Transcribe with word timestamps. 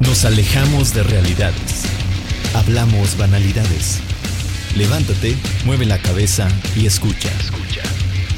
Nos 0.00 0.24
alejamos 0.24 0.92
de 0.94 1.02
realidades. 1.02 1.84
Hablamos 2.54 3.16
banalidades. 3.16 4.00
Levántate, 4.76 5.36
mueve 5.64 5.86
la 5.86 5.98
cabeza 5.98 6.48
y 6.74 6.86
escucha. 6.86 7.30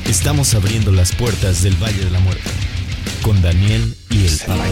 Estamos 0.08 0.54
abriendo 0.54 0.92
las 0.92 1.12
puertas 1.14 1.62
del 1.62 1.74
Valle 1.82 2.04
de 2.04 2.10
la 2.10 2.20
Muerte 2.20 2.50
con 3.22 3.42
Daniel 3.42 3.94
y 4.10 4.26
el 4.26 4.38
Papa. 4.38 4.64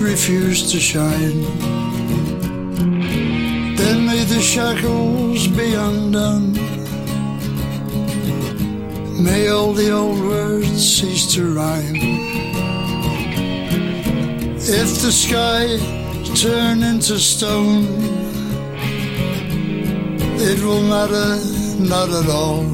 Refuse 0.00 0.72
to 0.72 0.78
shine, 0.78 1.44
then 3.76 4.06
may 4.06 4.24
the 4.24 4.40
shackles 4.40 5.46
be 5.48 5.74
undone. 5.74 6.69
May 9.22 9.48
all 9.48 9.74
the 9.74 9.90
old 9.90 10.18
words 10.20 10.96
cease 10.96 11.34
to 11.34 11.54
rhyme. 11.54 11.94
If 14.56 15.02
the 15.02 15.12
sky 15.12 15.76
turn 16.34 16.82
into 16.82 17.18
stone, 17.18 17.84
it 20.40 20.62
will 20.62 20.82
matter 20.82 21.36
not 21.78 22.08
at 22.08 22.28
all. 22.30 22.64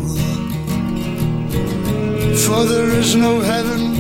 For 2.45 2.65
there 2.65 2.91
is 2.91 3.17
no 3.17 3.41
heaven 3.41 3.97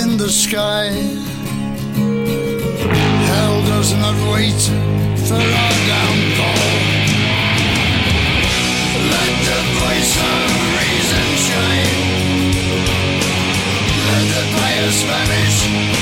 in 0.00 0.16
the 0.16 0.30
sky. 0.30 0.90
Hell 3.30 3.62
does 3.66 3.92
not 3.94 4.16
wait 4.32 4.62
for 5.26 5.34
our 5.34 5.74
downfall. 5.90 6.93
The 15.02 15.93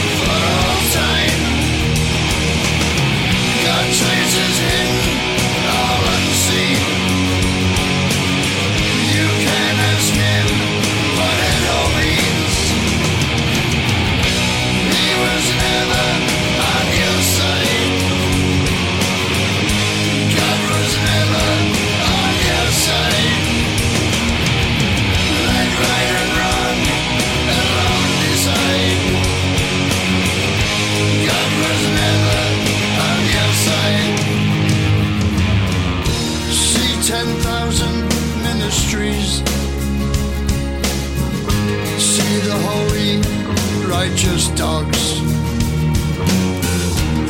dogs. 44.62 45.04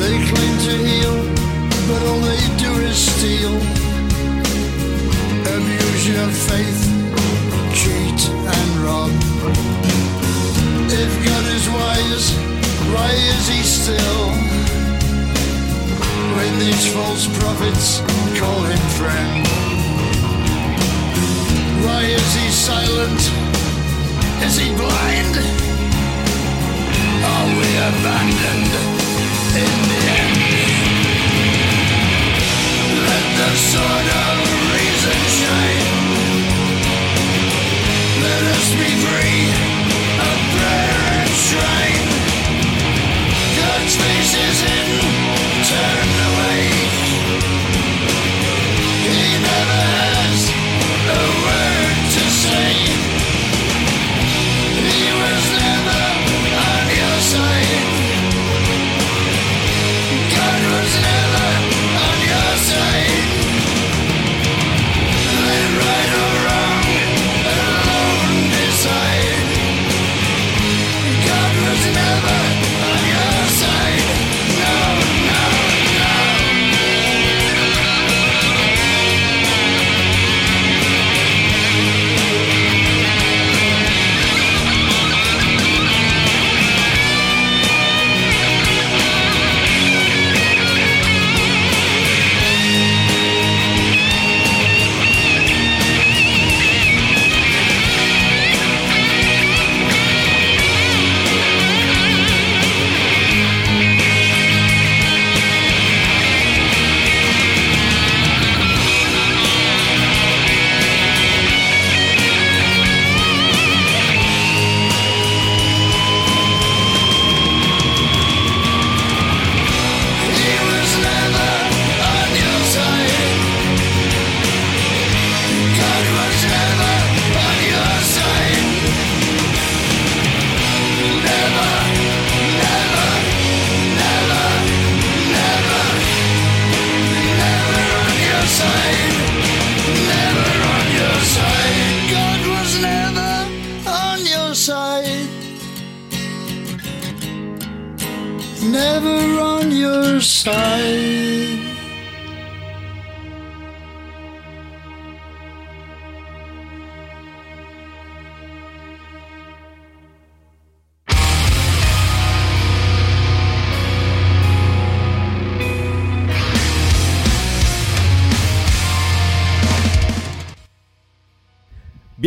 They 0.00 0.14
claim 0.30 0.54
to 0.68 0.74
heal, 0.88 1.16
but 1.88 2.00
all 2.08 2.20
they 2.30 2.42
do 2.64 2.70
is 2.90 2.98
steal. 3.12 3.54
Abuse 5.56 6.04
your 6.12 6.30
faith, 6.48 6.82
cheat 7.80 8.20
and 8.56 8.70
rob. 8.84 9.12
If 11.02 11.12
God 11.28 11.44
is 11.56 11.64
wise, 11.78 12.26
why 12.92 13.10
is 13.32 13.44
he 13.54 13.62
still? 13.80 14.24
When 16.36 16.52
these 16.64 16.84
false 16.92 17.26
prophets 17.38 17.86
call 18.40 18.60
him 18.72 18.84
friend. 19.00 19.42
Why 21.84 22.02
is 22.18 22.28
he 22.40 22.48
silent? 22.50 23.20
Is 24.46 24.54
he 24.58 24.68
blind? 24.76 25.61
Are 27.52 27.58
we 27.58 27.76
abandoned 27.76 28.72
in 29.56 29.82
the 29.88 30.02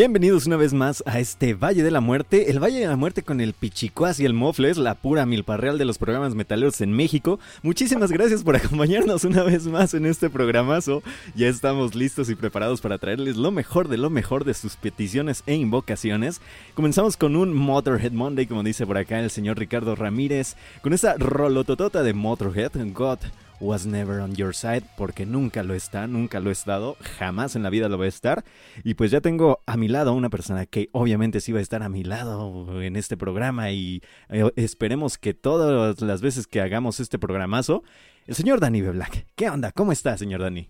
Bienvenidos 0.06 0.46
una 0.46 0.56
vez 0.56 0.72
más 0.72 1.02
a 1.08 1.20
este 1.20 1.56
Valle 1.56 1.82
de 1.82 1.90
la 1.90 2.00
Muerte, 2.00 2.52
el 2.52 2.64
Valle 2.64 2.80
de 2.80 2.86
la 2.86 2.96
Muerte 2.96 3.24
con 3.24 3.42
el 3.42 3.54
Pichicuas 3.54 4.20
y 4.20 4.26
el 4.26 4.36
Mofles, 4.36 4.78
la 4.78 4.94
pura 4.94 5.26
milparreal 5.26 5.80
de 5.80 5.86
los 5.86 5.98
programas 5.98 6.36
metaleros 6.36 6.80
en 6.82 6.92
México. 6.92 7.40
Muchísimas 7.64 8.12
gracias 8.12 8.44
por 8.44 8.56
acompañarnos 8.56 9.24
una 9.24 9.42
vez 9.42 9.66
más 9.66 9.96
en 9.96 10.06
este 10.06 10.30
programazo. 10.30 11.02
Ya 11.34 11.48
estamos 11.48 11.96
listos 11.96 12.30
y 12.30 12.36
preparados 12.36 12.82
para 12.82 13.00
traerles 13.00 13.36
lo 13.36 13.50
mejor 13.50 13.88
de 13.88 13.98
lo 13.98 14.12
mejor 14.12 14.46
de 14.46 14.54
sus 14.54 14.76
peticiones 14.76 15.42
e 15.48 15.56
invocaciones. 15.56 16.40
Comenzamos 16.76 17.18
con 17.18 17.36
un 17.36 17.56
Motorhead 17.56 18.12
Monday, 18.12 18.46
como 18.46 18.62
dice 18.62 18.86
por 18.86 19.00
acá 19.00 19.20
el 19.20 19.32
señor 19.32 19.58
Ricardo 19.58 19.96
Ramírez, 19.96 20.56
con 20.84 20.94
esa 20.94 21.16
rolototota 21.18 22.04
de 22.04 22.14
Motorhead, 22.14 22.74
God 22.94 23.18
was 23.60 23.86
never 23.86 24.20
on 24.22 24.36
your 24.36 24.54
side, 24.54 24.84
porque 24.98 25.26
nunca 25.26 25.64
lo 25.64 25.74
está, 25.74 26.08
nunca 26.08 26.40
lo 26.40 26.50
he 26.50 26.54
estado, 26.54 26.98
jamás 27.18 27.56
en 27.56 27.64
la 27.64 27.70
vida 27.70 27.90
lo 27.90 27.98
voy 27.98 28.08
a 28.08 28.10
estar. 28.10 28.44
Y 28.84 28.96
pues 28.96 29.12
ya 29.12 29.22
tengo 29.22 29.62
a 29.66 29.78
mi 29.78 29.88
lado 29.88 30.12
a 30.12 30.14
una 30.14 30.30
persona 30.30 30.66
que 30.66 30.90
obviamente 30.92 31.42
sí 31.42 31.52
va 31.52 31.60
a 31.60 31.62
estar 31.62 31.84
a 31.84 31.90
mi 31.90 32.04
lado 32.04 32.82
en 32.82 32.96
este 32.96 33.18
programa 33.18 33.72
y 33.72 34.02
eh, 34.30 34.50
esperemos 34.56 35.18
que 35.18 35.34
todas 35.34 36.02
las 36.02 36.22
veces 36.22 36.48
que 36.48 36.62
hagamos 36.62 37.00
este 37.00 37.20
programazo, 37.20 37.84
el 38.26 38.36
señor 38.36 38.60
Dani 38.60 38.82
B. 38.82 38.92
Black. 38.92 39.28
¿Qué 39.36 39.50
onda? 39.50 39.72
¿Cómo 39.72 39.92
está, 39.92 40.18
señor 40.18 40.42
Dani? 40.42 40.70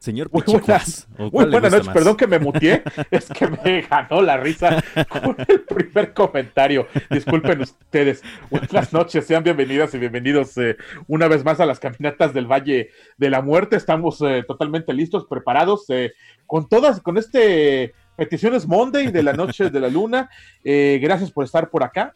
Señor 0.00 0.30
Muy 0.32 0.42
buenas, 0.42 1.06
muy 1.18 1.28
buenas 1.28 1.72
noches, 1.72 1.88
perdón 1.88 2.16
que 2.16 2.26
me 2.26 2.38
mutié, 2.38 2.82
es 3.10 3.28
que 3.28 3.46
me 3.48 3.82
ganó 3.90 4.22
la 4.22 4.38
risa 4.38 4.82
con 5.10 5.36
el 5.46 5.60
primer 5.60 6.14
comentario. 6.14 6.86
Disculpen 7.10 7.60
ustedes. 7.60 8.22
Buenas 8.48 8.94
noches, 8.94 9.26
sean 9.26 9.44
bienvenidas 9.44 9.92
y 9.92 9.98
bienvenidos 9.98 10.56
eh, 10.56 10.78
una 11.06 11.28
vez 11.28 11.44
más 11.44 11.60
a 11.60 11.66
las 11.66 11.80
caminatas 11.80 12.32
del 12.32 12.50
Valle 12.50 12.88
de 13.18 13.28
la 13.28 13.42
Muerte. 13.42 13.76
Estamos 13.76 14.22
eh, 14.22 14.42
totalmente 14.48 14.94
listos, 14.94 15.26
preparados, 15.26 15.84
eh, 15.90 16.14
con 16.46 16.66
todas, 16.66 17.02
con 17.02 17.18
este 17.18 17.92
peticiones 18.16 18.66
Monday 18.66 19.08
de 19.08 19.22
la 19.22 19.34
noche 19.34 19.68
de 19.68 19.80
la 19.80 19.88
luna. 19.88 20.30
gracias 20.64 21.30
por 21.30 21.44
estar 21.44 21.68
por 21.68 21.84
acá. 21.84 22.14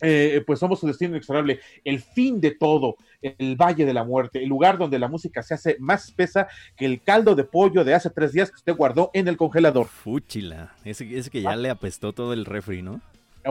Eh, 0.00 0.42
pues 0.46 0.60
somos 0.60 0.78
su 0.78 0.86
destino 0.86 1.10
inexorable, 1.10 1.60
el 1.84 2.00
fin 2.00 2.40
de 2.40 2.52
todo, 2.52 2.96
el 3.22 3.56
Valle 3.56 3.84
de 3.84 3.94
la 3.94 4.04
Muerte, 4.04 4.42
el 4.42 4.48
lugar 4.48 4.78
donde 4.78 4.98
la 4.98 5.08
música 5.08 5.42
se 5.42 5.54
hace 5.54 5.76
más 5.80 6.06
espesa 6.06 6.48
que 6.76 6.86
el 6.86 7.02
caldo 7.02 7.34
de 7.34 7.44
pollo 7.44 7.84
de 7.84 7.94
hace 7.94 8.10
tres 8.10 8.32
días 8.32 8.50
que 8.50 8.56
usted 8.56 8.76
guardó 8.76 9.10
en 9.14 9.28
el 9.28 9.36
congelador. 9.36 9.86
Fúchila, 9.86 10.74
ese, 10.84 11.16
ese 11.16 11.30
que 11.30 11.42
ya 11.42 11.50
ah. 11.50 11.56
le 11.56 11.70
apestó 11.70 12.12
todo 12.12 12.32
el 12.32 12.44
refri, 12.44 12.82
¿no? 12.82 13.00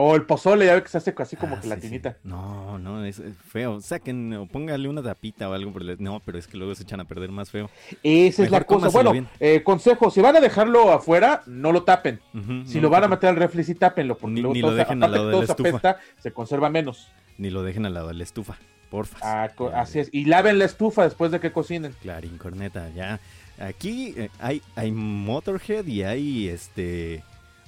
O 0.00 0.14
el 0.14 0.22
pozole, 0.22 0.66
ya 0.66 0.74
ve 0.74 0.82
que 0.82 0.88
se 0.88 0.98
hace 0.98 1.14
así 1.18 1.34
como 1.34 1.56
ah, 1.56 1.60
gelatinita. 1.60 2.18
No, 2.22 2.78
no, 2.78 3.04
es 3.04 3.20
feo. 3.48 3.80
Saquen 3.80 4.32
o 4.34 4.46
póngale 4.46 4.88
una 4.88 5.02
tapita 5.02 5.48
o 5.48 5.54
algo. 5.54 5.72
No, 5.98 6.20
pero 6.24 6.38
es 6.38 6.46
que 6.46 6.56
luego 6.56 6.74
se 6.74 6.84
echan 6.84 7.00
a 7.00 7.04
perder 7.04 7.30
más 7.30 7.50
feo. 7.50 7.70
Esa 8.02 8.44
es 8.44 8.50
la 8.50 8.62
cosa. 8.64 8.90
Bueno, 8.90 9.12
eh, 9.40 9.62
consejo, 9.64 10.10
si 10.10 10.20
van 10.20 10.36
a 10.36 10.40
dejarlo 10.40 10.92
afuera, 10.92 11.42
no 11.46 11.72
lo 11.72 11.82
tapen. 11.82 12.20
si 12.64 12.80
lo 12.80 12.90
van 12.90 13.04
a 13.04 13.08
meter 13.08 13.30
al 13.30 13.36
refri, 13.36 13.64
sí 13.64 13.74
tápenlo. 13.74 14.16
Porque 14.16 14.34
ni, 14.34 14.40
luego 14.42 14.70
lo 14.70 14.74
dejen 14.74 15.02
al 15.02 15.10
lado 15.10 15.30
de 15.30 15.36
la 15.38 15.44
estufa. 15.44 15.96
se 16.18 16.32
conserva 16.32 16.68
menos. 16.68 17.08
Ni 17.38 17.50
lo 17.50 17.62
dejen 17.62 17.86
al 17.86 17.94
lado 17.94 18.08
de 18.08 18.14
la 18.14 18.24
estufa, 18.24 18.58
porfa. 18.90 19.18
Ah, 19.22 19.50
así 19.74 20.00
es. 20.00 20.08
Y 20.12 20.24
laven 20.24 20.58
la 20.58 20.64
estufa 20.64 21.04
después 21.04 21.30
de 21.30 21.40
que 21.40 21.52
cocinen. 21.52 21.94
Clarín, 22.02 22.38
corneta, 22.38 22.88
ya. 22.90 23.20
Aquí 23.58 24.14
eh, 24.16 24.30
hay, 24.38 24.62
hay 24.76 24.92
Motorhead 24.92 25.86
y 25.86 26.02
hay 26.02 26.48
este 26.48 27.22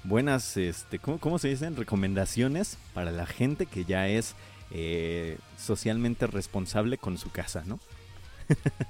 buenas, 0.05 0.57
este, 0.57 0.99
¿cómo, 0.99 1.39
se 1.39 1.49
dicen? 1.49 1.77
Recomendaciones 1.77 2.79
para 2.95 3.11
la 3.11 3.27
gente 3.27 3.67
que 3.67 3.85
ya 3.85 4.09
es 4.09 4.35
eh, 4.71 5.39
socialmente 5.59 6.27
responsable 6.27 6.99
con 6.99 7.19
su 7.19 7.31
casa, 7.31 7.63
¿no? 7.67 7.79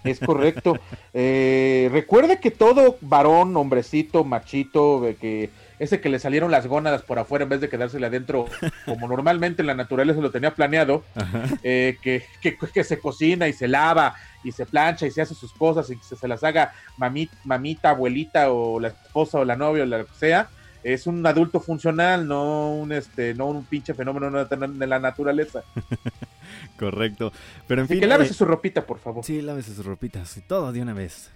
Es 0.05 0.21
correcto. 0.21 0.79
Eh, 1.13 1.91
recuerde 1.93 2.41
que 2.41 2.51
todo 2.51 2.97
varón, 3.03 3.57
hombrecito, 3.57 4.25
machito, 4.25 5.03
que 5.21 5.51
ese 5.81 6.01
que 6.01 6.11
le 6.11 6.19
salieron 6.19 6.51
las 6.51 6.67
gónadas 6.67 7.03
por 7.03 7.19
afuera 7.19 7.45
en 7.45 7.49
vez 7.49 7.61
de 7.63 7.71
quedársele 7.71 8.07
adentro, 8.07 8.45
como 8.85 9.09
normalmente 9.09 9.63
en 9.63 9.67
la 9.67 9.75
naturaleza 9.75 10.21
lo 10.21 10.31
tenía 10.31 10.55
planeado, 10.55 11.03
eh, 11.63 11.97
que, 12.03 12.23
que, 12.43 12.85
se 12.85 12.99
cocina 13.01 13.49
y 13.49 13.55
se 13.55 13.67
lava 13.67 14.15
y 14.45 14.53
se 14.53 14.67
plancha 14.67 15.07
y 15.07 15.11
se 15.11 15.23
hace 15.23 15.35
sus 15.35 15.53
cosas 15.55 15.89
y 15.91 15.97
que 15.97 16.05
se, 16.05 16.29
las 16.29 16.45
haga 16.45 16.75
mamita, 16.99 17.35
mamita, 17.45 17.91
abuelita 17.91 18.53
o 18.53 18.79
la 18.79 18.89
esposa 18.89 19.39
o 19.39 19.45
la 19.47 19.57
novia 19.57 19.85
o 19.85 19.87
lo 19.87 20.05
que 20.05 20.15
sea, 20.15 20.51
es 20.83 21.07
un 21.07 21.27
adulto 21.27 21.61
funcional, 21.61 22.29
no 22.29 22.73
un 22.73 22.93
este, 22.93 23.35
no 23.35 23.47
un 23.47 23.65
pinche 23.65 23.95
fenómeno 23.95 24.45
de 24.45 24.87
la 24.87 24.99
naturaleza. 24.99 25.63
Correcto. 26.79 27.33
Pero 27.67 27.83
en 27.83 27.89
fin. 27.89 28.01
Que 28.01 28.07
lávese 28.07 28.33
eh, 28.33 28.37
su 28.37 28.45
ropita, 28.45 28.87
por 28.87 28.99
favor. 28.99 29.25
Sí, 29.25 29.41
lávese 29.43 29.75
su 29.75 29.83
ropita, 29.83 30.23
todo 30.47 30.73
de 30.73 30.83
una 30.83 30.95
vez. 30.95 31.31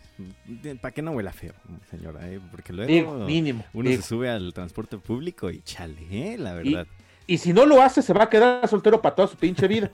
Para 0.81 0.95
que 0.95 1.03
no 1.03 1.11
huela 1.11 1.33
feo, 1.33 1.55
señora, 1.91 2.31
¿eh? 2.31 2.39
porque 2.53 2.73
luego 2.73 3.27
mínimo, 3.27 3.65
uno 3.73 3.91
se 3.91 4.03
sube 4.03 4.31
al 4.31 4.55
transporte 4.55 4.97
público 4.97 5.51
y 5.51 5.61
chale, 5.63 6.07
¿eh? 6.09 6.39
la 6.39 6.55
verdad. 6.55 6.87
Y, 7.27 7.39
si 7.39 7.53
no 7.53 7.67
lo 7.67 7.83
hace, 7.83 8.01
se 8.01 8.13
va 8.13 8.25
a 8.25 8.31
quedar 8.31 8.69
soltero 8.69 9.03
para 9.03 9.17
toda 9.17 9.27
su 9.27 9.37
pinche 9.37 9.67
vida. 9.67 9.91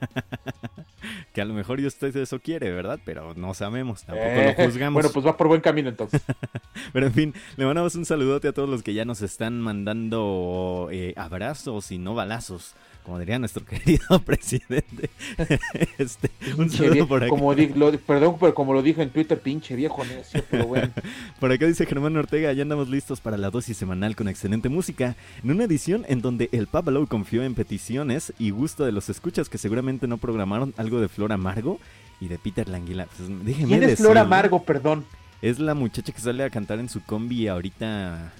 que 1.33 1.41
a 1.41 1.45
lo 1.45 1.55
mejor 1.55 1.79
usted 1.79 2.15
eso 2.17 2.39
quiere, 2.39 2.71
¿verdad? 2.71 2.99
Pero 3.03 3.33
no 3.33 3.55
sabemos, 3.55 4.03
tampoco 4.03 4.29
lo 4.29 4.49
eh, 4.49 4.55
juzgamos. 4.57 4.93
Bueno, 5.01 5.09
pues 5.11 5.25
va 5.25 5.37
por 5.37 5.47
buen 5.47 5.61
camino 5.61 5.89
entonces. 5.89 6.21
Pero 6.93 7.07
en 7.07 7.13
fin, 7.13 7.33
le 7.55 7.65
mandamos 7.65 7.95
un 7.95 8.05
saludote 8.05 8.49
a 8.49 8.53
todos 8.53 8.69
los 8.69 8.83
que 8.83 8.93
ya 8.93 9.05
nos 9.05 9.23
están 9.23 9.59
mandando 9.59 10.89
abrazos 11.15 11.91
y 11.91 11.97
no 11.97 12.13
balazos 12.13 12.75
como 13.03 13.19
diría 13.19 13.39
nuestro 13.39 13.65
querido 13.65 14.19
presidente. 14.19 15.09
este, 15.97 16.29
un 16.57 16.69
saludo 16.69 17.07
por 17.07 17.23
acá. 17.23 17.29
Como 17.29 17.53
perdón, 18.05 18.37
pero 18.39 18.53
como 18.53 18.73
lo 18.73 18.81
dije 18.81 19.01
en 19.01 19.09
Twitter, 19.09 19.39
pinche 19.39 19.75
viejo 19.75 20.03
necio, 20.05 20.43
pero 20.49 20.67
bueno. 20.67 20.91
por 21.39 21.51
acá 21.51 21.65
dice 21.65 21.85
Germán 21.85 22.15
Ortega, 22.17 22.53
ya 22.53 22.63
andamos 22.63 22.89
listos 22.89 23.21
para 23.21 23.37
la 23.37 23.49
dosis 23.49 23.77
semanal 23.77 24.15
con 24.15 24.27
excelente 24.27 24.69
música, 24.69 25.15
en 25.43 25.51
una 25.51 25.63
edición 25.63 26.05
en 26.07 26.21
donde 26.21 26.49
el 26.51 26.67
Pablo 26.67 27.05
confió 27.07 27.43
en 27.43 27.55
peticiones 27.55 28.33
y 28.39 28.51
gusto 28.51 28.85
de 28.85 28.91
los 28.91 29.09
escuchas 29.09 29.49
que 29.49 29.57
seguramente 29.57 30.07
no 30.07 30.17
programaron 30.17 30.73
algo 30.77 30.99
de 30.99 31.07
Flor 31.07 31.31
Amargo 31.31 31.79
y 32.19 32.27
de 32.27 32.37
Peter 32.37 32.67
Languila. 32.69 33.07
Pues, 33.17 33.57
¿Quién 33.57 33.83
es 33.83 33.97
Flor 33.99 34.17
Amargo, 34.17 34.63
perdón? 34.63 35.05
Es 35.41 35.59
la 35.59 35.73
muchacha 35.73 36.11
que 36.11 36.21
sale 36.21 36.43
a 36.43 36.49
cantar 36.51 36.79
en 36.79 36.87
su 36.87 37.03
combi 37.03 37.47
ahorita 37.47 38.31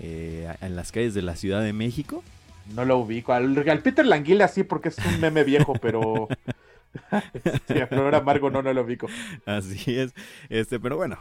eh, 0.00 0.54
en 0.62 0.76
las 0.76 0.92
calles 0.92 1.12
de 1.12 1.22
la 1.22 1.36
Ciudad 1.36 1.62
de 1.62 1.72
México. 1.72 2.24
No 2.74 2.84
lo 2.84 2.98
ubico. 2.98 3.32
Al, 3.32 3.54
Peter 3.82 4.06
Languila 4.06 4.48
sí, 4.48 4.62
porque 4.62 4.88
es 4.88 4.98
un 4.98 5.20
meme 5.20 5.44
viejo, 5.44 5.74
pero. 5.80 6.28
sí, 7.68 7.80
a 7.80 7.86
Flor 7.86 8.14
Amargo 8.14 8.50
no, 8.50 8.62
no 8.62 8.72
lo 8.72 8.82
ubico. 8.82 9.08
Así 9.46 9.98
es. 9.98 10.14
Este, 10.48 10.80
pero 10.80 10.96
bueno, 10.96 11.18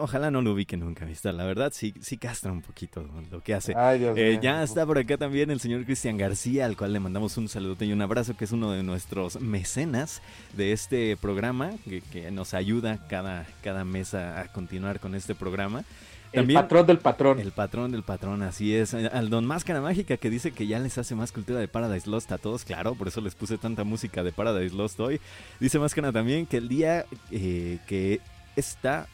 ojalá 0.00 0.30
no 0.30 0.42
lo 0.42 0.52
ubique 0.52 0.76
nunca, 0.76 1.04
¿viste? 1.04 1.32
La 1.32 1.44
verdad 1.44 1.72
sí, 1.74 1.94
sí 2.00 2.18
castra 2.18 2.52
un 2.52 2.62
poquito 2.62 3.06
lo 3.30 3.40
que 3.40 3.54
hace. 3.54 3.74
Eh, 3.76 4.38
ya 4.42 4.62
está 4.62 4.86
por 4.86 4.98
acá 4.98 5.16
también 5.16 5.50
el 5.50 5.60
señor 5.60 5.84
Cristian 5.84 6.16
García, 6.16 6.66
al 6.66 6.76
cual 6.76 6.92
le 6.92 7.00
mandamos 7.00 7.36
un 7.36 7.48
saludo 7.48 7.84
y 7.84 7.92
un 7.92 8.02
abrazo, 8.02 8.36
que 8.36 8.44
es 8.44 8.52
uno 8.52 8.72
de 8.72 8.82
nuestros 8.82 9.40
mecenas 9.40 10.22
de 10.54 10.72
este 10.72 11.16
programa, 11.16 11.72
que, 11.84 12.00
que 12.00 12.30
nos 12.30 12.54
ayuda 12.54 13.06
cada, 13.08 13.46
cada 13.62 13.84
mes 13.84 14.14
a 14.14 14.50
continuar 14.52 15.00
con 15.00 15.14
este 15.14 15.34
programa 15.34 15.84
el 16.32 16.52
patrón 16.52 16.86
del 16.86 16.98
patrón. 16.98 17.40
El 17.40 17.52
patrón 17.52 17.92
del 17.92 18.02
patrón, 18.02 18.42
así 18.42 18.74
es. 18.74 18.94
Al 18.94 19.30
Don 19.30 19.46
Máscara 19.46 19.80
Mágica 19.80 20.16
que 20.16 20.30
dice 20.30 20.52
que 20.52 20.66
ya 20.66 20.78
les 20.78 20.98
hace 20.98 21.14
más 21.14 21.32
cultura 21.32 21.58
de 21.58 21.68
Paradise 21.68 22.08
Lost 22.08 22.32
a 22.32 22.38
todos, 22.38 22.64
claro, 22.64 22.94
por 22.94 23.08
eso 23.08 23.20
les 23.20 23.34
puse 23.34 23.58
tanta 23.58 23.84
música 23.84 24.22
de 24.22 24.32
Paradise 24.32 24.74
Lost 24.74 24.98
hoy. 25.00 25.20
Dice 25.60 25.78
Máscara 25.78 26.12
también 26.12 26.46
que 26.46 26.58
el 26.58 26.68
día 26.68 27.06
eh, 27.30 27.78
que 27.86 28.20
está 28.56 29.06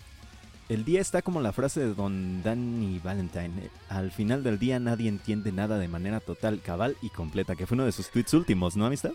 el 0.68 0.84
día 0.84 1.00
está 1.00 1.20
como 1.20 1.40
la 1.40 1.52
frase 1.52 1.80
de 1.80 1.94
Don 1.94 2.42
Danny 2.42 2.98
Valentine. 3.04 3.68
Al 3.88 4.10
final 4.10 4.42
del 4.42 4.58
día 4.58 4.80
nadie 4.80 5.08
entiende 5.08 5.52
nada 5.52 5.78
de 5.78 5.88
manera 5.88 6.20
total, 6.20 6.60
cabal 6.62 6.96
y 7.02 7.10
completa, 7.10 7.56
que 7.56 7.66
fue 7.66 7.74
uno 7.74 7.84
de 7.84 7.92
sus 7.92 8.10
tweets 8.10 8.32
últimos, 8.32 8.76
¿no, 8.76 8.86
amistad? 8.86 9.12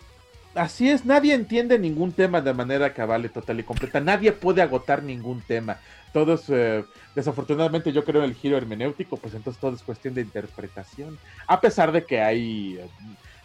Así 0.53 0.89
es, 0.89 1.05
nadie 1.05 1.33
entiende 1.33 1.77
ningún 1.77 2.11
tema 2.11 2.41
de 2.41 2.53
manera 2.53 2.93
cabal 2.93 3.25
y 3.25 3.29
total 3.29 3.59
y 3.59 3.63
completa. 3.63 3.99
Nadie 3.99 4.31
puede 4.31 4.61
agotar 4.61 5.03
ningún 5.03 5.41
tema. 5.41 5.79
Todos, 6.13 6.45
eh, 6.49 6.83
desafortunadamente, 7.15 7.91
yo 7.91 8.03
creo 8.03 8.23
en 8.23 8.29
el 8.29 8.35
giro 8.35 8.57
hermenéutico, 8.57 9.17
pues 9.17 9.33
entonces 9.33 9.59
todo 9.59 9.75
es 9.75 9.83
cuestión 9.83 10.13
de 10.13 10.21
interpretación. 10.21 11.17
A 11.47 11.59
pesar 11.61 11.91
de 11.91 12.05
que 12.05 12.21
hay, 12.21 12.77
eh, 12.77 12.87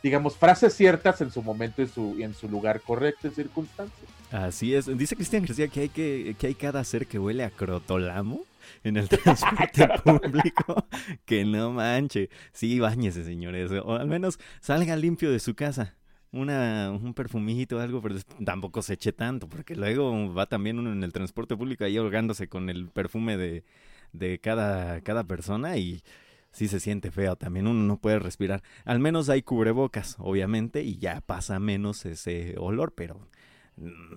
digamos, 0.03 0.37
frases 0.37 0.75
ciertas 0.75 1.21
en 1.21 1.31
su 1.31 1.43
momento 1.43 1.83
y 1.83 1.89
su, 1.89 2.17
en 2.19 2.35
su 2.35 2.49
lugar 2.49 2.81
correcto 2.81 3.29
en 3.29 3.35
circunstancias. 3.35 4.09
Así 4.31 4.75
es. 4.75 4.87
Dice 4.97 5.17
Cristian 5.17 5.45
García 5.45 5.69
que 5.69 5.81
hay 5.81 5.89
que, 5.89 6.37
que 6.39 6.47
hay 6.47 6.55
cada 6.55 6.83
ser 6.85 7.07
que 7.07 7.19
huele 7.19 7.45
a 7.45 7.51
crotolamo 7.51 8.45
en 8.85 8.97
el 8.97 9.09
transporte 9.09 9.89
público. 10.05 10.87
que 11.25 11.45
no 11.45 11.73
manche. 11.73 12.31
Sí, 12.53 12.81
bañese, 12.81 13.25
señores. 13.25 13.71
O 13.85 13.95
al 13.95 14.07
menos 14.07 14.39
salga 14.61 14.97
limpio 14.97 15.31
de 15.31 15.41
su 15.41 15.55
casa 15.55 15.95
una, 16.33 16.91
un 16.91 17.15
perfumito 17.15 17.77
o 17.77 17.81
algo, 17.81 18.01
pero 18.03 18.17
tampoco 18.45 18.83
se 18.83 18.95
eche 18.95 19.13
tanto, 19.13 19.49
porque 19.49 19.77
luego 19.77 20.33
va 20.35 20.47
también 20.47 20.79
uno 20.79 20.93
en 20.93 21.05
el 21.05 21.13
transporte 21.13 21.57
público 21.57 21.85
ahí 21.85 21.97
ahogándose 21.97 22.49
con 22.49 22.71
el 22.71 22.89
perfume 22.89 23.37
de, 23.37 23.65
de 24.13 24.39
cada, 24.39 25.01
cada 25.03 25.25
persona 25.25 25.77
y 25.77 26.03
sí 26.51 26.69
se 26.69 26.81
siente 26.81 27.11
feo, 27.11 27.37
también 27.37 27.67
uno 27.67 27.83
no 27.83 27.97
puede 27.99 28.19
respirar. 28.19 28.63
Al 28.85 28.99
menos 28.99 29.29
hay 29.29 29.43
cubrebocas, 29.43 30.17
obviamente, 30.19 30.83
y 30.83 30.99
ya 30.99 31.21
pasa 31.21 31.59
menos 31.59 32.05
ese 32.07 32.55
olor, 32.59 32.93
pero 32.95 33.29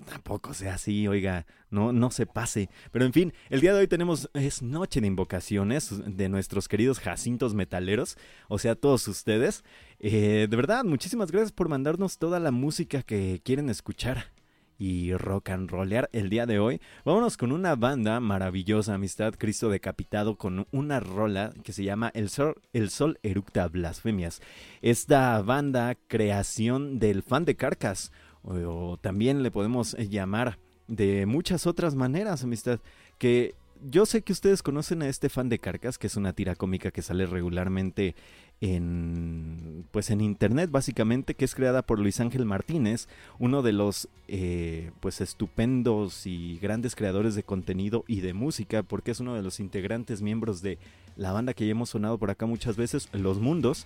tampoco 0.06 0.54
sea 0.54 0.76
así, 0.76 1.08
oiga, 1.08 1.46
no, 1.70 1.92
no 1.94 2.12
se 2.12 2.26
pase. 2.26 2.70
Pero 2.92 3.06
en 3.06 3.14
fin, 3.14 3.34
el 3.50 3.62
día 3.62 3.74
de 3.74 3.80
hoy 3.82 3.88
tenemos, 3.88 4.30
es 4.34 4.62
noche 4.62 5.02
de 5.02 5.08
invocaciones 5.08 5.94
de 6.06 6.30
nuestros 6.30 6.68
queridos 6.68 7.00
jacintos 7.00 7.54
metaleros, 7.54 8.18
o 8.48 8.60
sea, 8.60 8.76
todos 8.76 9.08
ustedes. 9.08 9.64
Eh, 10.00 10.48
de 10.50 10.58
verdad, 10.58 10.84
muchísimas 10.84 11.32
gracias 11.32 11.52
por 11.52 11.70
mandarnos 11.70 12.18
toda 12.18 12.40
la 12.40 12.52
música 12.52 13.02
que 13.04 13.42
quieren 13.44 13.70
escuchar 13.70 14.36
y 14.78 15.14
rock 15.14 15.50
and 15.50 15.70
rollear 15.70 16.10
el 16.12 16.30
día 16.30 16.46
de 16.46 16.60
hoy. 16.60 16.82
Vámonos 17.04 17.38
con 17.38 17.52
una 17.52 17.76
banda 17.76 18.20
maravillosa, 18.20 18.94
Amistad 18.94 19.36
Cristo 19.38 19.70
Decapitado, 19.70 20.38
con 20.38 20.68
una 20.72 21.00
rola 21.00 21.54
que 21.64 21.74
se 21.74 21.84
llama 21.84 22.12
El 22.14 22.30
Sol, 22.30 22.56
El 22.74 22.90
Sol 22.90 23.20
Eructa 23.24 23.68
Blasfemias. 23.68 24.42
Esta 24.82 25.42
banda, 25.42 25.96
creación 26.08 27.00
del 27.00 27.24
fan 27.24 27.46
de 27.46 27.56
Carcas, 27.56 28.12
o, 28.46 28.98
también 29.02 29.44
le 29.44 29.52
podemos 29.52 29.94
llamar 29.98 30.58
de 30.88 31.26
muchas 31.26 31.68
otras 31.68 31.96
maneras, 31.96 32.44
amistad, 32.44 32.80
que 33.18 33.56
yo 33.90 34.06
sé 34.06 34.22
que 34.22 34.34
ustedes 34.34 34.64
conocen 34.64 35.02
a 35.02 35.10
este 35.10 35.30
fan 35.30 35.50
de 35.50 35.60
Carcas, 35.60 35.98
que 35.98 36.08
es 36.08 36.16
una 36.16 36.34
tira 36.34 36.56
cómica 36.56 36.92
que 36.92 37.02
sale 37.02 37.26
regularmente 37.26 38.16
en 38.62 39.86
pues 39.92 40.10
en 40.12 40.22
internet 40.22 40.72
básicamente 40.72 41.36
que 41.36 41.44
es 41.44 41.54
creada 41.54 41.82
por 41.82 42.00
Luis 42.00 42.22
Ángel 42.22 42.46
Martínez 42.46 43.10
uno 43.38 43.62
de 43.62 43.74
los 43.74 44.08
eh, 44.30 44.92
pues 45.02 45.20
estupendos 45.20 46.26
y 46.26 46.58
grandes 46.60 46.96
creadores 46.96 47.36
de 47.36 47.44
contenido 47.44 48.06
y 48.08 48.22
de 48.22 48.34
música 48.34 48.82
porque 48.82 49.12
es 49.12 49.20
uno 49.20 49.36
de 49.36 49.42
los 49.42 49.60
integrantes 49.60 50.22
miembros 50.22 50.62
de 50.62 50.78
la 51.18 51.34
banda 51.34 51.54
que 51.54 51.66
ya 51.66 51.72
hemos 51.72 51.90
sonado 51.90 52.18
por 52.18 52.32
acá 52.32 52.46
muchas 52.46 52.78
veces 52.78 53.10
Los 53.12 53.40
Mundos. 53.40 53.86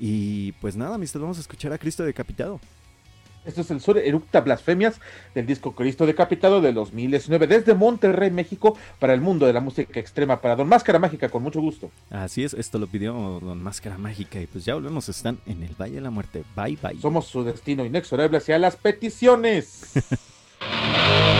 Y 0.00 0.52
pues 0.60 0.76
nada 0.76 0.94
amistad 0.94 1.20
vamos 1.20 1.38
a 1.38 1.40
escuchar 1.40 1.72
a 1.72 1.78
Cristo 1.78 2.04
decapitado 2.04 2.60
esto 3.48 3.62
es 3.62 3.70
el 3.70 3.80
Sur 3.80 3.98
Eructa 3.98 4.40
Blasfemias 4.40 5.00
del 5.34 5.46
disco 5.46 5.74
Cristo 5.74 6.06
Decapitado 6.06 6.60
de 6.60 6.72
2019 6.72 7.46
desde 7.46 7.74
Monterrey, 7.74 8.30
México, 8.30 8.76
para 8.98 9.14
el 9.14 9.20
mundo 9.20 9.46
de 9.46 9.52
la 9.52 9.60
música 9.60 9.98
extrema, 9.98 10.40
para 10.40 10.54
Don 10.54 10.68
Máscara 10.68 10.98
Mágica, 10.98 11.28
con 11.28 11.42
mucho 11.42 11.60
gusto. 11.60 11.90
Así 12.10 12.44
es, 12.44 12.54
esto 12.54 12.78
lo 12.78 12.86
pidió 12.86 13.12
Don 13.40 13.62
Máscara 13.62 13.98
Mágica 13.98 14.40
y 14.40 14.46
pues 14.46 14.64
ya 14.64 14.74
volvemos, 14.74 15.08
están 15.08 15.38
en 15.46 15.62
el 15.62 15.74
Valle 15.74 15.96
de 15.96 16.00
la 16.02 16.10
Muerte. 16.10 16.44
Bye 16.54 16.78
bye. 16.80 17.00
Somos 17.00 17.26
su 17.26 17.42
destino 17.42 17.84
inexorable 17.84 18.38
hacia 18.38 18.58
las 18.58 18.76
peticiones. 18.76 19.92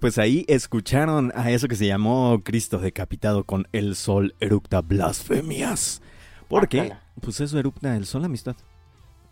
Pues 0.00 0.16
ahí 0.18 0.44
escucharon 0.46 1.32
a 1.34 1.50
eso 1.50 1.66
que 1.66 1.74
se 1.74 1.88
llamó 1.88 2.40
Cristo 2.44 2.78
decapitado 2.78 3.42
con 3.42 3.66
el 3.72 3.96
sol 3.96 4.36
eructa 4.38 4.80
blasfemias. 4.80 6.02
¿Por 6.46 6.68
qué? 6.68 6.92
Pues 7.20 7.40
eso 7.40 7.58
eructa 7.58 7.96
el 7.96 8.06
sol, 8.06 8.24
amistad. 8.24 8.54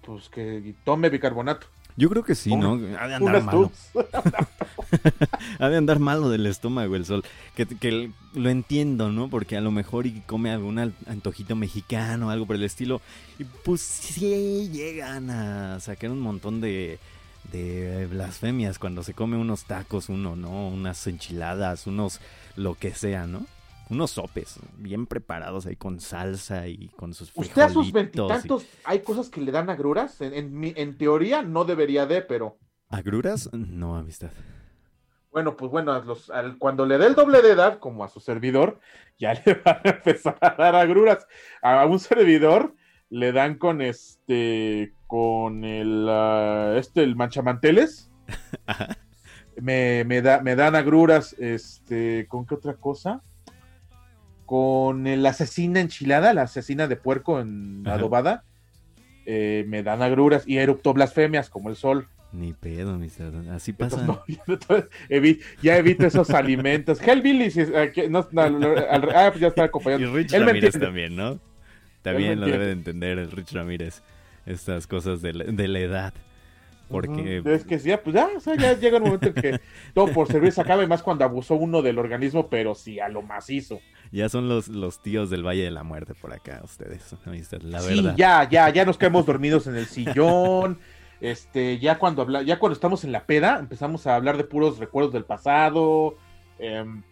Pues 0.04 0.28
que 0.28 0.74
tome 0.84 1.08
bicarbonato. 1.08 1.68
Yo 1.96 2.10
creo 2.10 2.24
que 2.24 2.34
sí, 2.34 2.56
¿no? 2.56 2.72
Ha 2.98 3.06
de 3.06 3.14
andar 3.14 3.44
malo. 3.44 3.70
ha 5.60 5.68
de 5.68 5.76
andar 5.76 6.00
malo 6.00 6.28
del 6.28 6.46
estómago 6.46 6.96
el 6.96 7.06
sol. 7.06 7.22
Que, 7.54 7.66
que, 7.66 8.10
lo 8.34 8.50
entiendo, 8.50 9.12
¿no? 9.12 9.30
Porque 9.30 9.56
a 9.56 9.60
lo 9.60 9.70
mejor 9.70 10.06
y 10.06 10.20
come 10.26 10.50
algún 10.50 10.80
antojito 10.80 11.54
mexicano, 11.54 12.30
algo 12.30 12.44
por 12.44 12.56
el 12.56 12.64
estilo. 12.64 13.00
Y 13.38 13.44
pues 13.44 13.82
sí 13.82 14.68
llegan 14.72 15.30
a 15.30 15.78
sacar 15.78 16.10
un 16.10 16.18
montón 16.18 16.60
de 16.60 16.98
de 17.52 18.06
blasfemias 18.06 18.78
cuando 18.78 19.02
se 19.02 19.14
come 19.14 19.36
unos 19.36 19.64
tacos 19.64 20.08
uno, 20.08 20.36
¿no? 20.36 20.68
Unas 20.68 21.06
enchiladas, 21.06 21.86
unos 21.86 22.20
lo 22.56 22.74
que 22.74 22.94
sea, 22.94 23.26
¿no? 23.26 23.46
Unos 23.90 24.12
sopes 24.12 24.58
bien 24.78 25.06
preparados 25.06 25.66
ahí 25.66 25.76
con 25.76 26.00
salsa 26.00 26.68
y 26.68 26.88
con 26.96 27.12
sus 27.12 27.30
¿Usted 27.34 27.62
a 27.62 27.68
sus 27.68 27.92
veintitantos 27.92 28.64
hay 28.84 29.00
cosas 29.00 29.28
que 29.28 29.42
le 29.42 29.52
dan 29.52 29.68
agruras? 29.68 30.20
En, 30.22 30.64
en, 30.64 30.98
teoría 30.98 31.42
no 31.42 31.64
debería 31.64 32.06
de, 32.06 32.22
pero... 32.22 32.58
¿Agruras? 32.88 33.52
No, 33.52 33.96
amistad. 33.96 34.30
Bueno, 35.30 35.56
pues 35.56 35.70
bueno, 35.70 36.00
los, 36.02 36.30
cuando 36.58 36.86
le 36.86 36.96
dé 36.96 37.06
el 37.06 37.14
doble 37.14 37.42
de 37.42 37.50
edad, 37.50 37.78
como 37.78 38.04
a 38.04 38.08
su 38.08 38.20
servidor, 38.20 38.80
ya 39.18 39.34
le 39.44 39.54
van 39.54 39.80
a 39.84 39.88
empezar 39.90 40.38
a 40.40 40.50
dar 40.50 40.76
agruras. 40.76 41.26
A 41.60 41.84
un 41.84 41.98
servidor 41.98 42.74
le 43.14 43.30
dan 43.30 43.58
con 43.58 43.80
este 43.80 44.92
con 45.06 45.62
el 45.62 46.08
uh, 46.08 46.76
este 46.76 47.04
el 47.04 47.14
manchamanteles 47.14 48.10
me, 49.62 50.02
me, 50.02 50.20
da, 50.20 50.40
me 50.40 50.56
dan 50.56 50.74
agruras 50.74 51.32
este 51.38 52.26
con 52.26 52.44
qué 52.44 52.56
otra 52.56 52.74
cosa 52.74 53.22
con 54.46 55.06
el 55.06 55.24
asesina 55.26 55.78
enchilada 55.78 56.34
la 56.34 56.42
asesina 56.42 56.88
de 56.88 56.96
puerco 56.96 57.40
en 57.40 57.86
adobada 57.86 58.42
eh, 59.26 59.64
me 59.68 59.84
dan 59.84 60.02
agruras 60.02 60.42
y 60.44 60.58
erupto 60.58 60.92
blasfemias 60.92 61.50
como 61.50 61.70
el 61.70 61.76
sol 61.76 62.08
ni 62.32 62.52
pedo, 62.52 62.98
mister. 62.98 63.32
Así 63.52 63.72
pasa. 63.72 64.24
ya 65.62 65.76
evito 65.76 66.04
esos 66.04 66.30
alimentos. 66.30 67.00
Hellbilly, 67.00 67.48
si, 67.48 67.62
no, 68.10 68.26
ah, 68.34 69.28
pues 69.30 69.38
ya 69.38 69.46
está 69.46 69.62
acompañando. 69.62 70.10
Y 70.10 70.24
Rich 70.24 70.32
Él 70.32 70.72
también, 70.80 71.14
¿no? 71.14 71.38
También 72.04 72.38
lo 72.38 72.46
debe 72.46 72.66
de 72.66 72.72
entender 72.72 73.18
el 73.18 73.30
Rich 73.30 73.52
Ramírez, 73.52 74.02
estas 74.44 74.86
cosas 74.86 75.22
de 75.22 75.32
la, 75.32 75.78
edad. 75.78 76.12
Porque... 76.88 77.42
Es 77.46 77.64
que 77.64 77.78
ya, 77.78 78.02
pues 78.02 78.14
ya, 78.14 78.28
ya 78.56 78.78
llega 78.78 78.98
un 78.98 79.04
momento 79.04 79.28
en 79.28 79.32
que 79.32 79.60
todo 79.94 80.12
por 80.12 80.28
servir 80.28 80.52
se 80.52 80.60
acaba, 80.60 80.84
y 80.84 80.86
más 80.86 81.02
cuando 81.02 81.24
abusó 81.24 81.54
uno 81.54 81.80
del 81.80 81.98
organismo, 81.98 82.48
pero 82.50 82.74
sí 82.74 83.00
a 83.00 83.08
lo 83.08 83.22
macizo. 83.22 83.80
Ya 84.12 84.28
son 84.28 84.50
los, 84.50 84.68
los 84.68 85.00
tíos 85.02 85.30
del 85.30 85.46
Valle 85.46 85.64
de 85.64 85.70
la 85.70 85.82
Muerte 85.82 86.12
por 86.14 86.34
acá, 86.34 86.60
ustedes, 86.62 87.16
la 87.62 87.80
sí, 87.80 88.04
ya, 88.16 88.46
ya, 88.50 88.68
ya 88.68 88.84
nos 88.84 88.98
quedamos 88.98 89.24
dormidos 89.24 89.66
en 89.66 89.76
el 89.76 89.86
sillón. 89.86 90.78
Este, 91.22 91.78
ya 91.78 91.98
cuando 91.98 92.20
habla, 92.20 92.42
ya 92.42 92.58
cuando 92.58 92.74
estamos 92.74 93.02
en 93.04 93.12
la 93.12 93.24
peda, 93.24 93.58
empezamos 93.58 94.06
a 94.06 94.14
hablar 94.14 94.36
de 94.36 94.44
puros 94.44 94.78
recuerdos 94.78 95.14
del 95.14 95.24
pasado. 95.24 96.18
Em, 96.58 97.02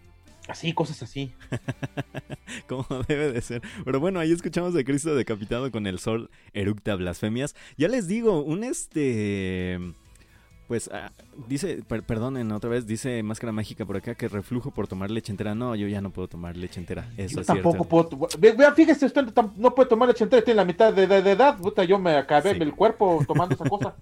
así, 0.49 0.73
cosas 0.73 1.03
así. 1.03 1.33
Como 2.69 2.87
debe 3.09 3.33
de 3.33 3.41
ser. 3.41 3.63
Pero 3.85 4.01
bueno, 4.01 4.21
ahí 4.21 4.33
escuchamos 4.33 4.75
de 4.75 4.85
Cristo 4.85 5.15
decapitado 5.15 5.71
con 5.71 5.87
el 5.87 5.99
sol 5.99 6.31
eructa 6.53 6.95
blasfemias. 6.97 7.55
Ya 7.77 7.89
les 7.89 8.09
digo, 8.09 8.43
un 8.43 8.65
este 8.65 9.79
pues 10.73 10.88
ah, 10.91 11.12
dice, 11.49 11.83
perdonen 12.07 12.50
otra 12.50 12.71
vez, 12.71 12.87
dice 12.87 13.23
Máscara 13.23 13.52
Mágica 13.52 13.85
por 13.85 13.99
acá 13.99 14.14
que 14.14 14.26
reflujo 14.26 14.71
por 14.71 14.88
tomar 14.88 15.11
leche 15.11 15.31
entera. 15.31 15.55
No, 15.55 15.76
yo 15.76 15.87
ya 15.87 16.00
no 16.00 16.09
puedo 16.09 16.29
tomar 16.29 16.57
leche 16.57 16.81
entera. 16.81 17.12
Eso 17.19 17.43
es 17.43 17.47
tampoco 17.47 17.85
puedo. 17.85 18.26
Vea, 18.38 18.73
fíjese, 18.73 19.05
usted 19.05 19.26
no 19.59 19.75
puede 19.75 19.91
tomar 19.91 20.09
leche 20.09 20.25
entera, 20.25 20.43
tiene 20.43 20.57
la 20.57 20.64
mitad 20.64 20.91
de, 20.95 21.05
edad. 21.05 21.59
Puta, 21.59 21.85
yo 21.85 21.99
me 21.99 22.17
acabé 22.17 22.52
el 22.52 22.73
cuerpo 22.73 23.23
tomando 23.29 23.55
esa 23.55 23.69
cosa. 23.69 23.95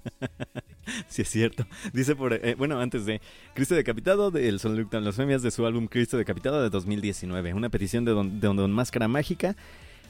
sí, 1.08 1.22
es 1.22 1.28
cierto. 1.28 1.66
Dice 1.92 2.14
por. 2.14 2.34
Eh, 2.34 2.54
bueno, 2.56 2.78
antes 2.78 3.04
de. 3.04 3.20
Cristo 3.52 3.74
Decapitado, 3.74 4.30
del 4.30 4.60
Sol 4.60 4.76
las 4.76 5.02
Blasfemias, 5.02 5.42
de 5.42 5.50
su 5.50 5.66
álbum 5.66 5.88
Cristo 5.88 6.18
Decapitado 6.18 6.62
de 6.62 6.70
2019. 6.70 7.52
Una 7.52 7.68
petición 7.68 8.04
de 8.04 8.12
Don, 8.12 8.38
de 8.38 8.46
don 8.46 8.70
Máscara 8.70 9.08
Mágica. 9.08 9.56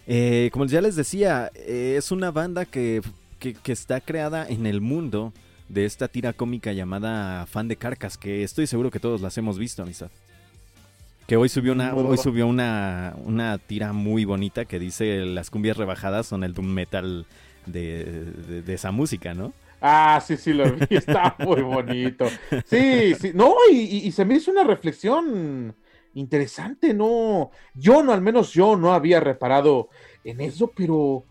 Eh, 0.07 0.51
como 0.53 0.67
ya 0.67 0.83
les 0.83 0.95
decía, 0.95 1.51
eh, 1.55 1.95
es 1.97 2.13
una 2.13 2.31
banda 2.31 2.67
que, 2.67 3.01
que, 3.39 3.55
que 3.55 3.73
está 3.73 4.03
creada 4.03 4.47
en 4.47 4.67
el 4.67 4.83
mundo 4.83 5.33
de 5.71 5.85
esta 5.85 6.09
tira 6.09 6.33
cómica 6.33 6.73
llamada 6.73 7.47
Fan 7.47 7.69
de 7.69 7.77
Carcas, 7.77 8.19
que 8.19 8.43
estoy 8.43 8.67
seguro 8.67 8.91
que 8.91 8.99
todos 8.99 9.21
las 9.21 9.39
hemos 9.39 9.59
visto, 9.59 9.83
amistad. 9.83 10.11
Que 11.27 11.37
hoy 11.37 11.49
subió 11.49 11.73
una, 11.73 11.95
hoy 11.95 12.19
subió 12.19 12.49
una, 12.49 13.15
una 13.25 13.57
tira 13.59 13.93
muy 13.93 14.25
bonita 14.25 14.65
que 14.65 14.81
dice 14.81 15.25
las 15.25 15.49
cumbias 15.49 15.77
rebajadas 15.77 16.27
son 16.27 16.43
el 16.43 16.55
doom 16.55 16.67
metal 16.67 17.25
de, 17.67 18.65
esa 18.67 18.91
música, 18.91 19.33
¿no? 19.33 19.53
Ah, 19.81 20.21
sí, 20.27 20.37
sí, 20.37 20.53
lo 20.53 20.65
vi, 20.73 20.87
está 20.91 21.37
muy 21.39 21.63
bonito. 21.63 22.27
Sí, 22.67 23.15
sí, 23.15 23.31
no, 23.33 23.55
y, 23.71 23.77
y, 23.77 24.13
se 24.13 24.25
me 24.25 24.35
hizo 24.35 24.51
una 24.51 24.65
reflexión 24.65 25.75
interesante, 26.15 26.93
¿no? 26.93 27.53
Yo 27.75 28.03
no, 28.03 28.13
al 28.13 28.21
menos 28.21 28.53
yo 28.53 28.77
no 28.77 28.93
había 28.93 29.21
reparado 29.21 29.89
en 30.25 30.41
eso, 30.41 30.73
pero 30.75 31.25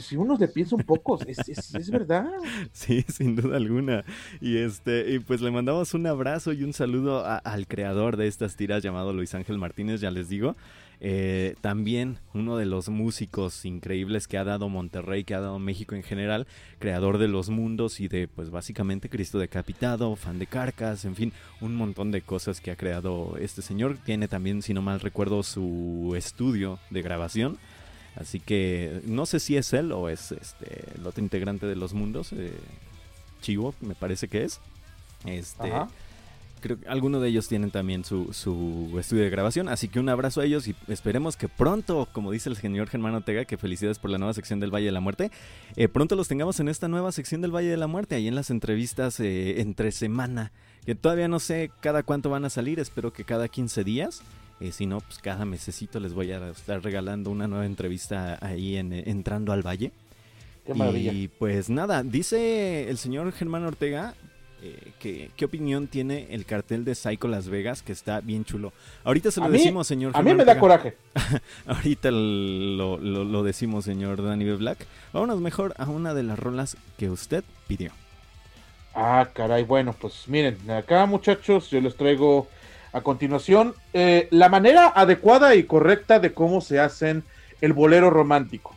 si 0.00 0.16
uno 0.16 0.36
le 0.38 0.48
piensa 0.48 0.76
un 0.76 0.82
poco, 0.82 1.18
es, 1.26 1.90
verdad. 1.90 2.26
Sí, 2.72 3.04
sin 3.08 3.36
duda 3.36 3.56
alguna. 3.56 4.04
Y 4.40 4.58
este, 4.58 5.14
y 5.14 5.18
pues 5.18 5.40
le 5.40 5.50
mandamos 5.50 5.94
un 5.94 6.06
abrazo 6.06 6.52
y 6.52 6.64
un 6.64 6.72
saludo 6.72 7.24
al 7.24 7.66
creador 7.66 8.16
de 8.16 8.26
estas 8.26 8.56
tiras 8.56 8.82
llamado 8.82 9.12
Luis 9.12 9.34
Ángel 9.34 9.58
Martínez, 9.58 10.00
ya 10.00 10.10
les 10.10 10.28
digo. 10.28 10.56
Eh, 11.00 11.56
también 11.60 12.18
uno 12.32 12.56
de 12.56 12.66
los 12.66 12.88
músicos 12.88 13.64
increíbles 13.64 14.26
que 14.26 14.38
ha 14.38 14.44
dado 14.44 14.68
Monterrey, 14.68 15.24
que 15.24 15.34
ha 15.34 15.40
dado 15.40 15.58
México 15.58 15.94
en 15.94 16.02
general, 16.02 16.46
creador 16.78 17.18
de 17.18 17.28
los 17.28 17.50
mundos 17.50 18.00
y 18.00 18.08
de, 18.08 18.28
pues 18.28 18.50
básicamente 18.50 19.08
Cristo 19.08 19.38
decapitado, 19.38 20.16
fan 20.16 20.38
de 20.38 20.46
Carcas, 20.46 21.04
en 21.04 21.14
fin, 21.14 21.32
un 21.60 21.74
montón 21.74 22.10
de 22.10 22.22
cosas 22.22 22.60
que 22.60 22.70
ha 22.70 22.76
creado 22.76 23.36
este 23.38 23.60
señor. 23.60 23.98
Tiene 24.04 24.28
también, 24.28 24.62
si 24.62 24.72
no 24.72 24.82
mal 24.82 25.00
recuerdo, 25.00 25.42
su 25.42 26.14
estudio 26.16 26.78
de 26.90 27.02
grabación 27.02 27.58
Así 28.16 28.40
que 28.40 29.00
no 29.04 29.26
sé 29.26 29.40
si 29.40 29.56
es 29.56 29.72
él 29.72 29.92
o 29.92 30.08
es 30.08 30.32
este 30.32 30.84
el 30.96 31.06
otro 31.06 31.22
integrante 31.22 31.66
de 31.66 31.76
los 31.76 31.94
mundos, 31.94 32.32
eh, 32.32 32.52
Chivo, 33.40 33.74
me 33.80 33.94
parece 33.94 34.28
que 34.28 34.44
es. 34.44 34.60
Este, 35.26 35.70
creo 36.64 36.80
que 36.80 36.88
algunos 36.88 37.20
de 37.20 37.28
ellos 37.28 37.46
tienen 37.46 37.70
también 37.70 38.04
su, 38.04 38.32
su, 38.32 38.96
estudio 38.98 39.24
de 39.24 39.28
grabación, 39.28 39.68
así 39.68 39.88
que 39.88 40.00
un 40.00 40.08
abrazo 40.08 40.40
a 40.40 40.46
ellos 40.46 40.66
y 40.66 40.74
esperemos 40.88 41.36
que 41.36 41.46
pronto, 41.46 42.08
como 42.12 42.30
dice 42.30 42.48
el 42.48 42.56
señor 42.56 42.88
Germán 42.88 43.14
Ortega, 43.14 43.44
que 43.44 43.58
felicidades 43.58 43.98
por 43.98 44.10
la 44.10 44.16
nueva 44.16 44.32
sección 44.32 44.60
del 44.60 44.74
Valle 44.74 44.86
de 44.86 44.92
la 44.92 45.00
Muerte, 45.00 45.30
eh, 45.76 45.88
pronto 45.88 46.16
los 46.16 46.26
tengamos 46.26 46.60
en 46.60 46.68
esta 46.68 46.88
nueva 46.88 47.12
sección 47.12 47.42
del 47.42 47.54
Valle 47.54 47.68
de 47.68 47.76
la 47.76 47.86
Muerte, 47.86 48.14
ahí 48.14 48.28
en 48.28 48.34
las 48.34 48.48
entrevistas 48.48 49.20
eh, 49.20 49.60
entre 49.60 49.92
semana, 49.92 50.52
que 50.86 50.94
todavía 50.94 51.28
no 51.28 51.38
sé 51.38 51.70
cada 51.80 52.02
cuánto 52.02 52.30
van 52.30 52.46
a 52.46 52.50
salir, 52.50 52.80
espero 52.80 53.12
que 53.12 53.24
cada 53.24 53.48
15 53.48 53.84
días. 53.84 54.22
Eh, 54.60 54.72
si 54.72 54.86
no, 54.86 55.00
pues 55.00 55.18
cada 55.18 55.44
mesecito 55.44 56.00
les 56.00 56.14
voy 56.14 56.32
a 56.32 56.50
estar 56.50 56.82
regalando 56.82 57.30
una 57.30 57.48
nueva 57.48 57.66
entrevista 57.66 58.38
ahí 58.40 58.76
en 58.76 58.92
Entrando 58.92 59.52
al 59.52 59.66
Valle. 59.66 59.92
Qué 60.64 60.74
maravilla. 60.74 61.12
Y 61.12 61.28
pues 61.28 61.68
nada, 61.68 62.02
dice 62.02 62.88
el 62.88 62.96
señor 62.96 63.30
Germán 63.32 63.64
Ortega 63.64 64.14
eh, 64.66 64.92
que, 64.98 65.30
qué 65.36 65.44
opinión 65.44 65.88
tiene 65.88 66.28
el 66.30 66.46
cartel 66.46 66.86
de 66.86 66.94
Psycho 66.94 67.28
Las 67.28 67.48
Vegas, 67.48 67.82
que 67.82 67.92
está 67.92 68.20
bien 68.22 68.46
chulo. 68.46 68.72
Ahorita 69.04 69.30
se 69.30 69.40
lo 69.40 69.50
decimos, 69.50 69.86
señor. 69.86 70.12
A 70.14 70.22
mí 70.22 70.32
me 70.32 70.46
da 70.46 70.58
coraje. 70.58 70.96
Ahorita 71.66 72.10
lo, 72.10 72.96
lo, 72.96 73.42
decimos, 73.42 73.84
señor 73.84 74.22
Danny 74.22 74.46
B. 74.46 74.56
Black. 74.56 74.86
Vámonos 75.12 75.38
mejor 75.40 75.74
a 75.76 75.84
una 75.90 76.14
de 76.14 76.22
las 76.22 76.38
rolas 76.38 76.78
que 76.96 77.10
usted 77.10 77.44
pidió. 77.68 77.92
Ah, 78.94 79.28
caray, 79.34 79.64
bueno, 79.64 79.94
pues 80.00 80.26
miren, 80.28 80.58
acá 80.70 81.04
muchachos, 81.04 81.68
yo 81.68 81.82
les 81.82 81.94
traigo 81.94 82.48
a 82.94 83.00
continuación, 83.00 83.74
eh, 83.92 84.28
la 84.30 84.48
manera 84.48 84.86
adecuada 84.86 85.56
y 85.56 85.64
correcta 85.64 86.20
de 86.20 86.32
cómo 86.32 86.60
se 86.60 86.78
hacen 86.78 87.24
el 87.60 87.72
bolero 87.72 88.08
romántico. 88.08 88.76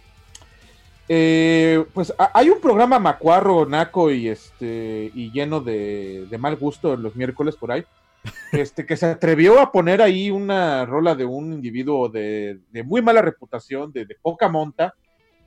Eh, 1.08 1.86
pues 1.94 2.12
hay 2.34 2.50
un 2.50 2.60
programa 2.60 2.98
macuarro, 2.98 3.68
naco 3.68 4.12
y 4.12 4.28
este 4.28 5.12
y 5.14 5.32
lleno 5.32 5.62
de, 5.62 6.28
mal 6.40 6.56
gusto 6.56 6.98
los 6.98 7.16
miércoles 7.16 7.56
por 7.56 7.72
ahí, 7.72 7.86
este 8.52 8.88
que 8.88 8.98
se 8.98 9.06
atrevió 9.06 9.62
a 9.62 9.72
poner 9.72 10.02
ahí 10.02 10.32
una 10.32 10.84
rola 10.88 11.14
de 11.14 11.24
un 11.24 11.54
individuo 11.54 12.10
de, 12.10 12.60
muy 12.84 13.04
mala 13.04 13.22
reputación, 13.22 13.94
de, 13.94 14.08
poca 14.20 14.50
monta 14.50 14.96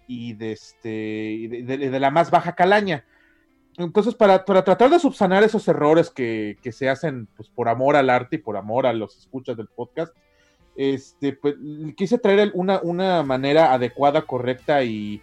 y 0.07 0.35
de 0.35 0.53
este 0.53 1.49
de, 1.67 2.01
la 2.01 2.13
más 2.13 2.31
baja 2.31 2.55
calaña. 2.55 3.05
Entonces, 3.85 4.15
para, 4.15 4.45
tratar 4.45 4.91
de 4.91 4.99
subsanar 4.99 5.43
esos 5.43 5.67
errores 5.69 6.11
que, 6.11 6.59
se 6.73 6.89
hacen 6.89 7.27
pues, 7.37 7.49
por 7.49 7.69
amor 7.69 7.97
al 7.97 8.11
arte 8.11 8.37
y 8.37 8.41
por 8.41 8.57
amor 8.57 8.87
a 8.87 8.93
los 8.93 9.17
escuchas 9.17 9.57
del 9.57 9.69
podcast, 9.69 10.15
este, 10.77 11.33
pues, 11.33 11.57
quise 11.97 12.19
traer 12.19 12.51
una, 12.55 12.81
una 12.83 13.23
manera 13.23 13.73
adecuada, 13.73 14.23
correcta 14.23 14.83
y, 14.83 15.21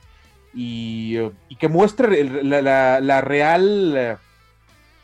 y, 0.53 1.17
que 1.59 1.67
muestre 1.67 2.23
la, 2.43 3.21
real 3.21 4.19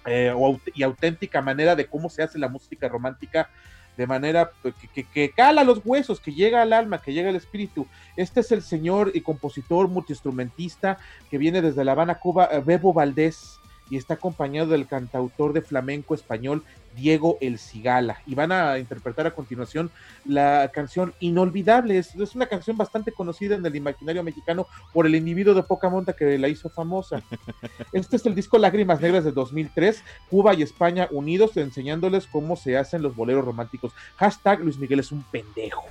eh, 0.05 0.33
y 0.73 0.83
auténtica 0.83 1.41
manera 1.41 1.75
de 1.75 1.85
cómo 1.85 2.09
se 2.09 2.23
hace 2.23 2.39
la 2.39 2.49
música 2.49 2.87
romántica 2.87 3.49
de 3.97 4.07
manera 4.07 4.51
pues, 4.61 4.73
que, 4.93 5.29
cala 5.31 5.63
los 5.63 5.81
huesos, 5.83 6.19
que 6.19 6.33
llega 6.33 6.61
al 6.61 6.73
alma, 6.73 7.01
que 7.01 7.13
llega 7.13 7.29
al 7.29 7.35
espíritu. 7.35 7.87
Este 8.15 8.39
es 8.39 8.51
el 8.51 8.61
señor 8.61 9.11
y 9.13 9.21
compositor 9.21 9.87
multiinstrumentista 9.87 10.97
que 11.29 11.37
viene 11.37 11.61
desde 11.61 11.83
La 11.83 11.93
Habana, 11.93 12.19
Cuba, 12.19 12.49
eh, 12.51 12.61
Bebo 12.65 12.93
Valdés, 12.93 13.59
y 13.93 13.97
está 13.97 14.15
acompañado 14.15 14.69
del 14.69 14.87
cantautor 14.87 15.53
de 15.53 15.61
flamenco 15.61 16.15
español 16.15 16.63
Diego 16.95 17.37
El 17.41 17.59
Cigala. 17.59 18.23
Y 18.25 18.33
van 18.33 18.51
a 18.51 18.79
interpretar 18.79 19.27
a 19.27 19.35
continuación 19.35 19.91
la 20.25 20.71
canción 20.73 21.13
Inolvidable. 21.19 21.99
Es, 21.99 22.15
una 22.33 22.47
canción 22.47 22.75
bastante 22.75 23.11
conocida 23.11 23.53
en 23.53 23.63
el 23.63 23.75
imaginario 23.75 24.23
mexicano 24.23 24.65
por 24.93 25.05
el 25.05 25.13
individuo 25.13 25.53
de 25.53 25.61
poca 25.61 25.89
monta 25.89 26.13
que 26.13 26.39
la 26.39 26.47
hizo 26.47 26.69
famosa. 26.71 27.21
Este 27.93 28.15
es 28.15 28.25
el 28.25 28.33
disco 28.33 28.57
Lágrimas 28.57 28.99
Negras 28.99 29.25
de 29.25 29.31
2003, 29.31 30.03
Cuba 30.27 30.55
y 30.55 30.63
España 30.63 31.07
unidos 31.11 31.55
enseñándoles 31.55 32.25
cómo 32.25 32.55
se 32.55 32.77
hacen 32.77 33.03
los 33.03 33.15
boleros 33.15 33.45
románticos. 33.45 33.93
Hashtag 34.15 34.61
Luis 34.61 34.79
Miguel 34.79 35.01
es 35.01 35.11
un 35.11 35.21
pendejo. 35.21 35.85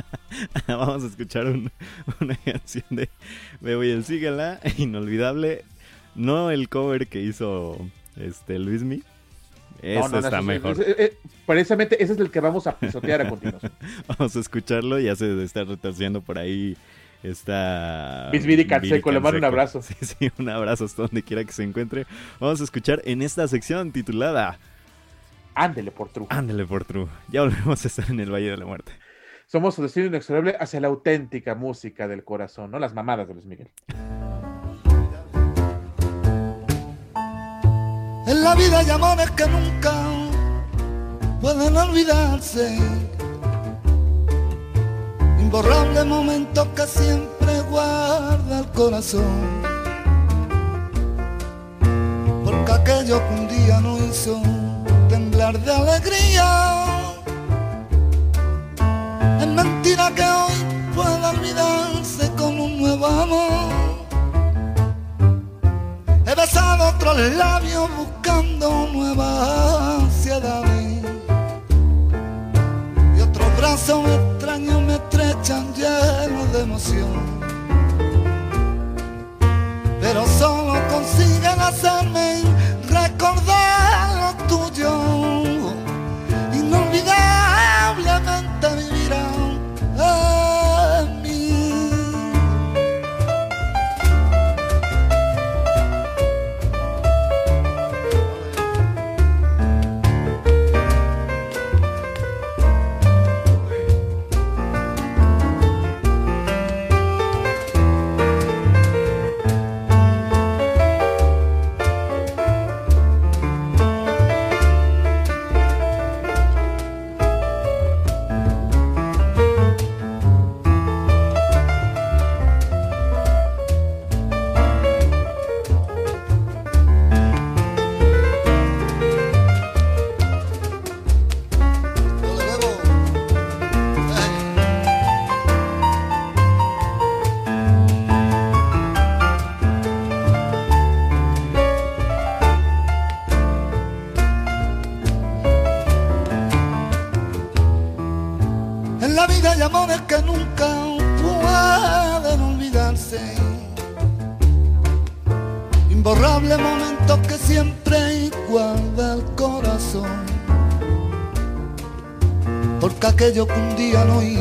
Vamos 0.66 1.04
a 1.04 1.08
escuchar 1.08 1.46
una 1.46 2.36
canción 2.42 2.86
de 2.88 3.10
Bebo 3.60 3.84
y 3.84 3.90
el 3.90 4.02
Cigala, 4.02 4.60
Inolvidable. 4.78 5.64
No 6.14 6.50
el 6.50 6.68
cover 6.68 7.08
que 7.08 7.20
hizo 7.20 7.78
este 8.16 8.58
Luismi, 8.58 9.02
eso 9.84 10.18
está 10.18 10.40
mejor. 10.40 10.76
precisamente 11.46 12.02
ese 12.02 12.14
es 12.14 12.18
el 12.18 12.30
que 12.30 12.40
vamos 12.40 12.66
a 12.66 12.78
pisotear 12.78 13.22
a 13.22 13.28
continuación. 13.28 13.72
vamos 14.08 14.34
a 14.34 14.40
escucharlo, 14.40 14.98
ya 14.98 15.14
se 15.14 15.42
está 15.42 15.64
retorciendo 15.64 16.20
por 16.20 16.38
ahí. 16.38 16.76
Está. 17.22 18.28
Bisbiri 18.32 18.66
Canseco, 18.66 19.10
le 19.10 19.18
mando 19.18 19.38
un 19.38 19.44
abrazo. 19.44 19.80
Sí, 19.82 19.94
sí, 20.02 20.30
un 20.38 20.48
abrazo 20.48 20.84
hasta 20.84 21.02
donde 21.02 21.22
quiera 21.22 21.42
que 21.44 21.52
se 21.52 21.62
encuentre. 21.62 22.06
Vamos 22.38 22.60
a 22.60 22.64
escuchar 22.64 23.00
en 23.04 23.22
esta 23.22 23.48
sección 23.48 23.92
titulada. 23.92 24.58
Ándele 25.54 25.90
por 25.90 26.10
True. 26.10 26.26
Ándele 26.30 26.66
por 26.66 26.84
True. 26.84 27.06
Ya 27.28 27.42
volvemos 27.42 27.84
a 27.84 27.88
estar 27.88 28.10
en 28.10 28.20
el 28.20 28.30
Valle 28.30 28.50
de 28.50 28.56
la 28.58 28.66
Muerte. 28.66 28.92
Somos 29.46 29.74
su 29.74 29.82
destino 29.82 30.06
inexorable 30.06 30.56
hacia 30.58 30.80
la 30.80 30.88
auténtica 30.88 31.54
música 31.54 32.08
del 32.08 32.24
corazón, 32.24 32.70
¿no? 32.70 32.78
Las 32.78 32.92
mamadas 32.92 33.28
de 33.28 33.34
Luis 33.34 33.46
Miguel. 33.46 33.70
En 38.26 38.42
la 38.42 38.54
vida 38.54 38.78
hay 38.78 38.88
amores 38.88 39.30
que 39.32 39.46
nunca 39.46 39.92
pueden 41.42 41.76
olvidarse. 41.76 42.78
Imborrable 45.38 46.04
momento 46.04 46.66
que 46.74 46.86
siempre 46.86 47.60
guarda 47.70 48.60
el 48.60 48.66
corazón. 48.68 49.62
Porque 52.44 52.72
aquello 52.72 53.20
que 53.28 53.34
un 53.34 53.48
día 53.48 53.80
no 53.80 53.98
hizo 53.98 54.40
temblar 55.10 55.60
de 55.60 55.72
alegría. 55.72 56.86
Es 59.38 59.46
mentira 59.46 60.10
que 60.14 60.24
hoy 60.24 60.56
pueda 60.94 61.30
olvidarse 61.30 62.30
con 62.38 62.58
un 62.58 62.80
nuevo 62.80 63.06
amor. 63.06 63.83
Besado 66.44 66.88
otros 66.90 67.16
labios 67.36 67.88
buscando 67.96 68.86
nuevas 68.92 70.02
ansiedades. 70.02 71.02
Y 73.16 73.20
otros 73.22 73.56
brazos 73.56 74.06
extraños 74.10 74.82
me 74.82 74.96
estrechan 74.96 75.72
llenos 75.72 76.52
de 76.52 76.60
emoción. 76.60 77.08
Pero 80.02 80.26
solo 80.38 80.74
consiguen 80.90 81.58
hacerme 81.58 82.42
recordar 82.90 84.14
lo 84.20 84.46
tuyo. 84.46 85.44
Inolvidablemente 86.52 87.23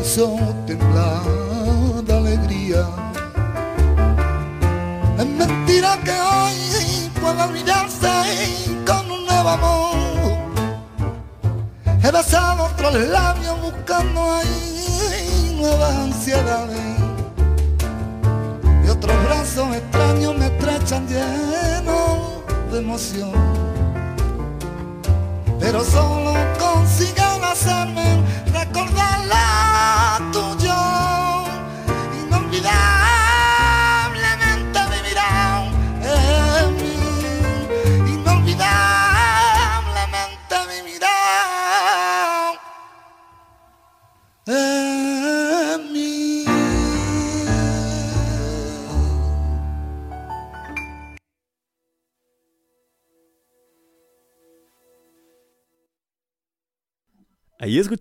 hizo 0.04 0.38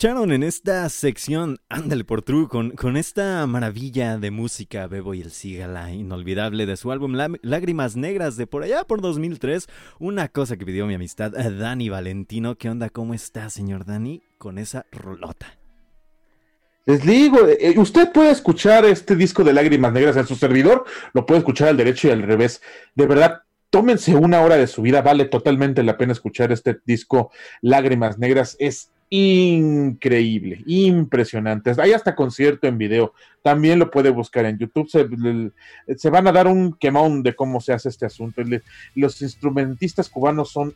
escucharon 0.02 0.32
en 0.32 0.42
esta 0.42 0.88
sección 0.88 1.58
Ándale 1.68 2.02
por 2.02 2.22
True 2.22 2.48
con, 2.48 2.72
con 2.72 2.96
esta 2.96 3.46
maravilla 3.46 4.18
de 4.18 4.32
música 4.32 4.88
Bebo 4.88 5.14
y 5.14 5.20
el 5.20 5.30
Sígala, 5.30 5.92
inolvidable 5.92 6.66
de 6.66 6.76
su 6.76 6.90
álbum 6.90 7.14
Lágrimas 7.42 7.94
Negras 7.94 8.36
de 8.36 8.48
por 8.48 8.64
allá 8.64 8.82
por 8.82 9.00
2003. 9.00 9.68
Una 10.00 10.26
cosa 10.26 10.56
que 10.56 10.66
pidió 10.66 10.88
mi 10.88 10.94
amistad 10.94 11.38
eh, 11.38 11.56
Dani 11.56 11.88
Valentino. 11.88 12.56
¿Qué 12.56 12.68
onda? 12.68 12.90
¿Cómo 12.90 13.14
está, 13.14 13.48
señor 13.48 13.84
Dani? 13.84 14.24
Con 14.38 14.58
esa 14.58 14.86
rolota. 14.90 15.56
Les 16.84 17.00
digo, 17.06 17.38
eh, 17.46 17.74
usted 17.76 18.10
puede 18.10 18.32
escuchar 18.32 18.84
este 18.84 19.14
disco 19.14 19.44
de 19.44 19.52
Lágrimas 19.52 19.92
Negras 19.92 20.16
en 20.16 20.26
su 20.26 20.34
servidor, 20.34 20.84
lo 21.12 21.26
puede 21.26 21.38
escuchar 21.38 21.68
al 21.68 21.76
derecho 21.76 22.08
y 22.08 22.10
al 22.10 22.22
revés. 22.22 22.60
De 22.96 23.06
verdad, 23.06 23.42
tómense 23.70 24.16
una 24.16 24.40
hora 24.40 24.56
de 24.56 24.66
su 24.66 24.82
vida, 24.82 25.00
vale 25.00 25.26
totalmente 25.26 25.84
la 25.84 25.96
pena 25.96 26.12
escuchar 26.12 26.50
este 26.50 26.80
disco 26.84 27.30
Lágrimas 27.60 28.18
Negras. 28.18 28.56
Es 28.58 28.91
increíble, 29.14 30.62
impresionante. 30.64 31.70
Hay 31.78 31.92
hasta 31.92 32.14
concierto 32.14 32.66
en 32.66 32.78
video. 32.78 33.12
También 33.42 33.78
lo 33.78 33.90
puede 33.90 34.08
buscar 34.08 34.46
en 34.46 34.56
YouTube. 34.56 34.88
Se, 34.88 36.10
van 36.10 36.26
a 36.26 36.32
dar 36.32 36.46
un 36.46 36.72
quemón 36.72 37.22
de 37.22 37.34
cómo 37.34 37.60
se 37.60 37.74
hace 37.74 37.90
este 37.90 38.06
asunto. 38.06 38.40
los 38.94 39.20
instrumentistas 39.20 40.08
cubanos 40.08 40.50
son 40.50 40.74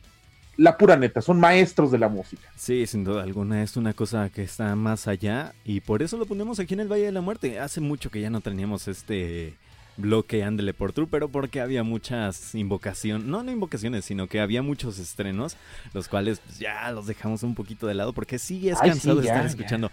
la 0.55 0.77
pura 0.77 0.95
neta, 0.97 1.21
son 1.21 1.39
maestros 1.39 1.91
de 1.91 1.97
la 1.97 2.09
música. 2.09 2.43
Sí, 2.55 2.85
sin 2.85 3.03
duda 3.03 3.23
alguna, 3.23 3.63
es 3.63 3.75
una 3.75 3.93
cosa 3.93 4.29
que 4.29 4.43
está 4.43 4.75
más 4.75 5.07
allá 5.07 5.53
y 5.65 5.81
por 5.81 6.03
eso 6.03 6.17
lo 6.17 6.27
ponemos 6.27 6.59
aquí 6.59 6.75
en 6.75 6.81
el 6.81 6.91
Valle 6.91 7.05
de 7.05 7.11
la 7.11 7.21
Muerte. 7.21 7.59
Hace 7.59 7.81
mucho 7.81 8.11
que 8.11 8.21
ya 8.21 8.29
no 8.29 8.41
teníamos 8.41 8.87
este 8.87 9.55
bloque 9.97 10.43
Ándele 10.43 10.73
por 10.73 10.93
True, 10.93 11.07
pero 11.09 11.29
porque 11.29 11.59
había 11.59 11.83
muchas 11.83 12.55
invocaciones, 12.55 13.27
no, 13.27 13.43
no 13.43 13.51
invocaciones, 13.51 14.05
sino 14.05 14.27
que 14.27 14.39
había 14.39 14.61
muchos 14.61 14.99
estrenos, 14.99 15.57
los 15.93 16.07
cuales 16.07 16.39
pues, 16.39 16.59
ya 16.59 16.91
los 16.91 17.07
dejamos 17.07 17.43
un 17.43 17.55
poquito 17.55 17.87
de 17.87 17.95
lado, 17.95 18.13
porque 18.13 18.39
sí 18.39 18.69
es 18.69 18.79
cansado 18.79 19.17
de 19.17 19.27
estar 19.27 19.45
escuchando. 19.45 19.91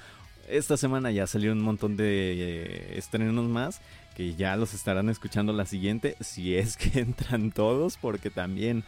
Esta 0.49 0.77
semana 0.77 1.11
ya 1.11 1.27
salieron 1.27 1.59
un 1.59 1.64
montón 1.64 1.97
de 1.97 2.05
eh, 2.05 2.99
estrenos 2.99 3.49
más, 3.49 3.81
que 4.14 4.35
ya 4.35 4.57
los 4.57 4.75
estarán 4.75 5.09
escuchando 5.09 5.53
la 5.53 5.64
siguiente, 5.64 6.17
si 6.21 6.55
es 6.57 6.77
que 6.77 7.01
entran 7.01 7.51
todos, 7.51 7.97
porque 7.97 8.31
también... 8.31 8.85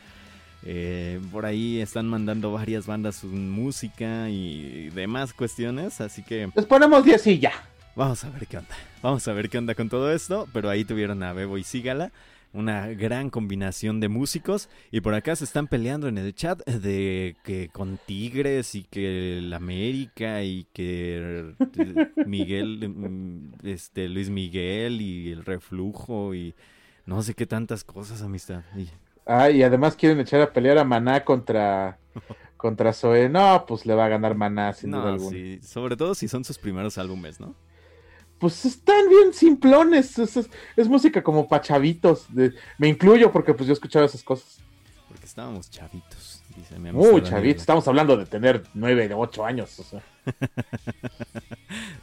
Eh, 0.69 1.21
por 1.31 1.47
ahí 1.47 1.81
están 1.81 2.09
mandando 2.09 2.51
varias 2.51 2.87
bandas 2.87 3.17
su 3.17 3.29
música 3.29 4.29
y 4.31 4.91
demás 4.91 5.33
cuestiones, 5.33 6.01
así 6.01 6.25
que... 6.25 6.51
Les 6.57 6.67
ponemos 6.67 7.05
10 7.05 7.27
y 7.29 7.39
ya. 7.39 7.53
Vamos 7.97 8.23
a 8.25 8.29
ver 8.31 8.47
qué 8.47 8.59
onda. 8.59 8.77
Vamos 9.03 9.27
a 9.27 9.33
ver 9.33 9.49
qué 9.49 9.57
onda 9.57 9.75
con 9.75 9.89
todo 9.89 10.13
esto. 10.13 10.47
Pero 10.53 10.69
ahí 10.69 10.85
tuvieron 10.85 11.23
a 11.23 11.33
Bebo 11.33 11.57
y 11.57 11.65
Sígala. 11.65 12.13
Una 12.53 12.89
gran 12.89 13.31
combinación 13.31 14.01
de 14.01 14.09
músicos. 14.09 14.69
Y 14.91 15.01
por 15.01 15.15
acá 15.15 15.35
se 15.35 15.45
están 15.45 15.67
peleando 15.67 16.07
en 16.07 16.19
el 16.19 16.35
chat 16.35 16.63
de 16.67 17.37
que 17.43 17.71
con 17.73 17.99
Tigres 18.05 18.75
y 18.75 18.85
que 18.85 19.39
el 19.39 19.51
América 19.55 20.43
y 20.43 20.67
que 20.75 21.55
Miguel, 22.27 22.87
mm, 22.87 23.67
este 23.67 24.11
Luis 24.11 24.29
Miguel 24.29 25.01
y 25.01 25.33
el 25.33 25.47
reflujo 25.47 26.35
y 26.35 26.55
no 27.07 27.23
sé 27.23 27.33
qué 27.33 27.47
tantas 27.47 27.83
cosas, 27.83 28.21
amistad. 28.21 28.63
Y... 28.77 28.89
Ah, 29.25 29.51
y 29.51 29.63
además 29.63 29.97
quieren 29.97 30.21
echar 30.21 30.43
a 30.43 30.53
pelear 30.53 30.77
a 30.77 30.85
Maná 30.85 31.25
contra 31.25 31.99
contra 32.59 32.93
Zoe. 32.93 33.31
No, 33.31 33.65
pues 33.67 33.87
le 33.87 33.95
va 33.95 34.05
a 34.05 34.09
ganar 34.09 34.35
Maná 34.35 34.75
sin 34.75 34.91
duda 34.91 35.15
alguna. 35.15 35.31
Sí, 35.31 35.61
sobre 35.63 35.97
todo 35.97 36.15
si 36.15 36.29
son 36.29 36.45
sus 36.45 36.59
primeros 36.59 36.99
álbumes, 36.99 37.41
¿no? 37.41 37.55
Pues 38.38 38.64
están 38.64 39.09
bien 39.09 39.33
simplones. 39.33 40.18
Es, 40.18 40.88
música 40.88 41.22
como 41.22 41.49
pa' 41.49 41.61
chavitos. 41.61 42.27
me 42.79 42.88
incluyo 42.88 43.33
porque 43.33 43.55
pues 43.55 43.66
yo 43.66 43.72
escuchaba 43.72 44.07
esas 44.07 44.22
cosas. 44.22 44.59
Porque 45.09 45.27
estábamos 45.27 45.70
chavitos. 45.70 46.42
Dice 46.57 46.79
mi 46.79 46.90
Muy 46.90 47.22
chavito, 47.22 47.61
estamos 47.61 47.87
hablando 47.87 48.16
de 48.16 48.25
tener 48.25 48.64
nueve, 48.72 49.11
ocho 49.14 49.44
años. 49.44 49.77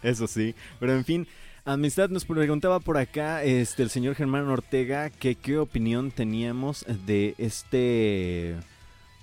Eso 0.04 0.28
sí, 0.28 0.54
pero 0.80 0.94
en 0.94 1.04
fin, 1.04 1.28
Amistad 1.66 2.10
nos 2.10 2.26
preguntaba 2.26 2.80
por 2.80 2.98
acá 2.98 3.44
este 3.44 3.84
el 3.84 3.90
señor 3.90 4.16
Germán 4.16 4.48
Ortega 4.48 5.10
que 5.10 5.36
qué 5.36 5.58
opinión 5.58 6.12
teníamos 6.12 6.86
de 7.06 7.36
este 7.38 8.56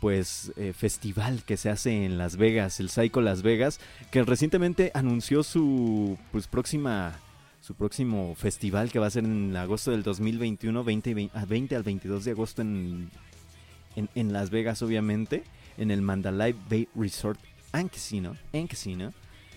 pues 0.00 0.52
eh, 0.56 0.72
festival 0.72 1.44
que 1.44 1.56
se 1.56 1.70
hace 1.70 2.04
en 2.04 2.18
Las 2.18 2.36
Vegas, 2.36 2.80
el 2.80 2.88
Psycho 2.88 3.20
Las 3.20 3.42
Vegas, 3.42 3.78
que 4.10 4.22
recientemente 4.22 4.90
anunció 4.94 5.42
su 5.42 6.18
pues 6.32 6.46
próxima 6.46 7.20
su 7.60 7.74
próximo 7.74 8.34
festival 8.36 8.90
que 8.90 8.98
va 8.98 9.06
a 9.06 9.10
ser 9.10 9.24
en 9.24 9.54
agosto 9.54 9.90
del 9.90 10.02
2021, 10.02 10.82
20, 10.82 11.30
20 11.46 11.76
al 11.76 11.82
22 11.82 12.24
de 12.24 12.30
agosto 12.30 12.62
en, 12.62 13.10
en, 13.94 14.32
Las 14.32 14.50
Vegas 14.50 14.80
obviamente, 14.80 15.44
en 15.76 15.90
el 15.90 16.00
Mandalay 16.00 16.54
Bay 16.70 16.88
Resort 16.94 17.38
and 17.72 17.90
Casino, 17.90 18.34
en 18.52 18.66
Casino. 18.66 19.12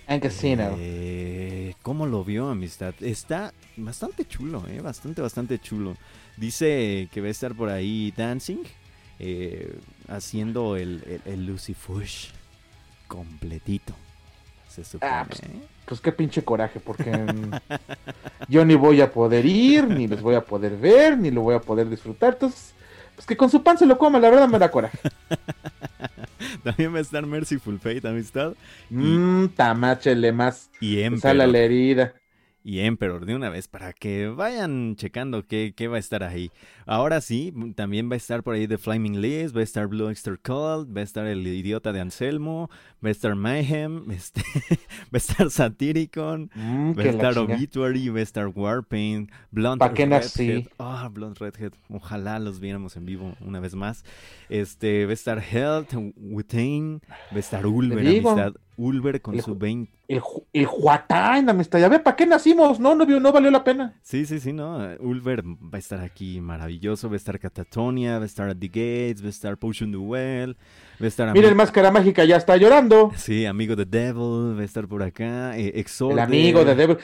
En 0.05 0.19
Casino. 0.19 0.75
Eh, 0.77 1.75
¿Cómo 1.81 2.05
lo 2.05 2.25
vio, 2.25 2.49
amistad? 2.49 2.93
Está 2.99 3.53
bastante 3.77 4.25
chulo, 4.25 4.61
eh, 4.67 4.81
bastante, 4.81 5.21
bastante 5.21 5.59
chulo. 5.59 5.95
Dice 6.35 7.07
que 7.11 7.21
va 7.21 7.27
a 7.27 7.31
estar 7.31 7.55
por 7.55 7.69
ahí 7.69 8.13
Dancing, 8.17 8.63
eh, 9.25 9.79
haciendo 10.09 10.75
el, 10.75 11.21
el, 11.23 11.45
Lucy 11.45 11.73
Fush 11.73 12.27
completito. 13.07 13.93
Se 14.67 14.83
supone. 14.83 15.11
Ah, 15.13 15.25
pues, 15.25 15.41
pues, 15.85 16.01
qué 16.01 16.11
pinche 16.11 16.43
coraje, 16.43 16.81
porque 16.81 17.25
yo 18.49 18.65
ni 18.65 18.75
voy 18.75 18.99
a 18.99 19.13
poder 19.13 19.45
ir, 19.45 19.87
ni 19.87 20.07
los 20.07 20.21
voy 20.21 20.35
a 20.35 20.41
poder 20.41 20.75
ver, 20.75 21.17
ni 21.17 21.31
lo 21.31 21.39
voy 21.39 21.55
a 21.55 21.61
poder 21.61 21.89
disfrutar. 21.89 22.33
Entonces, 22.33 22.73
pues 23.15 23.25
que 23.25 23.37
con 23.37 23.49
su 23.49 23.63
pan 23.63 23.77
se 23.77 23.85
lo 23.85 23.97
coma, 23.97 24.19
la 24.19 24.29
verdad 24.29 24.49
me 24.49 24.59
da 24.59 24.69
coraje. 24.69 24.99
También 26.65 26.93
va 26.93 26.97
a 26.97 27.01
estar 27.01 27.25
Merciful 27.25 27.79
Fate, 27.79 28.05
amistad. 28.05 28.55
Mmm, 28.89 29.47
tamáchele 29.55 30.33
más. 30.33 30.69
Y 30.81 31.01
Sale 31.17 31.47
la 31.47 31.59
herida 31.59 32.13
y 32.63 32.79
Emperor 32.79 33.25
de 33.25 33.35
una 33.35 33.49
vez 33.49 33.67
para 33.67 33.93
que 33.93 34.27
vayan 34.27 34.95
checando 34.95 35.45
qué, 35.45 35.73
qué, 35.75 35.87
va 35.87 35.97
a 35.97 35.99
estar 35.99 36.23
ahí. 36.23 36.51
Ahora 36.85 37.19
sí, 37.21 37.53
también 37.75 38.09
va 38.09 38.13
a 38.13 38.17
estar 38.17 38.41
por 38.43 38.55
ahí 38.55 38.67
The 38.67 38.77
Flaming 38.77 39.21
Liz, 39.21 39.55
va 39.55 39.59
a 39.59 39.63
estar 39.63 39.87
Blue 39.87 40.09
Extra 40.09 40.37
Cold, 40.37 40.95
va 40.95 41.01
a 41.01 41.03
estar 41.03 41.25
El 41.25 41.45
Idiota 41.45 41.91
de 41.91 41.99
Anselmo, 41.99 42.69
va 43.03 43.09
a 43.09 43.11
estar 43.11 43.35
Mayhem, 43.35 44.09
este, 44.11 44.41
va 44.71 45.13
a 45.13 45.17
estar 45.17 45.49
Satyricon, 45.49 46.49
mm, 46.55 46.97
va 46.97 47.03
a 47.03 47.07
estar 47.07 47.37
Obituary, 47.37 48.09
va 48.09 48.19
a 48.19 48.23
estar 48.23 48.47
Warpaint, 48.47 49.29
Blunt 49.51 49.81
Redhead. 49.81 50.67
Ah, 50.79 51.09
Blunt 51.11 51.39
Redhead, 51.39 51.73
ojalá 51.89 52.39
los 52.39 52.59
viéramos 52.59 52.95
en 52.95 53.05
vivo 53.05 53.35
una 53.41 53.59
vez 53.59 53.75
más. 53.75 54.05
Este, 54.49 55.05
va 55.05 55.11
a 55.11 55.13
estar 55.13 55.43
Health, 55.43 55.93
Within, 56.15 57.01
va 57.31 57.35
a 57.35 57.39
estar 57.39 57.65
Ulver, 57.65 58.07
amistad. 58.07 58.53
Ulver 58.77 59.21
con 59.21 59.39
su 59.41 59.55
20. 59.55 59.91
El, 60.07 60.21
el 60.51 60.65
Juatán, 60.65 61.49
amistad. 61.49 61.79
Ya 61.79 61.89
ve, 61.89 61.99
¿para 61.99 62.15
qué 62.15 62.25
nacimos? 62.25 62.79
No, 62.79 62.95
no, 62.95 63.05
no 63.05 63.31
valió 63.31 63.49
la 63.51 63.63
pena. 63.63 63.99
Sí, 64.01 64.25
sí, 64.25 64.39
sí, 64.39 64.53
no. 64.53 64.77
Ulver 64.99 65.43
va 65.45 65.75
a 65.75 65.77
estar 65.77 66.01
aquí 66.01 66.41
maravilloso. 66.41 67.07
Va 67.09 67.13
a 67.13 67.17
estar 67.17 67.39
Catatonia, 67.39 68.17
va 68.17 68.23
a 68.23 68.25
estar 68.25 68.49
At 68.49 68.57
the 68.57 68.67
Gates, 68.67 69.21
va 69.21 69.27
a 69.27 69.29
estar 69.29 69.57
Potion 69.57 69.91
Duel. 69.91 70.57
Va 71.01 71.05
a 71.05 71.07
estar. 71.07 71.33
Mira, 71.33 71.47
el 71.47 71.55
Máscara 71.55 71.91
Mágica 71.91 72.25
ya 72.25 72.37
está 72.37 72.57
llorando. 72.57 73.11
Sí, 73.15 73.45
amigo 73.45 73.75
de 73.75 73.85
Devil, 73.85 74.57
va 74.57 74.61
a 74.61 74.65
estar 74.65 74.87
por 74.87 75.03
acá. 75.03 75.57
Eh, 75.57 75.83
el 76.09 76.19
amigo 76.19 76.65
de 76.65 76.75
Devil. 76.75 76.97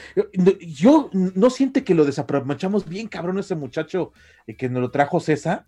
Yo, 0.60 1.10
no 1.14 1.50
siente 1.50 1.84
que 1.84 1.96
lo 1.96 2.06
desaprovechamos 2.06 2.88
bien, 2.88 3.08
cabrón, 3.08 3.40
ese 3.40 3.56
muchacho 3.56 4.12
eh, 4.48 4.56
que 4.56 4.70
nos 4.70 4.82
lo 4.82 4.92
trajo 4.92 5.20
César. 5.20 5.66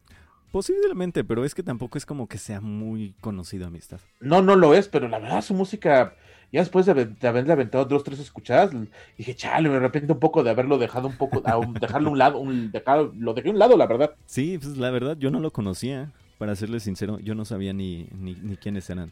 Posiblemente, 0.52 1.24
pero 1.24 1.46
es 1.46 1.56
que 1.56 1.64
tampoco 1.64 1.98
es 1.98 2.06
como 2.06 2.28
que 2.28 2.38
sea 2.38 2.60
muy 2.60 3.14
conocido 3.22 3.68
amistad. 3.68 4.00
No, 4.20 4.42
no 4.42 4.56
lo 4.56 4.74
es, 4.74 4.88
pero 4.88 5.08
la 5.08 5.20
verdad 5.20 5.42
su 5.42 5.54
música, 5.54 6.16
ya 6.52 6.60
después 6.60 6.86
de, 6.86 6.92
haberle 7.28 7.54
aventado 7.54 7.86
dos, 7.86 8.04
tres 8.04 8.20
escuchadas, 8.20 8.72
dije, 9.18 9.34
chale, 9.34 9.70
me 9.70 9.78
arrepiento 9.78 10.14
un 10.14 10.20
poco 10.20 10.44
de 10.44 10.50
haberlo 10.50 10.78
dejado 10.78 11.08
un 11.08 11.16
poco, 11.16 11.42
dejarlo 11.80 12.10
a 12.10 12.12
un 12.12 12.18
lado, 12.18 12.40
un, 12.40 12.72
lo 13.18 13.34
dejé 13.34 13.50
a 13.50 13.52
un 13.52 13.60
lado, 13.60 13.78
la 13.78 13.88
verdad. 13.88 14.12
Sí, 14.26 14.58
pues 14.58 14.78
la 14.78 14.92
verdad, 14.92 15.18
yo 15.18 15.32
no 15.32 15.40
lo 15.40 15.52
conocía, 15.52 16.12
para 16.38 16.56
serle 16.56 16.80
sincero, 16.80 17.20
yo 17.20 17.36
no 17.36 17.46
sabía 17.46 17.72
ni, 17.72 18.08
ni, 18.12 18.34
ni 18.34 18.58
quiénes 18.58 18.90
eran. 18.90 19.12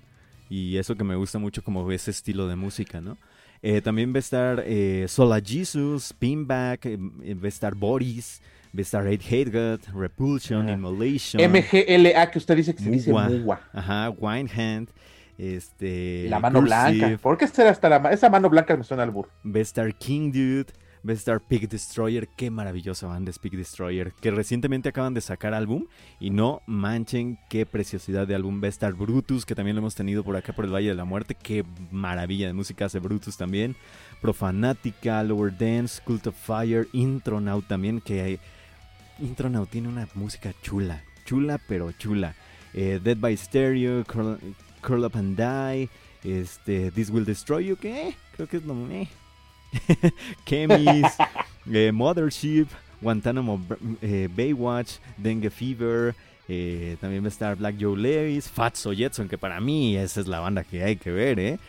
Y 0.49 0.78
eso 0.78 0.95
que 0.95 1.04
me 1.04 1.15
gusta 1.15 1.38
mucho 1.38 1.63
como 1.63 1.89
ese 1.91 2.12
estilo 2.12 2.47
de 2.47 2.56
música, 2.56 3.02
¿no? 3.02 3.17
Eh, 3.62 3.82
también 3.82 4.13
va 4.13 4.17
a 4.17 4.19
estar 4.19 4.63
eh, 4.65 5.06
Sola 5.08 5.39
Jesus, 5.39 6.13
Pinback, 6.13 6.86
eh, 6.86 6.97
va 6.97 7.45
a 7.45 7.47
estar 7.47 7.75
Boris, 7.75 8.41
estar 8.77 9.05
Hate 9.05 9.45
God, 9.45 9.79
Repulsion, 9.93 10.69
Immolation. 10.69 11.41
MGLA, 11.41 12.32
que 12.32 12.38
usted 12.38 12.55
dice 12.55 12.75
que 12.75 12.84
se 12.84 12.89
dice 12.89 13.12
Muwa. 13.12 13.62
Ajá, 13.73 14.10
Winehand. 14.10 14.89
Este, 15.38 16.27
la 16.29 16.39
mano 16.39 16.62
blanca. 16.62 17.17
¿Por 17.21 17.38
qué 17.38 17.47
será 17.47 17.69
hasta 17.69 17.88
la 17.88 18.12
esa 18.12 18.29
mano 18.29 18.49
blanca 18.49 18.75
me 18.75 18.84
suena 18.84 19.03
al 19.03 19.12
burro? 19.12 19.29
Va 19.45 19.60
a 19.60 19.62
estar 19.62 19.93
King 19.95 20.32
Dude. 20.32 20.73
Va 21.08 21.12
a 21.12 21.15
estar 21.15 21.39
Pig 21.39 21.69
Destroyer, 21.69 22.27
qué 22.36 22.51
maravillosa 22.51 23.08
banda 23.08 23.32
es 23.32 23.39
Pig 23.39 23.55
Destroyer, 23.55 24.12
que 24.19 24.32
recientemente 24.32 24.89
acaban 24.89 25.13
de 25.13 25.21
sacar 25.21 25.53
álbum 25.53 25.86
y 26.19 26.29
no 26.29 26.62
manchen 26.67 27.39
qué 27.49 27.65
preciosidad 27.65 28.27
de 28.27 28.36
álbum. 28.36 28.62
Va 28.62 28.65
a 28.65 28.69
estar 28.69 28.93
Brutus, 28.93 29.45
que 29.45 29.55
también 29.55 29.77
lo 29.77 29.79
hemos 29.79 29.95
tenido 29.95 30.25
por 30.25 30.36
acá 30.36 30.51
por 30.51 30.65
el 30.65 30.73
Valle 30.73 30.89
de 30.89 30.95
la 30.95 31.05
Muerte, 31.05 31.36
qué 31.41 31.63
maravilla 31.89 32.47
de 32.47 32.53
música 32.53 32.86
hace 32.86 32.99
Brutus 32.99 33.38
también. 33.38 33.77
Profanática, 34.21 35.23
Lower 35.23 35.58
Dance, 35.58 36.01
Cult 36.03 36.27
of 36.27 36.36
Fire, 36.36 36.89
Intronaut 36.91 37.65
también, 37.65 38.01
que 38.01 38.38
Intronaut 39.21 39.69
tiene 39.69 39.88
una 39.88 40.08
música 40.15 40.53
chula, 40.62 41.03
chula 41.25 41.60
pero 41.67 41.91
chula. 41.91 42.36
Eh, 42.73 42.99
Dead 43.03 43.17
by 43.17 43.36
Stereo, 43.36 44.03
curl, 44.03 45.03
Up 45.03 45.15
and 45.15 45.38
Die, 45.38 45.89
este, 46.23 46.91
This 46.91 47.10
Will 47.10 47.25
Destroy 47.25 47.65
You, 47.65 47.75
que 47.75 48.15
creo 48.36 48.47
que 48.47 48.58
es 48.58 48.63
lo... 48.63 48.75
Eh. 48.91 49.08
Chemis, 50.45 51.05
eh, 51.71 51.91
Mothership, 51.91 52.67
Guantanamo 53.01 53.62
eh, 54.01 54.27
Baywatch, 54.32 54.97
Dengue 55.17 55.49
Fever, 55.49 56.15
eh, 56.52 56.98
también 57.00 57.22
va 57.22 57.28
a 57.28 57.30
estar 57.30 57.56
Black 57.56 57.76
Joe 57.80 57.96
Lewis, 57.96 58.50
Fatso 58.50 58.92
Jetson, 58.92 59.30
que 59.30 59.38
para 59.38 59.62
mí 59.62 59.96
esa 59.96 60.20
es 60.20 60.28
la 60.28 60.40
banda 60.40 60.64
que 60.64 60.84
hay 60.84 60.96
que 60.96 61.12
ver, 61.12 61.40
¿eh? 61.40 61.60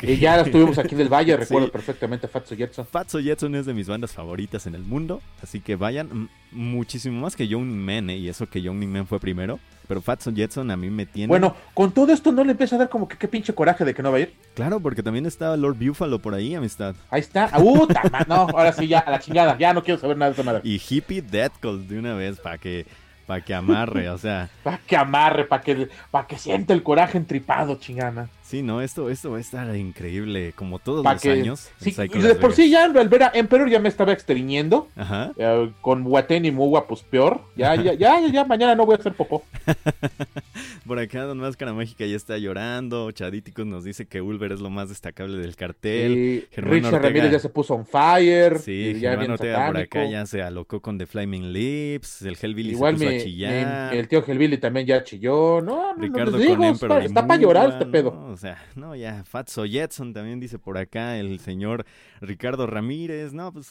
Y 0.00 0.16
ya 0.16 0.40
estuvimos 0.40 0.78
aquí 0.78 0.94
del 0.94 1.10
Valle, 1.12 1.36
recuerdo 1.36 1.70
perfectamente 1.70 2.28
Fatso 2.28 2.56
Jetson. 2.56 2.86
Fatso 2.86 3.20
Jetson 3.20 3.54
es 3.56 3.66
de 3.66 3.74
mis 3.74 3.88
bandas 3.88 4.12
favoritas 4.12 4.66
en 4.66 4.74
el 4.74 4.84
mundo, 4.84 5.20
así 5.42 5.60
que 5.60 5.76
vayan 5.76 6.30
muchísimo 6.50 7.20
más 7.20 7.36
que 7.36 7.46
Young 7.46 7.66
Man, 7.66 8.08
¿eh? 8.08 8.16
Y 8.16 8.30
eso 8.30 8.48
que 8.48 8.62
Young 8.62 8.82
Man 8.86 9.06
fue 9.06 9.20
primero. 9.20 9.60
Pero 9.86 10.00
Fatso 10.00 10.32
Jetson 10.32 10.70
a 10.70 10.76
mí 10.76 10.88
me 10.88 11.04
tiene. 11.04 11.28
Bueno, 11.28 11.54
con 11.74 11.92
todo 11.92 12.12
esto 12.12 12.32
no 12.32 12.44
le 12.44 12.52
empieza 12.52 12.76
a 12.76 12.78
dar 12.78 12.88
como 12.88 13.06
que 13.08 13.18
qué 13.18 13.28
pinche 13.28 13.52
coraje 13.52 13.84
de 13.84 13.92
que 13.92 14.02
no 14.02 14.10
va 14.10 14.18
a 14.18 14.20
ir. 14.20 14.32
Claro, 14.54 14.80
porque 14.80 15.02
también 15.02 15.26
está 15.26 15.54
Lord 15.56 15.76
Buffalo 15.76 16.18
por 16.20 16.32
ahí, 16.32 16.54
amistad. 16.54 16.94
Ahí 17.10 17.20
está. 17.20 17.50
¡Uh! 17.58 17.86
no, 18.28 18.34
ahora 18.34 18.72
sí, 18.72 18.86
ya, 18.86 19.00
a 19.00 19.10
la 19.10 19.18
chingada. 19.18 19.58
Ya 19.58 19.74
no 19.74 19.82
quiero 19.82 20.00
saber 20.00 20.16
nada 20.16 20.30
de 20.30 20.34
esa 20.34 20.44
madre. 20.44 20.62
Y 20.64 20.80
Hippie 20.88 21.20
Death 21.20 21.54
Call 21.60 21.86
de 21.88 21.98
una 21.98 22.14
vez 22.14 22.38
para 22.38 22.56
que 22.56 22.86
para 23.26 23.40
que 23.40 23.54
amarre, 23.54 24.08
o 24.10 24.18
sea. 24.18 24.48
para 24.62 24.78
que 24.78 24.96
amarre, 24.96 25.44
para 25.44 25.62
que, 25.62 25.88
para 26.10 26.26
que 26.26 26.38
siente 26.38 26.72
el 26.72 26.82
coraje 26.82 27.18
entripado, 27.18 27.76
chingana. 27.76 28.28
Sí, 28.52 28.62
no, 28.62 28.82
esto, 28.82 29.08
esto 29.08 29.30
va 29.30 29.38
a 29.38 29.40
estar 29.40 29.74
increíble, 29.74 30.52
como 30.54 30.78
todos 30.78 31.02
los 31.02 31.24
años. 31.24 31.70
Sí, 31.78 31.90
de 31.90 32.34
por 32.34 32.52
sí 32.52 32.68
ya 32.68 32.84
al 32.84 33.08
ver 33.08 33.22
a 33.22 33.30
Emperor 33.32 33.66
ya 33.70 33.78
me 33.78 33.88
estaba 33.88 34.12
extriñendo. 34.12 34.88
Ajá. 34.94 35.32
Eh, 35.38 35.72
con 35.80 36.06
Waten 36.06 36.44
y 36.44 36.50
Muwa, 36.50 36.86
pues 36.86 37.00
peor. 37.00 37.40
Ya, 37.56 37.74
ya, 37.76 37.94
ya, 37.94 38.20
ya, 38.30 38.44
mañana 38.44 38.74
no 38.74 38.84
voy 38.84 38.96
a 38.96 38.98
hacer 38.98 39.14
popó. 39.14 39.42
por 40.86 40.98
acá 40.98 41.22
Don 41.22 41.38
Máscara 41.38 41.72
Mágica 41.72 42.04
ya 42.04 42.14
está 42.14 42.36
llorando. 42.36 43.10
Chadíticos 43.12 43.64
nos 43.64 43.84
dice 43.84 44.04
que 44.04 44.20
Ulver 44.20 44.52
es 44.52 44.60
lo 44.60 44.68
más 44.68 44.90
destacable 44.90 45.38
del 45.38 45.56
cartel. 45.56 46.46
Richard 46.54 47.02
Ramírez 47.02 47.32
ya 47.32 47.38
se 47.38 47.48
puso 47.48 47.72
on 47.72 47.86
fire. 47.86 48.58
Sí, 48.58 48.98
ya 49.00 49.12
Germán 49.12 49.30
Ortega 49.30 49.66
por 49.68 49.76
acá 49.78 50.04
ya 50.04 50.26
se 50.26 50.42
alocó 50.42 50.82
con 50.82 50.98
The 50.98 51.06
Flaming 51.06 51.54
Lips. 51.54 52.20
El 52.20 52.36
Hellbilly 52.38 52.72
Igual 52.72 52.98
se 52.98 53.06
puso 53.06 53.16
a 53.16 53.18
chillar. 53.18 53.94
el 53.94 54.08
tío 54.08 54.22
Hellbilly 54.26 54.58
también 54.58 54.86
ya 54.86 55.02
chilló. 55.02 55.62
No, 55.62 55.94
no, 55.94 56.02
Ricardo 56.02 56.36
no 56.36 56.70
está, 56.70 56.98
está 57.02 57.26
para 57.26 57.40
llorar 57.40 57.70
este 57.70 57.86
pedo 57.86 58.36
sea, 58.42 58.58
no, 58.76 58.94
ya, 58.94 59.24
Fatso 59.24 59.64
Jetson 59.64 60.12
también 60.12 60.40
dice 60.40 60.58
por 60.58 60.76
acá 60.76 61.18
el 61.18 61.40
señor 61.40 61.86
Ricardo 62.20 62.66
Ramírez, 62.66 63.32
no, 63.32 63.52
pues 63.52 63.68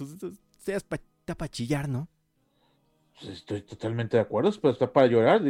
seas 0.57 0.83
para 0.83 1.49
chillar, 1.49 1.87
¿no? 1.87 2.09
Pues, 3.21 3.37
estoy 3.37 3.61
totalmente 3.61 4.17
de 4.17 4.21
acuerdo, 4.21 4.51
pero 4.59 4.73
está 4.73 4.91
para 4.91 5.07
llorar. 5.07 5.41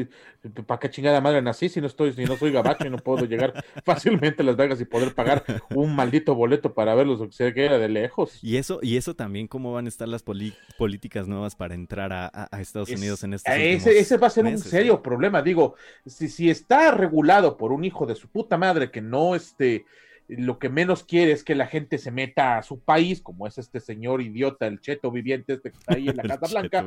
¿Para 0.66 0.80
qué 0.80 0.90
chingada 0.90 1.22
madre 1.22 1.42
nací 1.42 1.70
si 1.70 1.80
no 1.80 1.88
estoy, 1.88 2.12
si 2.12 2.26
no 2.26 2.36
soy 2.36 2.52
gabacho 2.52 2.86
y 2.86 2.90
no 2.90 2.98
puedo 2.98 3.26
llegar 3.26 3.54
fácilmente 3.86 4.42
a 4.42 4.46
Las 4.46 4.58
Vegas 4.58 4.82
y 4.82 4.86
poder 4.86 5.14
pagar 5.14 5.44
un 5.74 5.96
maldito 5.96 6.36
boleto 6.36 6.74
para 6.74 6.96
verlos, 6.96 7.22
o 7.22 7.28
que 7.28 7.34
sea 7.34 7.54
que 7.54 7.66
era 7.66 7.78
de 7.78 7.88
lejos? 7.88 8.44
Y 8.44 8.58
eso, 8.58 8.80
y 8.82 8.98
eso 8.98 9.16
también, 9.16 9.48
cómo 9.48 9.72
van 9.74 9.86
a 9.86 9.90
estar 9.90 10.08
las 10.08 10.24
políticas 10.24 11.28
nuevas 11.28 11.56
para 11.56 11.74
entrar 11.74 12.12
a, 12.14 12.50
Estados 12.60 12.90
Unidos 12.90 13.24
en 13.24 13.34
este 13.34 13.74
ese, 13.74 13.98
ese 13.98 14.18
va 14.18 14.28
a 14.28 14.30
ser 14.30 14.46
un 14.46 14.58
serio 14.58 14.96
¿eh? 14.96 15.00
problema. 15.04 15.42
Digo, 15.42 15.76
si, 16.06 16.30
si 16.30 16.50
está 16.50 16.92
regulado 16.92 17.58
por 17.58 17.72
un 17.72 17.84
hijo 17.84 18.06
de 18.06 18.16
su 18.16 18.28
puta 18.28 18.58
madre 18.58 18.92
que 18.92 19.02
no 19.02 19.36
este 19.36 19.86
lo 20.28 20.60
que 20.60 20.70
menos 20.70 21.04
quiere 21.04 21.34
es 21.34 21.44
que 21.44 21.56
la 21.56 21.68
gente 21.68 21.98
se 21.98 22.10
meta 22.10 22.58
a 22.58 22.64
su 22.64 22.80
país, 22.80 23.22
como 23.22 23.48
es 23.48 23.58
este 23.58 23.80
señor 23.80 24.22
idiota, 24.22 24.66
el 24.66 24.80
cheto 24.80 25.12
viviente 25.12 25.54
este 25.54 25.72
que 25.72 25.78
está 25.78 25.96
ahí 25.96 26.08
en 26.08 26.16
la 26.18 26.24
Casa 26.40 26.48
Blanca. 26.48 26.86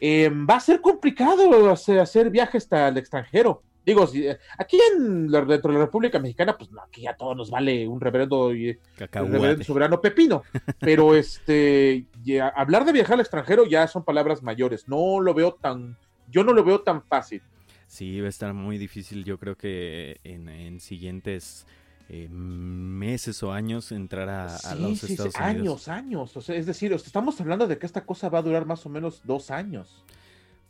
Em, 0.00 0.46
va 0.48 0.56
a 0.56 0.60
ser 0.60 0.80
complicado 0.80 1.70
hacer, 1.70 2.30
viajes 2.30 2.64
hasta 2.64 2.88
el 2.88 2.96
extranjero. 2.96 3.62
Digo, 3.84 4.08
eh, 4.14 4.38
aquí 4.58 4.78
en 4.92 5.30
la, 5.30 5.42
dentro 5.42 5.72
de 5.72 5.78
la 5.78 5.84
República 5.84 6.18
Mexicana, 6.18 6.56
pues 6.56 6.70
no, 6.70 6.82
aquí 6.82 7.02
ya 7.02 7.14
todo 7.16 7.34
nos 7.34 7.50
vale 7.50 7.86
un 7.86 8.00
reverendo, 8.00 8.54
y, 8.54 8.78
reverendo 8.96 9.64
soberano 9.64 10.00
pepino. 10.00 10.42
Pero 10.80 11.14
este, 11.14 12.06
hablar 12.54 12.84
de 12.84 12.92
viajar 12.92 13.14
al 13.14 13.20
extranjero 13.20 13.66
ya 13.66 13.86
son 13.86 14.04
palabras 14.04 14.42
mayores. 14.42 14.88
No 14.88 15.20
lo 15.20 15.34
veo 15.34 15.54
tan, 15.54 15.96
yo 16.28 16.44
no 16.44 16.52
lo 16.52 16.64
veo 16.64 16.80
tan 16.80 17.02
fácil. 17.02 17.42
Sí, 17.90 18.20
va 18.20 18.26
a 18.26 18.30
estar 18.30 18.54
muy 18.54 18.78
difícil. 18.78 19.24
Yo 19.24 19.36
creo 19.36 19.56
que 19.56 20.20
en, 20.22 20.78
siguientes 20.78 21.66
eh, 22.12 22.28
meses 22.28 23.40
o 23.44 23.52
años 23.52 23.92
entrar 23.92 24.28
a, 24.28 24.74
los 24.74 25.04
Estados 25.04 25.32
sí, 25.32 25.40
Unidos. 25.40 25.86
Años, 25.86 25.88
años. 25.88 26.36
O 26.36 26.40
sea, 26.40 26.56
es 26.56 26.66
decir, 26.66 26.92
estamos 26.92 27.40
hablando 27.40 27.68
de 27.68 27.78
que 27.78 27.86
esta 27.86 28.04
cosa 28.04 28.28
va 28.28 28.40
a 28.40 28.42
durar 28.42 28.66
más 28.66 28.84
o 28.84 28.88
menos 28.88 29.22
dos 29.24 29.52
años. 29.52 30.02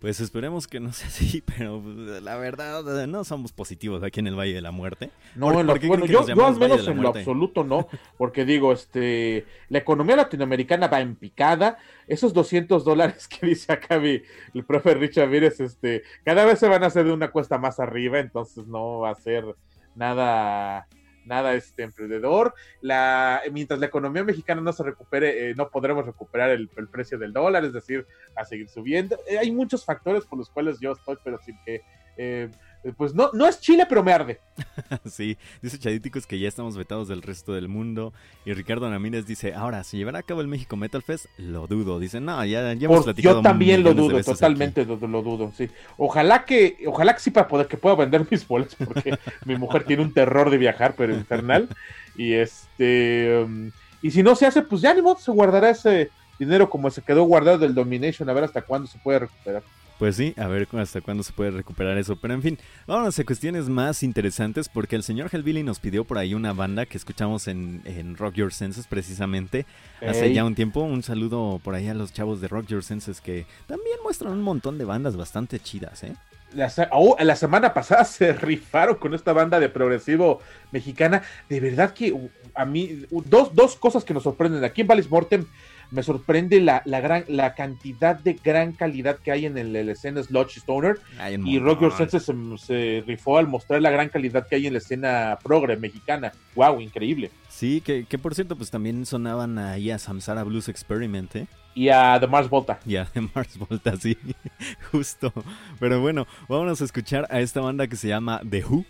Pues 0.01 0.21
esperemos 0.21 0.67
que 0.67 0.81
no 0.81 0.93
sea 0.93 1.07
así, 1.09 1.43
pero 1.59 1.81
pues, 1.81 2.23
la 2.23 2.37
verdad 2.37 3.07
no 3.07 3.25
somos 3.25 3.53
positivos 3.53 4.03
aquí 4.03 4.21
en 4.21 4.27
el 4.27 4.39
Valle 4.39 4.53
de 4.53 4.61
la 4.61 4.71
Muerte. 4.71 5.13
No, 5.35 5.51
bueno, 5.51 5.77
yo, 5.77 6.21
al 6.47 6.59
menos 6.59 6.87
en 6.87 7.01
lo 7.01 7.09
absoluto 7.09 7.65
no, 7.65 7.89
porque 8.19 8.45
digo, 8.45 8.75
este, 8.75 9.47
la 9.71 9.79
economía 9.79 10.17
latinoamericana 10.17 10.89
va 10.89 11.01
en 11.01 11.17
picada, 11.17 11.79
esos 12.07 12.35
200 12.35 12.85
dólares 12.85 13.27
que 13.29 13.47
dice 13.47 13.73
acá 13.73 13.99
mi, 13.99 14.21
el 14.53 14.65
profe 14.67 14.93
Richard 14.93 15.31
Vírez, 15.31 15.59
este, 15.61 16.03
cada 16.23 16.45
vez 16.45 16.59
se 16.59 16.69
van 16.69 16.85
a 16.85 16.89
hacer 16.89 17.07
de 17.07 17.15
una 17.15 17.31
cuesta 17.31 17.57
más 17.57 17.81
arriba, 17.81 18.19
entonces 18.19 18.67
no 18.67 18.99
va 18.99 19.13
a 19.13 19.15
ser 19.15 19.57
nada 19.95 20.87
nada 21.25 21.55
este 21.55 21.83
emprendedor. 21.83 22.55
La, 22.81 23.41
mientras 23.53 23.81
la 23.81 23.87
economía 23.87 24.25
mexicana 24.25 24.61
no 24.61 24.73
se 24.73 24.83
recupere, 24.83 25.51
eh, 25.51 25.55
no 25.55 25.69
podremos 25.71 26.05
recuperar 26.07 26.51
el, 26.51 26.69
precio 26.91 27.19
del 27.19 27.33
dólar, 27.33 27.65
es 27.65 27.73
decir, 27.73 28.07
a 28.37 28.45
seguir 28.45 28.69
subiendo. 28.69 29.19
Eh, 29.29 29.39
hay 29.39 29.51
muchos 29.51 29.85
factores 29.85 30.25
por 30.25 30.39
los 30.39 30.51
cuales 30.51 30.79
yo 30.81 30.93
estoy, 30.93 31.17
pero 31.23 31.39
sin 31.39 31.57
que 31.65 31.83
eh, 32.17 32.51
pues 32.97 33.15
no, 33.15 33.31
no 33.33 33.47
es 33.47 33.61
Chile, 33.61 33.85
pero 33.89 34.03
me 34.03 34.13
arde. 34.13 34.41
sí, 35.05 35.37
dice 35.61 35.79
Chadíticos 35.79 36.27
que 36.27 36.39
ya 36.39 36.49
estamos 36.49 36.77
vetados 36.77 37.09
del 37.09 37.23
resto 37.23 37.53
del 37.53 37.69
mundo. 37.69 38.13
Y 38.45 38.53
Ricardo 38.55 38.89
Ramírez 38.91 39.27
dice, 39.27 39.55
ahora, 39.55 39.85
si 39.85 39.99
llevará 39.99 40.21
a 40.21 40.23
cabo 40.23 40.41
el 40.41 40.49
México 40.49 40.77
Metal 40.77 41.03
Fest, 41.03 41.27
lo 41.37 41.67
dudo. 41.67 41.99
Dice, 41.99 42.21
no, 42.21 42.45
ya, 42.45 42.73
ya 42.75 42.87
hemos 42.87 43.05
platicado. 43.05 43.37
Yo 43.37 43.43
también 43.43 43.83
lo 43.83 43.93
dudo, 43.95 44.23
totalmente 44.23 44.85
lo, 44.87 44.97
dudo, 44.97 45.53
sí. 45.57 45.69
Ojalá 45.99 46.45
que, 46.45 46.79
ojalá 46.87 47.15
que 47.15 47.21
sí 47.21 47.31
para 47.31 47.49
poder 47.49 47.67
que 47.67 47.77
pueda 47.77 47.97
vender 47.97 48.27
mis 48.31 48.47
boletos, 48.47 48.77
porque 48.85 49.19
mi 49.45 49.57
mujer 49.57 49.85
tiene 49.85 50.03
un 50.03 50.15
terror 50.15 50.51
de 50.51 50.59
viajar, 50.59 50.95
pero 50.97 51.15
infernal. 51.15 51.69
Y 52.17 52.33
este, 52.33 53.43
um, 53.45 53.71
y 54.03 54.11
si 54.11 54.23
no 54.23 54.35
se 54.35 54.47
hace, 54.47 54.63
pues 54.63 54.81
ya 54.81 54.95
ni 54.95 55.03
modo, 55.03 55.19
se 55.19 55.31
guardará 55.31 55.71
ese 55.71 56.11
dinero 56.39 56.71
como 56.71 56.91
se 56.91 57.03
quedó 57.03 57.25
guardado 57.25 57.59
del 57.59 57.75
Domination, 57.75 58.29
a 58.29 58.33
ver 58.33 58.45
hasta 58.45 58.63
cuándo 58.63 58.89
se 58.89 58.99
puede 58.99 59.21
recuperar. 59.21 59.63
Pues 60.01 60.17
sí, 60.17 60.33
a 60.39 60.49
ver 60.49 60.67
hasta 60.79 61.03
cuándo 61.03 61.23
se 61.23 61.35
puede 61.35 61.51
recuperar 61.51 61.99
eso. 61.99 62.17
Pero 62.17 62.33
en 62.33 62.41
fin, 62.41 62.59
vámonos 62.87 63.19
a 63.19 63.25
cuestiones 63.25 63.69
más 63.69 64.03
interesantes 64.03 64.71
porque 64.71 64.97
el 64.97 65.03
señor 65.03 65.29
Hellbilly 65.31 65.63
nos 65.63 65.79
pidió 65.79 66.05
por 66.05 66.17
ahí 66.17 66.33
una 66.33 66.55
banda 66.55 66.87
que 66.87 66.97
escuchamos 66.97 67.47
en, 67.49 68.17
Rock 68.17 68.37
Your 68.37 68.51
Senses 68.51 68.87
precisamente 68.87 69.67
hace 70.01 70.33
ya 70.33 70.47
un 70.47 70.55
tiempo. 70.55 70.81
Un 70.81 71.03
saludo 71.03 71.61
por 71.63 71.75
ahí 71.75 71.87
a 71.89 71.93
los 71.93 72.15
chavos 72.15 72.41
de 72.41 72.49
Rock 72.49 72.69
Your 72.69 72.83
Senses 72.83 73.21
que 73.21 73.45
también 73.67 73.99
muestran 74.03 74.33
un 74.33 74.41
montón 74.41 74.79
de 74.79 74.87
bandas 74.87 75.19
bastante 75.19 75.61
chidas, 75.61 76.03
¿eh? 76.03 76.15
La, 76.55 76.73
oh, 76.93 77.15
la 77.21 77.37
semana 77.37 77.75
pasada 77.75 78.05
se 78.07 78.33
rifaron 78.33 78.95
con 78.95 79.13
esta 79.13 79.35
banda 79.35 79.61
de 79.61 79.69
progresivo 79.69 80.41
mexicana. 80.73 81.21
De 81.51 81.61
verdad 81.61 81.93
que 81.93 82.11
uh, 82.11 82.31
a 82.55 82.65
mí, 82.65 83.05
dos, 83.11 83.55
dos 83.55 83.77
cosas 83.77 84.03
que 84.03 84.15
nos 84.15 84.23
sorprenden. 84.23 84.65
Aquí 84.65 84.81
en 84.81 84.87
Valis 84.87 85.11
Mortem 85.11 85.45
me 85.91 86.03
sorprende 86.03 86.61
la, 86.61 86.83
la, 86.85 87.01
gran, 87.01 87.25
la 87.29 87.55
cantidad 87.55 88.19
de 88.19 88.35
gran 88.35 88.73
calidad 88.73 89.19
que 89.19 89.33
hay 89.33 89.47
en 89.47 89.59
el, 89.59 89.77
escena 89.89 90.23
Sludge 90.23 90.59
Stoner. 90.59 90.99
y 91.45 91.59
Rock 91.59 91.83
Your 91.83 91.97
Senses 91.97 92.31
se, 92.59 93.03
rifó 93.07 93.39
al 93.39 93.49
mostrar 93.49 93.83
la 93.83 93.91
gran 93.91 94.09
calidad 94.09 94.47
que 94.47 94.57
hay 94.57 94.67
en 94.67 94.75
la 94.75 94.79
escena 94.79 95.39
progre 95.43 95.77
mexicana. 95.77 96.33
¡Wow! 96.55 96.81
Increíble. 96.81 97.31
Sí, 97.49 97.81
que, 97.81 98.05
que 98.05 98.19
por 98.19 98.35
cierto, 98.35 98.57
pues 98.57 98.71
también 98.71 99.05
sonaban 99.07 99.59
ahí 99.59 99.91
a 99.91 99.99
Samsara 99.99 100.45
Blues 100.45 100.69
Experiment, 100.69 101.35
¿eh? 101.37 101.47
Y 101.75 101.89
a 101.89 102.19
The 102.19 102.27
Mars 102.27 102.49
Volta. 102.49 102.81
Y 102.85 102.97
a 102.97 103.05
The 103.13 103.21
Mars 103.35 103.59
Volta, 103.59 103.97
sí, 103.97 104.17
justo. 104.93 105.33
Pero 105.79 106.01
bueno, 106.01 106.27
vámonos 106.49 106.81
a 106.81 106.85
escuchar 106.85 107.27
a 107.31 107.41
esta 107.41 107.61
banda 107.61 107.87
que 107.87 107.97
se 107.97 108.09
llama 108.09 108.41
The 108.49 108.65
Who 108.65 108.85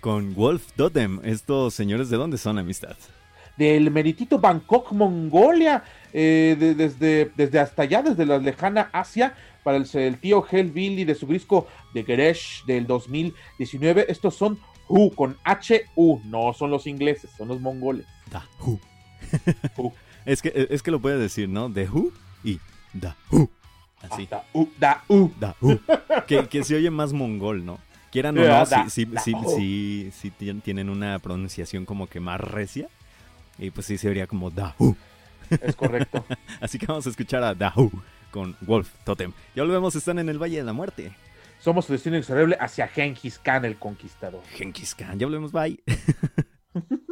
con 0.00 0.34
Wolf 0.34 0.72
Totem. 0.76 1.20
Estos 1.24 1.74
señores, 1.74 2.10
¿de 2.10 2.16
dónde 2.16 2.38
son, 2.38 2.58
amistad? 2.58 2.96
Del 3.56 3.90
meritito 3.90 4.38
Bangkok, 4.38 4.92
Mongolia. 4.92 5.84
Eh, 6.16 6.54
desde, 6.76 7.32
desde 7.34 7.58
hasta 7.58 7.82
allá, 7.82 8.00
desde 8.00 8.24
la 8.24 8.38
lejana 8.38 8.88
Asia, 8.92 9.34
para 9.64 9.78
el, 9.78 10.18
tío 10.18 10.46
Hellbilly 10.48 11.04
de 11.04 11.16
su 11.16 11.26
disco 11.26 11.66
de 11.92 12.04
Geresh 12.04 12.64
del 12.66 12.86
2019. 12.86 14.06
Estos 14.08 14.36
son 14.36 14.60
Hu 14.86 15.10
con 15.10 15.36
H-U, 15.42 16.20
no 16.26 16.52
son 16.52 16.70
los 16.70 16.86
ingleses, 16.86 17.30
son 17.36 17.48
los 17.48 17.60
mongoles. 17.60 18.06
Da 18.30 18.46
Hu. 18.60 18.78
es, 20.24 20.40
que, 20.40 20.68
es 20.70 20.84
que 20.84 20.92
lo 20.92 21.00
puedes 21.00 21.18
decir, 21.18 21.48
¿no? 21.48 21.68
De 21.68 21.88
Hu 21.88 22.12
y 22.44 22.60
Da 22.92 23.16
Hu. 23.32 23.50
Así. 24.08 24.28
Da 24.30 24.44
Hu. 24.52 24.68
Da 24.78 25.02
Hu. 25.08 25.32
Da 25.40 25.56
Hu. 25.60 25.80
que, 26.28 26.46
que 26.46 26.62
se 26.62 26.76
oye 26.76 26.90
más 26.90 27.12
mongol, 27.12 27.66
¿no? 27.66 27.80
Quieran 28.12 28.38
o 28.38 28.44
no, 28.46 28.66
sí, 28.88 29.08
sí, 29.24 30.12
sí, 30.12 30.30
tienen 30.62 30.90
una 30.90 31.18
pronunciación 31.18 31.84
como 31.84 32.06
que 32.06 32.20
más 32.20 32.40
recia. 32.40 32.88
Y 33.58 33.70
pues 33.70 33.86
sí 33.86 33.98
se 33.98 34.06
vería 34.06 34.28
como 34.28 34.52
Da 34.52 34.76
Hu. 34.78 34.94
Es 35.60 35.76
correcto. 35.76 36.24
Así 36.60 36.78
que 36.78 36.86
vamos 36.86 37.06
a 37.06 37.10
escuchar 37.10 37.42
a 37.42 37.54
Dahu 37.54 37.90
con 38.30 38.56
Wolf 38.60 38.90
Totem. 39.04 39.32
Ya 39.54 39.62
volvemos, 39.62 39.94
están 39.94 40.18
en 40.18 40.28
el 40.28 40.42
Valle 40.42 40.58
de 40.58 40.64
la 40.64 40.72
Muerte. 40.72 41.12
Somos 41.58 41.88
el 41.88 41.94
destino 41.94 42.16
inexorable 42.16 42.56
hacia 42.60 42.88
Genghis 42.88 43.38
Khan, 43.38 43.64
el 43.64 43.76
conquistador. 43.76 44.42
Genghis 44.54 44.94
Khan, 44.94 45.18
ya 45.18 45.26
volvemos, 45.26 45.52
bye. 45.52 45.82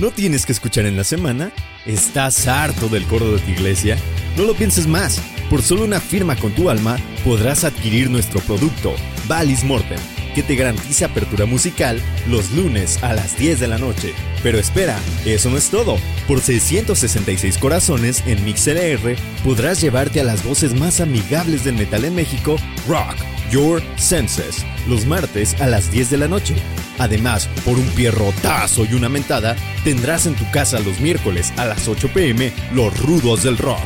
¿No 0.00 0.10
tienes 0.10 0.46
que 0.46 0.52
escuchar 0.52 0.86
en 0.86 0.96
la 0.96 1.04
semana? 1.04 1.52
¿Estás 1.84 2.48
harto 2.48 2.88
del 2.88 3.04
coro 3.04 3.32
de 3.32 3.38
tu 3.38 3.50
iglesia? 3.50 3.98
No 4.34 4.44
lo 4.44 4.54
pienses 4.54 4.86
más. 4.86 5.20
Por 5.50 5.60
solo 5.60 5.84
una 5.84 6.00
firma 6.00 6.36
con 6.36 6.52
tu 6.52 6.70
alma 6.70 6.96
podrás 7.22 7.64
adquirir 7.64 8.08
nuestro 8.08 8.40
producto, 8.40 8.94
Valis 9.28 9.62
Mortem, 9.62 9.98
que 10.34 10.42
te 10.42 10.56
garantiza 10.56 11.04
apertura 11.04 11.44
musical 11.44 12.00
los 12.26 12.50
lunes 12.52 13.02
a 13.02 13.12
las 13.12 13.36
10 13.36 13.60
de 13.60 13.68
la 13.68 13.76
noche. 13.76 14.14
Pero 14.42 14.58
espera, 14.58 14.98
eso 15.26 15.50
no 15.50 15.58
es 15.58 15.68
todo. 15.68 15.98
Por 16.26 16.40
666 16.40 17.58
corazones 17.58 18.22
en 18.24 18.42
MixLR 18.42 19.16
podrás 19.44 19.82
llevarte 19.82 20.22
a 20.22 20.24
las 20.24 20.42
voces 20.42 20.72
más 20.72 21.02
amigables 21.02 21.62
del 21.62 21.74
metal 21.74 22.06
en 22.06 22.14
México, 22.14 22.56
Rock 22.88 23.18
Your 23.50 23.82
Senses, 23.96 24.64
los 24.88 25.06
martes 25.06 25.60
a 25.60 25.66
las 25.66 25.90
10 25.90 26.10
de 26.10 26.16
la 26.18 26.28
noche. 26.28 26.54
Además, 26.98 27.48
por 27.64 27.78
un 27.78 27.86
pierrotazo 27.90 28.84
y 28.84 28.94
una 28.94 29.08
mentada, 29.08 29.56
tendrás 29.84 30.26
en 30.26 30.34
tu 30.34 30.48
casa 30.50 30.78
los 30.80 31.00
miércoles 31.00 31.52
a 31.56 31.64
las 31.64 31.88
8 31.88 32.10
pm 32.14 32.52
los 32.72 32.96
rudos 33.00 33.42
del 33.42 33.58
rock. 33.58 33.78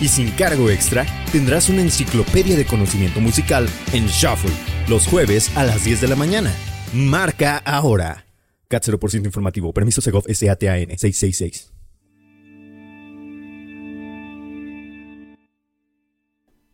Y 0.00 0.08
sin 0.08 0.30
cargo 0.30 0.70
extra, 0.70 1.04
tendrás 1.30 1.68
una 1.68 1.82
enciclopedia 1.82 2.56
de 2.56 2.64
conocimiento 2.64 3.20
musical 3.20 3.68
en 3.92 4.06
Shuffle, 4.06 4.50
los 4.88 5.06
jueves 5.06 5.54
a 5.56 5.64
las 5.64 5.84
10 5.84 6.00
de 6.00 6.08
la 6.08 6.16
mañana. 6.16 6.52
Marca 6.94 7.58
ahora. 7.58 8.24
CAT 8.68 8.84
0% 8.84 9.26
informativo. 9.26 9.72
Permiso 9.74 10.00
Segov 10.00 10.24
SATAN 10.24 10.96
666. 10.96 11.79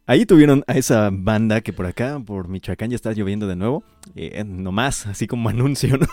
Ahí 0.09 0.25
tuvieron 0.25 0.63
a 0.69 0.75
esa 0.75 1.11
banda 1.13 1.63
que 1.63 1.73
por 1.73 1.85
acá, 1.85 2.21
por 2.25 2.47
Michoacán, 2.47 2.91
ya 2.91 2.95
está 2.95 3.13
lloviendo 3.13 3.49
de 3.49 3.57
nuevo. 3.57 3.83
Eh, 4.15 4.45
nomás, 4.45 5.05
así 5.07 5.27
como 5.27 5.49
anuncio, 5.49 5.99
¿no? 5.99 6.07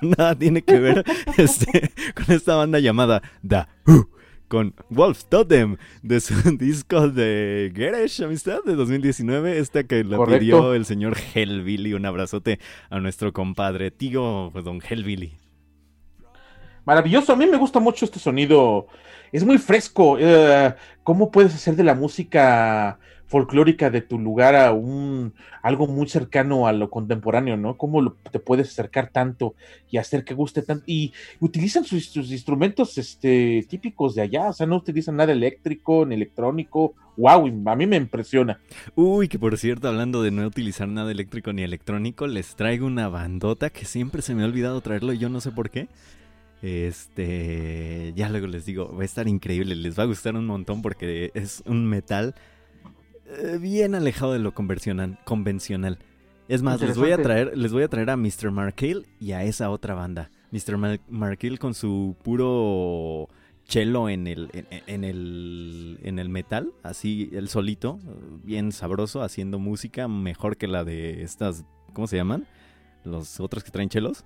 Nada 0.00 0.34
tiene 0.34 0.62
que 0.62 0.78
ver 0.78 1.04
este, 1.36 1.92
con 2.14 2.34
esta 2.34 2.56
banda 2.56 2.78
llamada 2.78 3.20
The 3.46 3.66
Who, 3.86 4.08
con 4.48 4.74
Wolf 4.88 5.24
Totem, 5.26 5.76
de 6.02 6.20
su 6.20 6.34
disco 6.56 7.10
de 7.10 7.70
Geresh, 7.76 8.22
Amistad, 8.22 8.60
de 8.64 8.76
2019. 8.76 9.58
Esta 9.58 9.84
que 9.84 10.04
lo 10.04 10.24
pidió 10.24 10.72
el 10.72 10.86
señor 10.86 11.14
Hellbilly. 11.34 11.92
Un 11.92 12.06
abrazote 12.06 12.60
a 12.88 12.98
nuestro 12.98 13.34
compadre, 13.34 13.90
tío, 13.90 14.48
pues, 14.54 14.64
don 14.64 14.80
Hellbilly. 14.80 15.36
Maravilloso, 16.86 17.34
a 17.34 17.36
mí 17.36 17.46
me 17.46 17.58
gusta 17.58 17.78
mucho 17.78 18.06
este 18.06 18.18
sonido. 18.18 18.86
Es 19.32 19.44
muy 19.44 19.58
fresco. 19.58 20.16
Eh, 20.18 20.74
¿Cómo 21.02 21.30
puedes 21.30 21.54
hacer 21.54 21.76
de 21.76 21.84
la 21.84 21.94
música 21.94 22.98
folclórica 23.34 23.90
de 23.90 24.00
tu 24.00 24.16
lugar 24.16 24.54
a 24.54 24.72
un 24.72 25.34
algo 25.60 25.88
muy 25.88 26.08
cercano 26.08 26.68
a 26.68 26.72
lo 26.72 26.88
contemporáneo, 26.88 27.56
¿no? 27.56 27.76
¿Cómo 27.76 28.12
te 28.30 28.38
puedes 28.38 28.68
acercar 28.68 29.10
tanto 29.10 29.56
y 29.90 29.96
hacer 29.96 30.22
que 30.22 30.34
guste 30.34 30.62
tanto? 30.62 30.84
Y 30.86 31.12
utilizan 31.40 31.82
sus, 31.84 32.14
instrumentos 32.14 32.96
este, 32.96 33.66
típicos 33.68 34.14
de 34.14 34.22
allá, 34.22 34.50
o 34.50 34.52
sea, 34.52 34.68
no 34.68 34.76
utilizan 34.76 35.16
nada 35.16 35.32
eléctrico 35.32 36.06
ni 36.06 36.14
electrónico. 36.14 36.94
¡Wow! 37.16 37.62
A 37.66 37.74
mí 37.74 37.86
me 37.88 37.96
impresiona. 37.96 38.60
Uy, 38.94 39.26
que 39.26 39.40
por 39.40 39.58
cierto, 39.58 39.88
hablando 39.88 40.22
de 40.22 40.30
no 40.30 40.46
utilizar 40.46 40.86
nada 40.86 41.10
eléctrico 41.10 41.52
ni 41.52 41.62
electrónico, 41.62 42.28
les 42.28 42.54
traigo 42.54 42.86
una 42.86 43.08
bandota 43.08 43.68
que 43.70 43.84
siempre 43.84 44.22
se 44.22 44.36
me 44.36 44.44
ha 44.44 44.46
olvidado 44.46 44.80
traerlo 44.80 45.12
y 45.12 45.18
yo 45.18 45.28
no 45.28 45.40
sé 45.40 45.50
por 45.50 45.70
qué. 45.70 45.88
Este, 46.62 48.12
ya 48.14 48.28
luego 48.28 48.46
les 48.46 48.64
digo, 48.64 48.94
va 48.94 49.02
a 49.02 49.04
estar 49.04 49.26
increíble, 49.26 49.74
les 49.74 49.98
va 49.98 50.04
a 50.04 50.06
gustar 50.06 50.36
un 50.36 50.46
montón 50.46 50.82
porque 50.82 51.32
es 51.34 51.64
un 51.66 51.84
metal 51.84 52.36
bien 53.60 53.94
alejado 53.94 54.32
de 54.32 54.38
lo 54.38 54.52
convencional. 54.54 55.98
Es 56.48 56.62
más, 56.62 56.80
les 56.80 56.98
voy 56.98 57.12
a 57.12 57.22
traer, 57.22 57.56
les 57.56 57.72
voy 57.72 57.82
a 57.82 57.88
traer 57.88 58.10
a 58.10 58.16
Mr. 58.16 58.50
Markale 58.50 59.02
y 59.18 59.32
a 59.32 59.44
esa 59.44 59.70
otra 59.70 59.94
banda. 59.94 60.30
Mr. 60.50 61.00
Markale 61.08 61.58
con 61.58 61.74
su 61.74 62.16
puro 62.22 63.28
chelo 63.66 64.08
en 64.08 64.26
el, 64.26 64.50
en, 64.52 65.04
el, 65.04 65.98
en 66.02 66.18
el 66.18 66.28
metal, 66.28 66.72
así 66.82 67.30
el 67.32 67.48
solito, 67.48 67.98
bien 68.42 68.72
sabroso, 68.72 69.22
haciendo 69.22 69.58
música 69.58 70.06
mejor 70.06 70.56
que 70.56 70.68
la 70.68 70.84
de 70.84 71.22
estas, 71.22 71.64
¿cómo 71.94 72.06
se 72.06 72.16
llaman? 72.16 72.46
Los 73.04 73.40
otros 73.40 73.64
que 73.64 73.70
traen 73.70 73.88
chelos. 73.88 74.24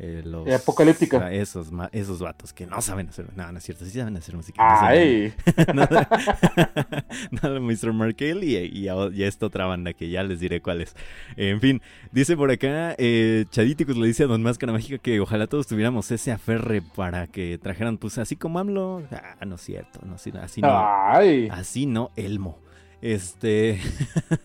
Eh, 0.00 0.22
los, 0.24 0.48
apocalíptica. 0.52 1.32
Esos, 1.32 1.70
esos 1.90 2.20
vatos 2.20 2.52
que 2.52 2.66
no 2.66 2.80
saben 2.80 3.08
hacer. 3.08 3.26
No, 3.34 3.50
no 3.50 3.58
es 3.58 3.64
cierto, 3.64 3.84
sí 3.84 3.98
saben 3.98 4.16
hacer 4.16 4.36
música. 4.36 4.60
¡Ay! 4.60 5.34
nada, 5.74 6.08
nada, 7.32 7.58
Mr. 7.58 7.92
Markel 7.92 8.44
y, 8.44 8.56
y, 8.56 8.88
y, 8.88 9.22
esta 9.24 9.46
otra 9.46 9.66
banda 9.66 9.92
que 9.94 10.08
ya 10.08 10.22
les 10.22 10.38
diré 10.38 10.62
cuál 10.62 10.82
es. 10.82 10.94
En 11.36 11.60
fin, 11.60 11.82
dice 12.12 12.36
por 12.36 12.50
acá, 12.50 12.94
eh, 12.96 13.44
Chadíticos 13.50 13.96
le 13.96 14.06
dice 14.06 14.22
a 14.22 14.26
Don 14.26 14.40
Máscara 14.40 14.72
Mágica 14.72 14.98
que 14.98 15.18
ojalá 15.18 15.48
todos 15.48 15.66
tuviéramos 15.66 16.08
ese 16.12 16.30
aferre 16.30 16.80
para 16.80 17.26
que 17.26 17.58
trajeran, 17.58 17.98
pues 17.98 18.18
así 18.18 18.36
como 18.36 18.60
AMLO. 18.60 19.02
Ah, 19.10 19.44
no 19.44 19.56
es 19.56 19.62
cierto, 19.62 19.98
no, 20.04 20.14
así, 20.14 20.30
así 20.40 20.60
no. 20.60 20.68
Ay. 20.70 21.48
Así 21.50 21.86
no, 21.86 22.12
Elmo. 22.14 22.67
Este, 23.00 23.78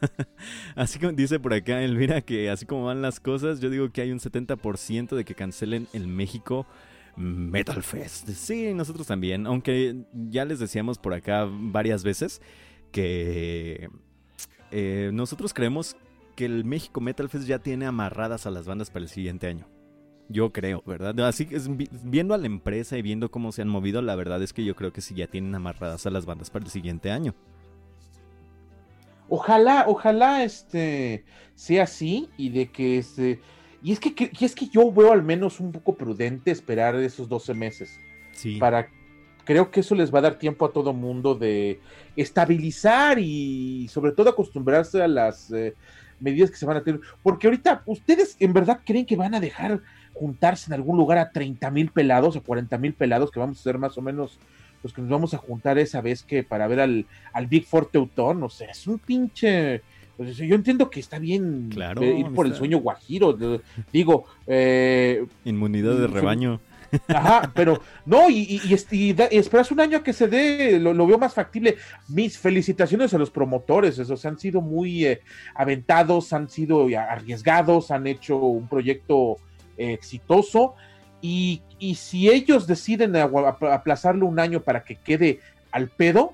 así 0.75 0.99
como 0.99 1.13
dice 1.13 1.39
por 1.39 1.55
acá 1.55 1.81
Elvira 1.81 2.21
que 2.21 2.51
así 2.51 2.67
como 2.67 2.85
van 2.85 3.01
las 3.01 3.19
cosas, 3.19 3.59
yo 3.59 3.69
digo 3.71 3.91
que 3.91 4.01
hay 4.01 4.11
un 4.11 4.19
70% 4.19 5.15
de 5.15 5.25
que 5.25 5.33
cancelen 5.33 5.87
el 5.93 6.07
México 6.07 6.67
Metal 7.15 7.81
Fest. 7.81 8.29
Sí, 8.29 8.73
nosotros 8.73 9.07
también, 9.07 9.47
aunque 9.47 10.05
ya 10.13 10.45
les 10.45 10.59
decíamos 10.59 10.97
por 10.97 11.13
acá 11.13 11.47
varias 11.49 12.03
veces 12.03 12.41
que 12.91 13.89
eh, 14.71 15.09
nosotros 15.13 15.53
creemos 15.53 15.95
que 16.35 16.45
el 16.45 16.63
México 16.63 17.01
Metal 17.01 17.29
Fest 17.29 17.47
ya 17.47 17.59
tiene 17.59 17.85
amarradas 17.85 18.45
a 18.45 18.51
las 18.51 18.65
bandas 18.65 18.89
para 18.89 19.03
el 19.03 19.09
siguiente 19.09 19.47
año. 19.47 19.67
Yo 20.29 20.51
creo, 20.51 20.81
¿verdad? 20.85 21.19
Así 21.27 21.45
que 21.45 21.59
viendo 22.03 22.33
a 22.33 22.37
la 22.37 22.45
empresa 22.45 22.97
y 22.97 23.01
viendo 23.01 23.29
cómo 23.29 23.51
se 23.51 23.61
han 23.61 23.67
movido, 23.67 24.01
la 24.01 24.15
verdad 24.15 24.41
es 24.41 24.53
que 24.53 24.63
yo 24.63 24.75
creo 24.75 24.93
que 24.93 25.01
sí 25.01 25.13
ya 25.13 25.27
tienen 25.27 25.53
amarradas 25.53 26.05
a 26.05 26.11
las 26.11 26.25
bandas 26.25 26.49
para 26.49 26.65
el 26.65 26.71
siguiente 26.71 27.11
año. 27.11 27.35
Ojalá, 29.35 29.85
ojalá 29.87 30.43
este 30.43 31.25
sea 31.55 31.85
así 31.85 32.29
y 32.37 32.49
de 32.49 32.67
que 32.67 32.99
este. 32.99 33.39
Y 33.81 33.91
es 33.91 33.99
que, 33.99 34.29
es 34.39 34.53
que 34.53 34.67
yo 34.67 34.91
veo 34.91 35.11
al 35.11 35.23
menos 35.23 35.59
un 35.59 35.71
poco 35.71 35.95
prudente 35.95 36.51
esperar 36.51 36.95
esos 36.97 37.27
12 37.27 37.55
meses. 37.55 37.99
Sí. 38.33 38.57
Para. 38.57 38.89
Creo 39.43 39.71
que 39.71 39.79
eso 39.79 39.95
les 39.95 40.13
va 40.13 40.19
a 40.19 40.21
dar 40.21 40.35
tiempo 40.37 40.65
a 40.65 40.71
todo 40.71 40.93
mundo 40.93 41.33
de 41.33 41.79
estabilizar 42.15 43.17
y 43.17 43.87
sobre 43.87 44.11
todo 44.11 44.29
acostumbrarse 44.29 45.01
a 45.01 45.07
las 45.07 45.51
eh, 45.51 45.73
medidas 46.19 46.51
que 46.51 46.57
se 46.57 46.67
van 46.67 46.77
a 46.77 46.83
tener. 46.83 47.01
Porque 47.23 47.47
ahorita, 47.47 47.81
¿ustedes 47.87 48.37
en 48.39 48.53
verdad 48.53 48.81
creen 48.85 49.07
que 49.07 49.15
van 49.15 49.33
a 49.33 49.39
dejar 49.39 49.81
juntarse 50.13 50.69
en 50.69 50.73
algún 50.75 50.95
lugar 50.95 51.17
a 51.17 51.31
30 51.31 51.71
mil 51.71 51.89
pelados, 51.89 52.37
a 52.37 52.41
40 52.41 52.77
mil 52.77 52.93
pelados, 52.93 53.31
que 53.31 53.39
vamos 53.39 53.59
a 53.59 53.63
ser 53.63 53.79
más 53.79 53.97
o 53.97 54.01
menos 54.03 54.37
pues 54.83 54.93
que 54.93 55.01
nos 55.01 55.09
vamos 55.09 55.33
a 55.33 55.37
juntar 55.37 55.77
esa 55.77 56.01
vez 56.01 56.23
que 56.23 56.43
para 56.43 56.67
ver 56.67 56.81
al, 56.81 57.05
al 57.31 57.47
Big 57.47 57.65
Four 57.65 57.89
Teutón, 57.89 58.43
o 58.43 58.49
sea, 58.49 58.69
es 58.69 58.85
un 58.85 58.99
pinche... 58.99 59.81
Pues, 60.17 60.35
yo 60.35 60.53
entiendo 60.53 60.89
que 60.89 60.99
está 60.99 61.17
bien 61.17 61.71
ir 62.01 62.27
por 62.35 62.45
el 62.45 62.53
sueño 62.53 62.79
guajiro, 62.79 63.35
digo... 63.93 64.25
Eh, 64.45 65.25
Inmunidad 65.45 65.97
de 65.97 66.07
rebaño. 66.07 66.59
Ajá, 67.07 67.49
pero 67.55 67.81
no, 68.05 68.29
y, 68.29 68.61
y, 68.61 69.15
esperas 69.31 69.71
un 69.71 69.79
año 69.79 69.99
a 69.99 70.03
que 70.03 70.11
se 70.11 70.27
dé, 70.27 70.79
lo, 70.79 71.07
veo 71.07 71.17
más 71.17 71.33
factible. 71.33 71.77
Mis 72.09 72.37
felicitaciones 72.37 73.13
a 73.13 73.17
los 73.17 73.31
promotores, 73.31 73.97
esos 73.97 74.25
han 74.25 74.37
sido 74.37 74.59
muy 74.59 75.05
eh, 75.05 75.21
aventados, 75.55 76.33
han 76.33 76.49
sido 76.49 76.87
arriesgados, 76.95 77.89
han 77.89 78.05
hecho 78.05 78.35
un 78.35 78.67
proyecto 78.67 79.37
eh, 79.77 79.93
exitoso 79.93 80.75
y, 81.25 81.61
si 81.95 82.29
ellos 82.29 82.67
deciden 82.67 83.15
aplazarlo 83.15 84.25
un 84.25 84.39
año 84.41 84.61
para 84.61 84.83
que 84.83 84.97
quede 84.97 85.39
al 85.71 85.87
pedo, 85.87 86.33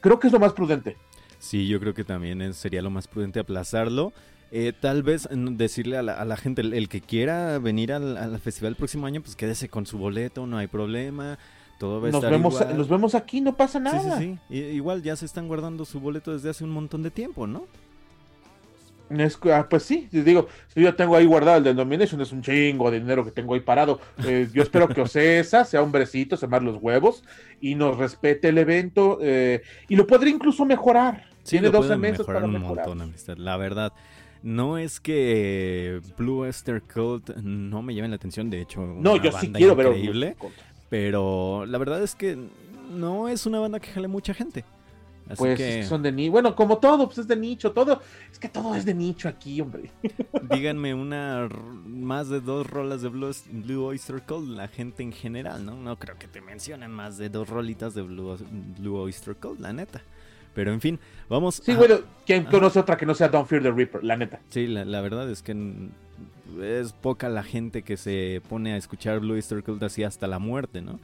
creo 0.00 0.20
que 0.20 0.28
es 0.28 0.32
lo 0.32 0.38
más 0.38 0.52
prudente. 0.52 0.96
Sí, 1.40 1.66
yo 1.66 1.80
creo 1.80 1.92
que 1.92 2.04
también 2.04 2.54
sería 2.54 2.80
lo 2.80 2.90
más 2.90 3.08
prudente 3.08 3.40
aplazarlo. 3.40 4.12
Eh, 4.52 4.72
tal 4.80 5.02
vez 5.02 5.28
decirle 5.30 5.98
a 5.98 6.02
la, 6.02 6.36
gente, 6.36 6.62
el, 6.62 6.88
que 6.88 7.00
quiera 7.00 7.58
venir 7.58 7.92
al, 7.92 8.38
festival 8.38 8.70
el 8.70 8.76
próximo 8.76 9.06
año, 9.06 9.20
pues 9.20 9.34
quédese 9.34 9.68
con 9.68 9.86
su 9.86 9.98
boleto, 9.98 10.46
no 10.46 10.56
hay 10.56 10.68
problema. 10.68 11.36
Todo 11.80 12.00
va 12.00 12.08
a 12.08 12.10
nos 12.12 12.22
estar 12.22 12.30
vemos, 12.30 12.54
igual. 12.54 12.78
Nos 12.78 12.88
vemos 12.88 13.14
aquí, 13.16 13.40
no 13.40 13.56
pasa 13.56 13.80
nada. 13.80 14.18
Sí, 14.18 14.24
sí, 14.24 14.38
sí. 14.50 14.56
igual 14.56 15.02
ya 15.02 15.16
se 15.16 15.26
están 15.26 15.48
guardando 15.48 15.84
su 15.84 15.98
boleto 15.98 16.32
desde 16.32 16.50
hace 16.50 16.62
un 16.62 16.70
montón 16.70 17.02
de 17.02 17.10
tiempo, 17.10 17.48
¿no? 17.48 17.66
Ah, 19.52 19.66
pues 19.68 19.82
sí, 19.84 20.08
digo, 20.10 20.48
si 20.68 20.82
yo 20.82 20.94
tengo 20.94 21.16
ahí 21.16 21.24
guardado 21.24 21.58
el 21.58 21.64
del 21.64 21.76
Domination, 21.76 22.20
es 22.20 22.32
un 22.32 22.42
chingo 22.42 22.90
de 22.90 23.00
dinero 23.00 23.24
que 23.24 23.30
tengo 23.30 23.54
ahí 23.54 23.60
parado. 23.60 24.00
Eh, 24.26 24.48
yo 24.52 24.62
espero 24.62 24.88
que 24.88 25.00
Ocesa 25.00 25.64
sea 25.64 25.82
hombrecito, 25.82 26.36
se 26.36 26.46
más 26.46 26.62
los 26.62 26.76
huevos 26.80 27.24
y 27.60 27.74
nos 27.74 27.96
respete 27.96 28.48
el 28.48 28.58
evento 28.58 29.18
eh, 29.22 29.62
y 29.88 29.96
lo 29.96 30.06
podría 30.06 30.32
incluso 30.32 30.64
mejorar. 30.64 31.24
Tiene 31.42 31.70
12 31.70 31.96
meses 31.96 32.26
para 32.26 32.44
un 32.44 32.52
mejorar. 32.52 32.88
Montón, 32.88 33.14
La 33.38 33.56
verdad, 33.56 33.92
no 34.42 34.78
es 34.78 35.00
que 35.00 36.00
Blue 36.16 36.44
Esther 36.44 36.82
Cult 36.82 37.30
no 37.36 37.82
me 37.82 37.94
llame 37.94 38.08
la 38.08 38.16
atención, 38.16 38.50
de 38.50 38.60
hecho, 38.60 38.82
no, 38.82 39.16
yo 39.16 39.32
sí 39.32 39.50
quiero 39.52 39.72
increíble, 39.72 40.36
pero 40.88 41.64
la 41.66 41.78
verdad 41.78 42.02
es 42.02 42.14
que 42.14 42.36
no 42.90 43.28
es 43.28 43.46
una 43.46 43.60
banda 43.60 43.80
que 43.80 43.88
jale 43.88 44.08
mucha 44.08 44.34
gente. 44.34 44.64
Pues 45.36 45.56
que... 45.56 45.84
son 45.84 46.02
de 46.02 46.12
nicho. 46.12 46.32
Bueno, 46.32 46.54
como 46.54 46.78
todo, 46.78 47.06
pues 47.06 47.18
es 47.18 47.28
de 47.28 47.36
nicho, 47.36 47.72
todo. 47.72 48.00
Es 48.30 48.38
que 48.38 48.48
todo 48.48 48.74
es 48.74 48.84
de 48.84 48.94
nicho 48.94 49.28
aquí, 49.28 49.60
hombre. 49.60 49.90
Díganme 50.50 50.94
una 50.94 51.48
más 51.86 52.28
de 52.28 52.40
dos 52.40 52.66
rolas 52.66 53.02
de 53.02 53.08
Blue, 53.08 53.84
Oyster 53.84 54.22
Cult, 54.22 54.48
la 54.48 54.68
gente 54.68 55.02
en 55.02 55.12
general, 55.12 55.64
¿no? 55.64 55.76
No 55.76 55.98
creo 55.98 56.16
que 56.18 56.28
te 56.28 56.40
mencionen 56.40 56.90
más 56.90 57.18
de 57.18 57.28
dos 57.28 57.48
rolitas 57.48 57.94
de 57.94 58.02
Blue, 58.02 58.36
Blue 58.78 58.96
Oyster 58.96 59.36
Cult, 59.36 59.60
la 59.60 59.72
neta. 59.72 60.02
Pero 60.54 60.72
en 60.72 60.80
fin, 60.80 60.98
vamos. 61.28 61.62
Sí, 61.64 61.72
bueno, 61.74 62.00
¿quién 62.26 62.44
conoce 62.44 62.80
otra 62.80 62.96
que 62.96 63.06
no 63.06 63.14
sea 63.14 63.28
Don't 63.28 63.46
Fear 63.46 63.62
the 63.62 63.70
Reaper? 63.70 64.02
La 64.02 64.16
neta. 64.16 64.40
Sí, 64.48 64.66
la, 64.66 65.00
verdad 65.00 65.30
es 65.30 65.42
que 65.42 65.54
es 66.60 66.92
poca 66.92 67.28
la 67.28 67.42
gente 67.42 67.82
que 67.82 67.96
se 67.96 68.42
pone 68.48 68.72
a 68.72 68.76
escuchar 68.76 69.20
Blue 69.20 69.34
Oyster 69.34 69.62
Cult 69.62 69.82
así 69.82 70.02
hasta 70.02 70.26
la 70.26 70.38
muerte, 70.38 70.80
¿no? 70.80 70.98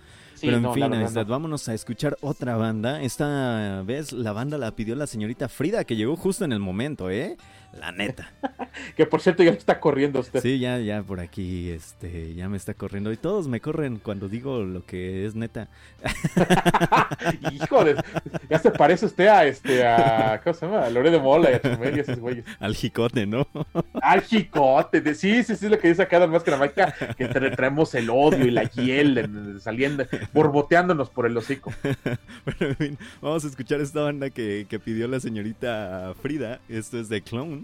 Pero 0.45 0.57
en 0.57 0.74
fin, 0.74 1.24
vámonos 1.26 1.68
a 1.68 1.74
escuchar 1.74 2.16
otra 2.20 2.57
banda. 2.57 3.03
Esta 3.03 3.82
vez 3.82 4.12
la 4.12 4.32
banda 4.32 4.59
la 4.59 4.70
pidió 4.72 4.95
la 4.95 5.07
señorita 5.07 5.49
Frida, 5.49 5.84
que 5.84 5.97
llegó 5.97 6.16
justo 6.16 6.45
en 6.45 6.53
el 6.53 6.61
momento, 6.61 7.11
¿eh? 7.11 7.36
La 7.79 7.93
neta. 7.93 8.31
que 8.97 9.07
por 9.07 9.20
cierto 9.20 9.43
ya 9.43 9.51
está 9.51 9.81
corriendo 9.81 10.20
usted. 10.20 10.41
Sí, 10.41 10.59
ya, 10.59 10.79
ya 10.79 11.03
por 11.03 11.20
aquí, 11.20 11.70
este, 11.70 12.35
ya 12.35 12.49
me 12.49 12.57
está 12.57 12.75
corriendo. 12.75 13.12
Y 13.12 13.16
todos 13.16 13.49
me 13.49 13.61
corren 13.61 13.99
cuando 13.99 14.29
digo 14.29 14.62
lo 14.62 14.85
que 14.85 15.27
es 15.27 15.35
neta. 15.35 15.68
Híjole, 17.53 17.97
ya 18.49 18.59
se 18.59 18.70
parece 18.70 19.07
usted 19.07 19.27
a 19.27 19.45
este, 19.45 19.87
a, 19.87 20.41
¿cómo 20.43 20.55
se 20.55 20.66
llama? 20.66 20.85
A 20.85 20.91
Lore 20.91 21.11
de 21.11 21.18
Mola 21.18 21.51
y 21.51 21.55
a 21.55 21.61
Chumel 21.61 21.97
y 21.97 22.01
esos 22.01 22.18
güeyes. 22.18 22.45
Al 22.61 22.75
jicote, 22.75 23.27
¿no? 23.27 23.47
Al 24.01 24.22
jicote, 24.22 25.01
de, 25.01 25.14
sí, 25.14 25.43
sí, 25.43 25.57
sí, 25.57 25.68
lo 25.68 25.79
que 25.79 25.89
dice 25.89 26.03
acá 26.03 26.18
Don 26.18 26.31
Máscara 26.31 26.57
Mágica, 26.57 26.95
que 27.16 27.27
te 27.27 27.41
retraemos 27.41 27.95
el 27.95 28.11
odio 28.11 28.47
y 28.47 28.51
la 28.51 28.64
hiel 28.64 29.59
saliendo, 29.61 30.05
borboteándonos 30.33 31.11
por 31.11 31.27
el 31.27 31.37
hocico. 31.37 31.72
bueno, 32.45 32.59
en 32.61 32.77
fin, 32.77 32.99
vamos 33.20 33.45
a 33.45 33.49
escuchar 33.49 33.81
esta 33.81 34.01
banda 34.01 34.31
que, 34.31 34.66
que 34.68 34.79
pidió 34.79 35.09
la 35.09 35.20
señorita 35.20 36.14
Frida. 36.20 36.61
Esto 36.68 36.99
es 36.99 37.09
de 37.09 37.22
Clone. 37.22 37.64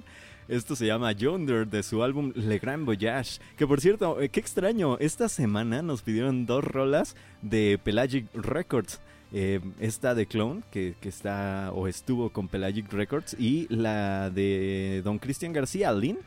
Esto 0.51 0.75
se 0.75 0.87
llama 0.87 1.13
Yonder 1.13 1.67
de 1.69 1.85
su 1.85 2.03
álbum 2.03 2.33
Le 2.35 2.59
Grand 2.59 2.85
Voyage. 2.85 3.41
Que 3.57 3.69
por 3.69 3.81
cierto, 3.81 4.21
eh, 4.21 4.31
qué 4.31 4.41
extraño, 4.41 4.99
esta 4.99 5.29
semana 5.29 5.81
nos 5.81 6.03
pidieron 6.03 6.45
dos 6.45 6.65
rolas 6.65 7.15
de 7.41 7.79
Pelagic 7.83 8.27
Records. 8.35 9.01
Eh, 9.33 9.61
esta 9.79 10.17
de 10.17 10.27
Clone, 10.27 10.63
que, 10.73 10.97
está 11.03 11.71
o 11.73 11.87
estuvo 11.87 12.31
con 12.31 12.49
Pelagic 12.49 12.93
Records, 12.93 13.37
y 13.39 13.69
la 13.73 14.29
de 14.31 15.03
Don 15.05 15.21
Cristian 15.21 15.53
García, 15.53 15.93
Lynn, 15.93 16.19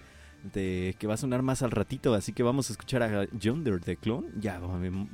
de, 0.53 0.95
que 0.97 1.07
va 1.07 1.15
a 1.15 1.17
sonar 1.17 1.41
más 1.41 1.61
al 1.61 1.71
ratito. 1.71 2.13
Así 2.13 2.31
que 2.31 2.43
vamos 2.43 2.69
a 2.69 2.73
escuchar 2.73 3.03
a 3.03 3.25
Yonder 3.31 3.81
de 3.81 3.97
Clone. 3.97 4.29
Ya, 4.39 4.61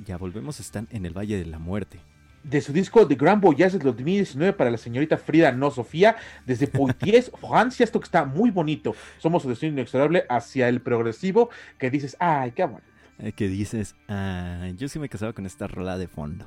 ya 0.06 0.18
volvemos, 0.18 0.60
están 0.60 0.88
en 0.92 1.08
el 1.08 1.18
Valle 1.18 1.38
de 1.38 1.48
la 1.48 1.58
Muerte 1.58 2.00
de 2.44 2.62
su 2.62 2.74
disco 2.74 3.08
The 3.08 3.16
Grand 3.16 3.42
Voyage 3.42 3.78
de 3.78 3.84
2019 3.84 4.54
para 4.54 4.72
la 4.72 4.78
señorita 4.78 5.18
Frida 5.18 5.52
No 5.52 5.72
Sofía, 5.72 6.16
desde 6.46 6.68
Poitiers, 6.68 7.32
Francia, 7.42 7.84
esto 7.84 8.00
que 8.00 8.06
está 8.06 8.26
muy 8.26 8.52
bonito. 8.52 8.96
Somos 9.18 9.44
su 9.44 9.50
destino 9.50 9.74
inexorable 9.74 10.26
hacia 10.30 10.70
el 10.70 10.82
progresivo, 10.82 11.50
que 11.78 11.90
dices, 11.90 12.16
ay, 12.20 12.52
qué 12.52 12.66
bueno. 12.66 12.86
Eh, 13.20 13.34
que 13.34 13.48
dices, 13.48 13.96
ah, 14.08 14.70
yo 14.78 14.88
sí 14.88 14.98
me 15.00 15.10
casaba 15.10 15.34
con 15.34 15.46
esta 15.46 15.68
rola 15.68 15.98
de 15.98 16.08
fondo. 16.08 16.46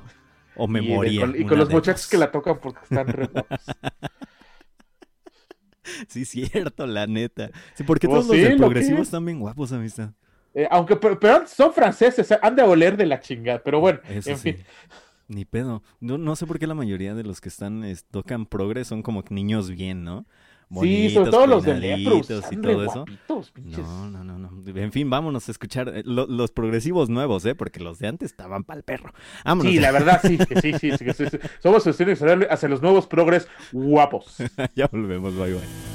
O 0.55 0.67
me 0.67 0.81
moría. 0.81 1.25
Y 1.35 1.45
con, 1.45 1.57
los 1.57 1.69
muchachos 1.69 2.07
que 2.07 2.17
la 2.17 2.31
tocan 2.31 2.59
porque 2.59 2.79
están 2.83 3.07
re 3.07 3.29
Sí, 6.07 6.25
cierto, 6.25 6.87
la 6.87 7.07
neta. 7.07 7.51
Sí, 7.75 7.83
porque 7.83 8.07
todos 8.07 8.27
los 8.27 8.37
de 8.37 8.55
progresivos 8.55 9.01
están 9.01 9.25
bien 9.25 9.39
guapos, 9.39 9.71
amistad. 9.71 10.11
Eh, 10.53 10.67
aunque, 10.69 10.95
pero, 10.95 11.47
son 11.47 11.73
franceses, 11.73 12.31
han 12.41 12.55
de 12.55 12.61
oler 12.61 12.95
de 12.95 13.05
la 13.05 13.19
chingada, 13.19 13.61
pero 13.63 13.79
bueno, 13.79 13.99
en 14.07 14.37
fin. 14.37 14.63
Ni 15.33 15.45
pedo. 15.45 15.83
No, 15.99 16.17
no 16.17 16.35
sé 16.35 16.45
por 16.45 16.59
qué 16.59 16.67
la 16.67 16.75
mayoría 16.75 17.15
de 17.15 17.23
los 17.23 17.41
que 17.41 17.49
están 17.49 17.83
tocan 18.11 18.45
progres 18.45 18.87
son 18.87 19.01
como 19.01 19.23
niños 19.29 19.69
bien, 19.69 20.03
¿no? 20.03 20.25
sí, 20.81 21.09
sobre 21.11 21.31
todo 21.31 21.47
los 21.47 21.63
de 21.63 21.97
y 21.97 22.03
todo 22.57 22.83
eso. 22.83 23.05
No, 23.63 24.09
no, 24.09 24.23
no, 24.23 24.37
no. 24.37 24.79
En 24.79 24.91
fin, 24.91 25.09
vámonos 25.09 25.47
a 25.47 25.51
escuchar 25.51 25.89
eh, 25.89 26.03
los 26.05 26.51
progresivos 26.51 27.09
nuevos, 27.09 27.45
¿eh? 27.45 27.55
Porque 27.55 27.79
los 27.79 27.99
de 27.99 28.07
antes 28.07 28.31
estaban 28.31 28.63
para 28.63 28.77
el 28.77 28.83
perro. 28.83 29.13
Vámonos. 29.45 29.71
Sí, 29.71 29.79
la 29.79 29.91
verdad, 29.91 30.19
sí, 30.21 30.37
sí, 30.37 30.73
sí. 30.79 30.91
sí, 30.97 31.13
sí, 31.13 31.37
Somos 31.61 31.85
hacia 31.85 32.69
los 32.69 32.81
nuevos 32.81 33.07
progres 33.07 33.47
guapos. 33.71 34.37
ya 34.75 34.87
volvemos, 34.87 35.35
bye 35.35 35.53
bye. 35.53 35.92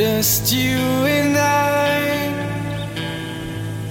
Just 0.00 0.50
you 0.50 0.78
and 1.16 1.36
I, 1.36 2.00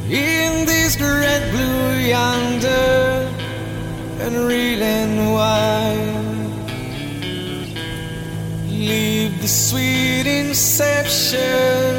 in 0.09 0.65
this 0.65 0.99
red 0.99 1.43
blue 1.51 1.99
yonder, 2.13 3.29
and 4.23 4.33
real 4.47 4.81
and 4.81 5.15
wide. 5.35 6.25
Leave 8.65 9.39
the 9.39 9.47
sweet 9.47 10.25
inception 10.25 11.93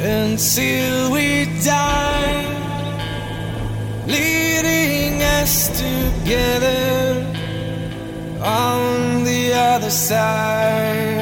until 0.00 1.12
we 1.12 1.44
die, 1.62 2.42
leading 4.08 5.22
us 5.22 5.68
together 5.84 7.24
on 8.42 9.22
the 9.22 9.52
other 9.54 9.90
side. 9.90 11.17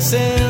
sendo 0.00 0.47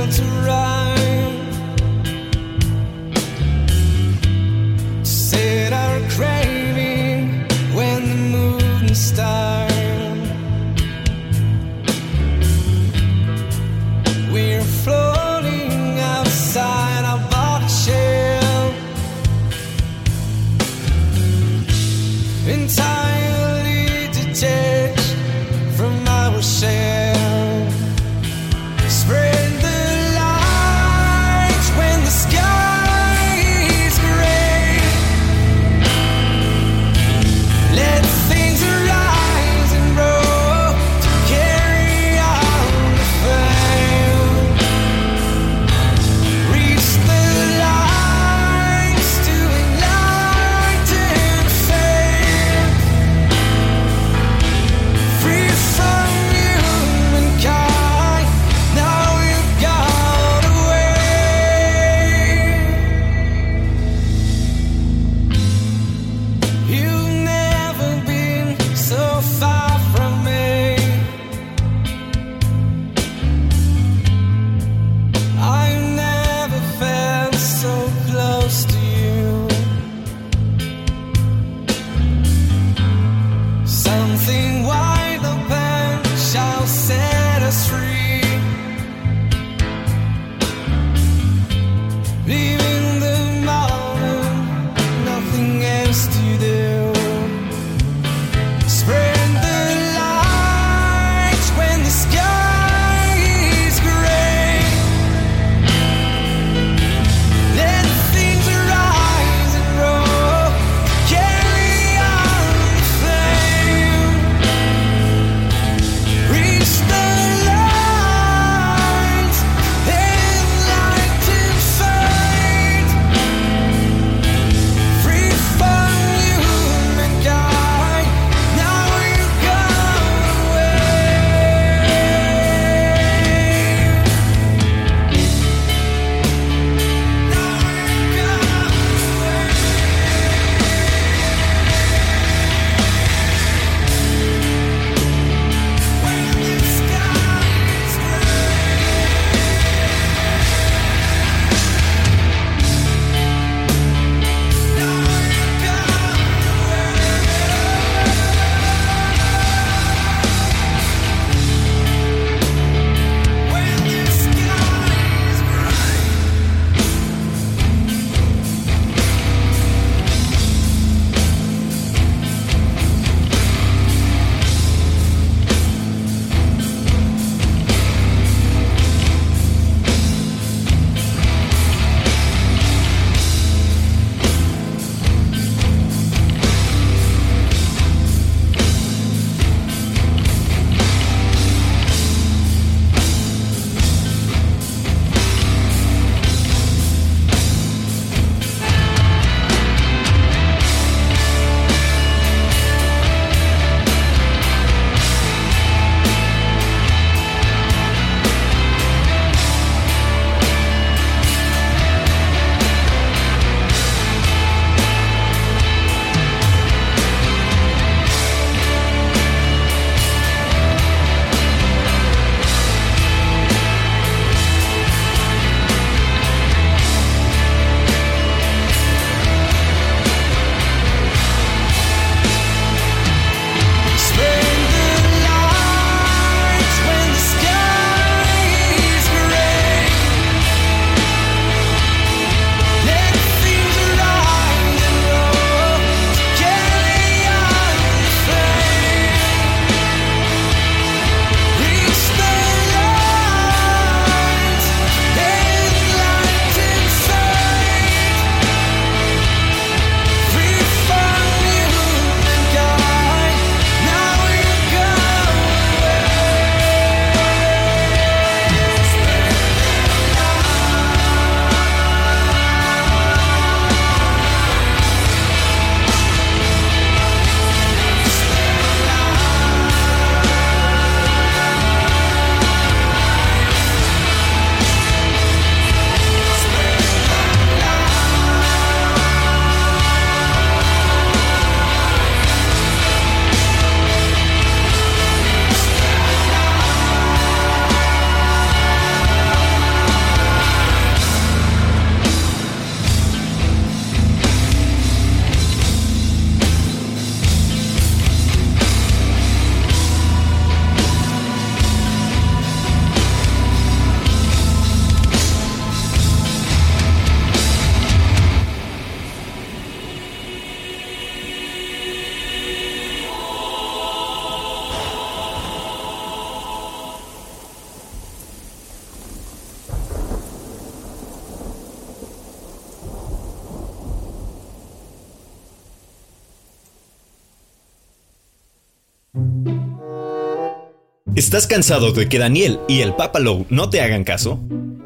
¿Estás 341.29 341.47
cansado 341.47 341.93
de 341.93 342.09
que 342.09 342.19
Daniel 342.19 342.59
y 342.69 342.81
el 342.81 342.95
Papa 342.95 343.19
Low 343.19 343.45
no 343.51 343.69
te 343.69 343.83
hagan 343.83 344.03
caso? 344.03 344.41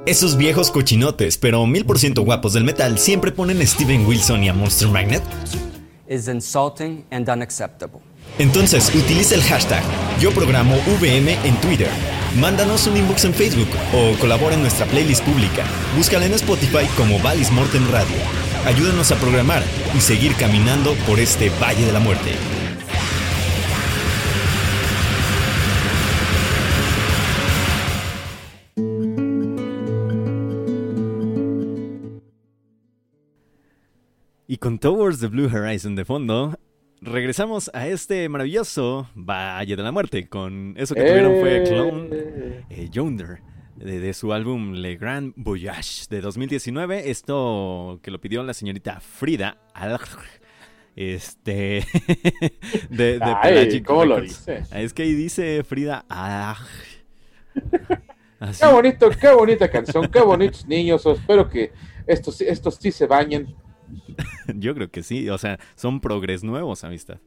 Esos 0.07 0.37
viejos 0.37 0.73
cochinotes, 0.73 1.39
pero 1.39 1.65
mil 1.69 1.85
por 1.85 2.01
ciento 2.01 2.23
guapos 2.23 2.53
del 2.53 2.65
metal, 2.65 2.99
siempre 2.99 3.31
ponen 3.31 3.61
a 3.61 3.65
Steven 3.65 4.05
Wilson 4.05 4.43
y 4.43 4.49
a 4.49 4.53
Monster 4.53 4.89
Magnet. 4.89 5.23
is 6.09 6.27
insulting 6.27 7.05
and 7.13 7.29
unacceptable. 7.29 8.01
Entonces 8.41 8.93
utiliza 8.93 9.37
el 9.37 9.43
hashtag 9.45 9.85
Yo 10.21 10.33
Programo 10.33 10.75
VM 11.01 11.39
en 11.45 11.55
Twitter. 11.61 11.91
Mándanos 12.41 12.89
un 12.89 12.97
inbox 12.97 13.25
en 13.25 13.35
Facebook 13.35 13.71
o 13.95 14.19
colabora 14.19 14.57
en 14.57 14.63
nuestra 14.63 14.87
playlist 14.87 15.23
pública. 15.23 15.65
Búscala 15.97 16.27
en 16.27 16.35
Spotify 16.35 16.89
como 16.97 17.21
Valis 17.21 17.53
Mortem 17.53 17.89
Radio. 17.93 18.17
Ayúdanos 18.67 19.13
a 19.13 19.17
programar 19.21 19.63
y 19.97 20.01
seguir 20.01 20.35
caminando 20.35 20.97
por 21.07 21.21
este 21.21 21.51
Valle 21.61 21.87
de 21.87 21.93
la 21.93 22.01
Muerte. 22.01 22.33
Con 34.63 34.79
Towards 34.79 35.19
the 35.19 35.27
Blue 35.27 35.51
Horizon 35.53 35.97
de 35.97 36.05
fondo, 36.05 36.57
regresamos 37.01 37.69
a 37.75 37.89
este 37.89 38.29
maravilloso 38.29 39.11
Valle 39.17 39.75
de 39.75 39.83
la 39.83 39.91
Muerte. 39.91 40.29
Con 40.29 40.75
eso 40.79 40.95
que 40.95 41.03
tuvieron 41.03 41.41
fue 41.41 41.65
Clone 41.65 42.09
eh, 42.71 42.89
Yonder, 42.89 43.41
de, 43.75 43.99
de 43.99 44.15
su 44.15 44.33
álbum 44.33 44.75
Le 44.75 44.95
Grand 44.95 45.33
Voyage 45.35 46.05
de 46.09 46.21
2019. 46.21 47.11
Esto 47.11 47.99
que 48.05 48.13
lo 48.13 48.21
pidió 48.21 48.45
la 48.45 48.55
señorita 48.55 49.01
Frida 49.01 49.59
Este. 50.95 51.85
de, 52.89 53.19
de 53.19 53.21
Ay. 53.21 53.83
Ah, 54.71 54.81
Es 54.81 54.95
que 54.95 55.03
ahí 55.03 55.15
dice 55.15 55.65
Frida. 55.65 56.07
Así. 58.39 58.61
Qué 58.61 58.73
bonito, 58.73 59.11
qué 59.11 59.33
bonita 59.33 59.69
canción, 59.69 60.09
qué 60.09 60.21
bonitos 60.21 60.69
niños. 60.69 61.05
Espero 61.05 61.49
que 61.49 61.73
estos, 62.07 62.41
estos 62.41 62.77
sí 62.77 62.93
se 62.93 63.07
bañen, 63.07 63.57
Yo 64.55 64.75
creo 64.75 64.91
que 64.91 65.03
sí. 65.03 65.29
O 65.31 65.39
sea, 65.39 65.59
son 65.75 66.01
progres 66.01 66.43
nuevos, 66.45 66.85
amistad. 66.85 67.19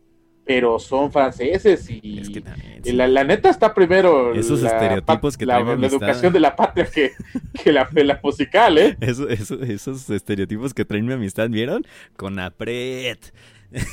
pero 0.46 0.78
son 0.80 1.12
franceses 1.12 1.90
y, 1.90 2.20
Es 2.20 2.30
que 2.30 2.42
también, 2.42 2.82
y 2.84 2.90
sí. 2.90 2.96
la, 2.96 3.08
la 3.08 3.24
neta 3.24 3.50
está 3.50 3.74
primero 3.74 4.34
Esos 4.36 4.62
la 4.62 4.70
estereotipos 4.70 5.38
que 5.38 5.46
la, 5.46 5.64
trae 5.64 5.78
la 5.78 5.88
educación 5.88 6.34
de 6.34 6.40
la 6.40 6.56
patria 6.56 6.86
que, 6.86 7.12
que 7.64 7.72
la, 7.72 7.90
musical, 8.24 8.78
¿eh? 8.78 8.96
Eso- 9.02 9.28
eso- 9.28 9.62
esos 9.64 10.08
estereotipos 10.10 10.74
que 10.74 10.86
traen 10.86 11.06
mi 11.08 11.14
amistad, 11.14 11.50
¿vieron? 11.50 11.86
Con 12.16 12.38
Apret. 12.40 13.34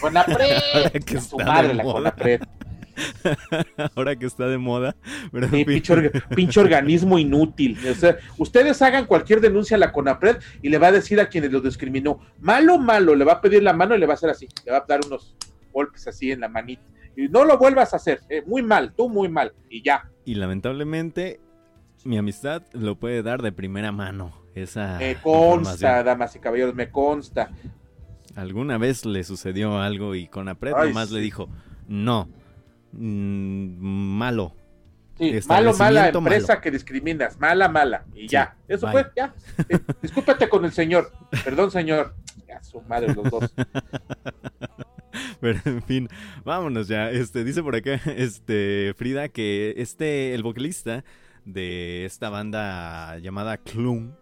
Conapred, 0.01 0.37
Ahora 0.75 0.91
que 0.91 1.21
su 1.21 1.39
madre 1.39 1.75
la. 1.75 1.83
Conapred. 1.85 2.41
Ahora 3.97 4.17
que 4.17 4.27
está 4.27 4.47
de 4.47 4.59
moda. 4.59 4.97
Pero 5.31 5.49
Sí, 5.49 5.65
pinche, 5.65 5.95
orga- 5.95 6.29
pinche 6.37 6.61
organismo 6.61 7.19
inútil. 7.19 7.79
O 7.91 7.95
sea, 7.95 8.17
ustedes 8.39 8.81
hagan 8.83 9.07
cualquier 9.07 9.41
denuncia 9.41 9.77
a 9.77 9.81
la 9.81 9.93
CONAPRED 9.93 10.39
y 10.63 10.69
le 10.69 10.79
va 10.79 10.89
a 10.89 10.93
decir 10.93 11.21
a 11.21 11.29
quienes 11.29 11.53
lo 11.53 11.61
discriminó, 11.61 12.21
malo, 12.41 12.79
malo, 12.79 13.15
le 13.15 13.25
va 13.25 13.35
a 13.35 13.41
pedir 13.41 13.63
la 13.63 13.73
mano 13.73 13.95
y 13.95 13.99
le 13.99 14.07
va 14.07 14.13
a 14.13 14.17
hacer 14.17 14.31
así, 14.31 14.49
le 14.65 14.73
va 14.73 14.79
a 14.79 14.85
dar 14.87 15.01
unos 15.07 15.37
golpes 15.73 16.07
así 16.09 16.31
en 16.33 16.41
la 16.41 16.49
manita. 16.49 16.83
Y 17.17 17.29
no 17.29 17.45
lo 17.45 17.59
vuelvas 17.59 17.93
a 17.93 17.97
hacer, 17.97 18.21
eh, 18.31 18.43
muy 18.47 18.63
mal, 18.63 18.95
tú 18.97 19.09
muy 19.09 19.29
mal, 19.29 19.53
y 19.69 19.83
ya. 19.83 20.09
Y 20.25 20.35
lamentablemente, 20.37 21.41
mi 22.05 22.17
amistad 22.17 22.63
lo 22.73 22.97
puede 22.97 23.23
dar 23.23 23.43
de 23.43 23.53
primera 23.53 23.93
mano. 23.93 24.41
Esa 24.55 24.99
Me 24.99 25.17
consta, 25.17 26.03
damas 26.03 26.37
y 26.37 26.39
caballeros, 26.39 26.75
me 26.75 26.91
consta. 26.91 27.51
Alguna 28.35 28.79
vez 28.79 29.05
le 29.05 29.25
sucedió 29.25 29.79
algo 29.79 30.15
y 30.15 30.27
con 30.29 30.49
Apret 30.49 30.75
Ay, 30.77 30.89
nomás 30.89 31.09
sí. 31.09 31.15
le 31.17 31.21
dijo: 31.21 31.49
No, 31.89 32.29
mm, 32.93 34.17
malo. 34.19 34.55
Sí, 35.19 35.39
malo, 35.47 35.75
mala 35.75 36.09
empresa 36.09 36.49
malo. 36.55 36.61
que 36.63 36.71
discriminas, 36.71 37.39
mala, 37.39 37.69
mala, 37.69 38.05
y 38.15 38.27
ya. 38.27 38.57
Eso 38.67 38.87
bye. 38.87 38.93
fue, 38.93 39.13
ya. 39.15 39.35
Eh, 39.69 39.79
discúlpate 40.03 40.49
con 40.49 40.65
el 40.65 40.73
señor, 40.73 41.13
perdón, 41.45 41.71
señor. 41.71 42.15
Ya, 42.49 42.63
su 42.63 42.81
madre, 42.83 43.15
los 43.15 43.31
dos. 43.31 43.55
Pero 45.41 45.61
en 45.65 45.83
fin, 45.83 46.09
vámonos 46.45 46.89
ya. 46.89 47.11
Este, 47.11 47.45
dice 47.45 47.63
por 47.63 47.77
acá, 47.77 48.01
este, 48.17 48.95
Frida, 48.97 49.29
que 49.29 49.75
este, 49.77 50.35
el 50.35 50.43
vocalista 50.43 51.05
de 51.45 52.05
esta 52.05 52.31
banda 52.31 53.19
llamada 53.19 53.59
Klum, 53.59 54.13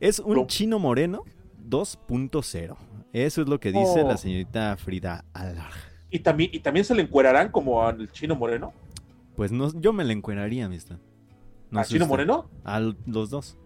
es 0.00 0.18
un 0.18 0.46
chino 0.46 0.78
moreno 0.78 1.24
2.0. 1.68 2.76
Eso 3.12 3.42
es 3.42 3.48
lo 3.48 3.60
que 3.60 3.72
dice 3.72 4.02
Oh. 4.02 4.08
la 4.08 4.16
señorita 4.16 4.76
Frida 4.76 5.24
Alar. 5.32 5.87
Y 6.10 6.20
también, 6.20 6.50
y 6.52 6.60
también 6.60 6.84
se 6.84 6.94
le 6.94 7.02
encuerarán 7.02 7.50
como 7.50 7.86
al 7.86 8.10
chino 8.12 8.34
moreno. 8.34 8.72
Pues 9.36 9.52
no, 9.52 9.70
yo 9.80 9.92
me 9.92 10.04
la 10.04 10.12
encueraría, 10.12 10.66
amistad. 10.66 10.98
No 11.70 11.80
¿Al 11.80 11.86
chino 11.86 12.04
usted. 12.04 12.08
moreno? 12.12 12.50
A 12.64 12.80
los 12.80 13.30
dos. 13.30 13.58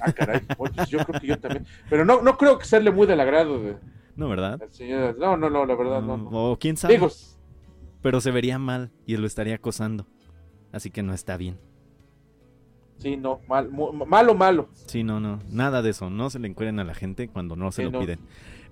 Ah, 0.00 0.12
caray. 0.12 0.40
Yo 0.88 0.98
creo 1.04 1.20
que 1.20 1.26
yo 1.28 1.38
también. 1.38 1.64
Pero 1.88 2.04
no, 2.04 2.20
no 2.20 2.36
creo 2.36 2.58
que 2.58 2.64
serle 2.64 2.90
muy 2.90 3.06
del 3.06 3.20
agrado 3.20 3.60
de, 3.62 3.76
No, 4.16 4.28
¿verdad? 4.28 4.60
señor. 4.70 5.16
No, 5.18 5.36
no, 5.36 5.48
no, 5.48 5.64
la 5.64 5.74
verdad, 5.76 6.02
no. 6.02 6.16
no. 6.16 6.30
O 6.30 6.58
quién 6.58 6.76
sabe. 6.76 6.94
Digo, 6.94 7.08
Pero 8.02 8.20
se 8.20 8.32
vería 8.32 8.58
mal 8.58 8.90
y 9.06 9.16
lo 9.16 9.26
estaría 9.28 9.54
acosando. 9.54 10.06
Así 10.72 10.90
que 10.90 11.04
no 11.04 11.14
está 11.14 11.36
bien. 11.36 11.58
sí, 12.98 13.16
no, 13.16 13.40
mal, 13.48 13.70
mu- 13.70 13.92
malo, 13.92 14.34
malo. 14.34 14.68
Sí, 14.86 15.04
no, 15.04 15.20
no. 15.20 15.38
Nada 15.48 15.80
de 15.80 15.90
eso. 15.90 16.10
No 16.10 16.28
se 16.30 16.40
le 16.40 16.48
encueren 16.48 16.80
a 16.80 16.84
la 16.84 16.94
gente 16.94 17.28
cuando 17.28 17.54
no 17.54 17.70
se 17.70 17.82
Sí, 17.82 17.84
lo 17.84 17.92
no. 17.92 18.00
piden. 18.00 18.18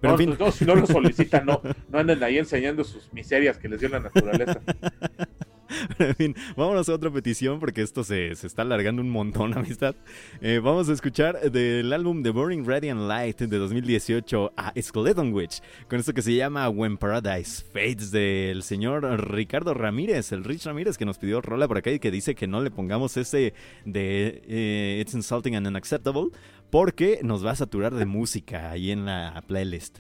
Pero 0.03 0.17
no, 0.17 0.21
en 0.21 0.29
fin. 0.29 0.37
no, 0.39 0.51
si 0.51 0.65
no 0.65 0.75
lo 0.75 0.87
solicitan, 0.87 1.47
no, 1.47 1.63
no 1.89 1.99
anden 1.99 2.23
ahí 2.23 2.37
enseñando 2.37 2.85
sus 2.85 3.11
miserias 3.13 3.57
que 3.57 3.69
les 3.69 3.81
dio 3.81 3.89
la 3.89 4.01
naturaleza. 4.01 4.61
En 5.99 6.15
fin, 6.15 6.37
vámonos 6.57 6.89
a 6.89 6.95
otra 6.95 7.11
petición 7.11 7.61
porque 7.61 7.83
esto 7.83 8.05
se, 8.05 8.35
se 8.35 8.47
está 8.47 8.63
alargando 8.63 9.03
un 9.03 9.11
montón, 9.11 9.55
amistad. 9.59 9.95
Eh, 10.41 10.61
vamos 10.63 10.89
a 10.89 10.93
escuchar 10.93 11.51
del 11.51 11.93
álbum 11.93 12.23
The 12.23 12.31
Burning 12.31 12.65
Radiant 12.65 13.01
Light 13.01 13.39
de 13.39 13.59
2018 13.59 14.53
a 14.57 14.73
Skeleton 14.81 15.33
Witch, 15.33 15.61
con 15.89 15.99
esto 15.99 16.13
que 16.13 16.23
se 16.23 16.35
llama 16.35 16.69
When 16.69 16.97
Paradise 16.97 17.65
Fades 17.73 18.11
del 18.11 18.63
señor 18.63 19.05
Ricardo 19.33 19.75
Ramírez, 19.75 20.33
el 20.33 20.45
Rich 20.45 20.67
Ramírez 20.67 20.99
que 20.99 21.05
nos 21.05 21.19
pidió 21.19 21.41
rola 21.41 21.69
por 21.69 21.79
acá 21.79 21.91
y 21.91 21.99
que 21.99 22.11
dice 22.11 22.35
que 22.35 22.47
no 22.47 22.61
le 22.61 22.71
pongamos 22.71 23.17
ese 23.17 23.55
de 23.85 24.43
eh, 24.47 24.99
It's 25.01 25.15
Insulting 25.15 25.57
and 25.57 25.67
Unacceptable 25.67 26.29
porque 26.73 27.21
nos 27.23 27.45
va 27.45 27.51
a 27.51 27.55
saturar 27.55 27.93
de 27.93 28.07
música 28.07 28.71
ahí 28.71 28.93
en 28.93 29.05
la 29.05 29.45
playlist. 29.47 29.99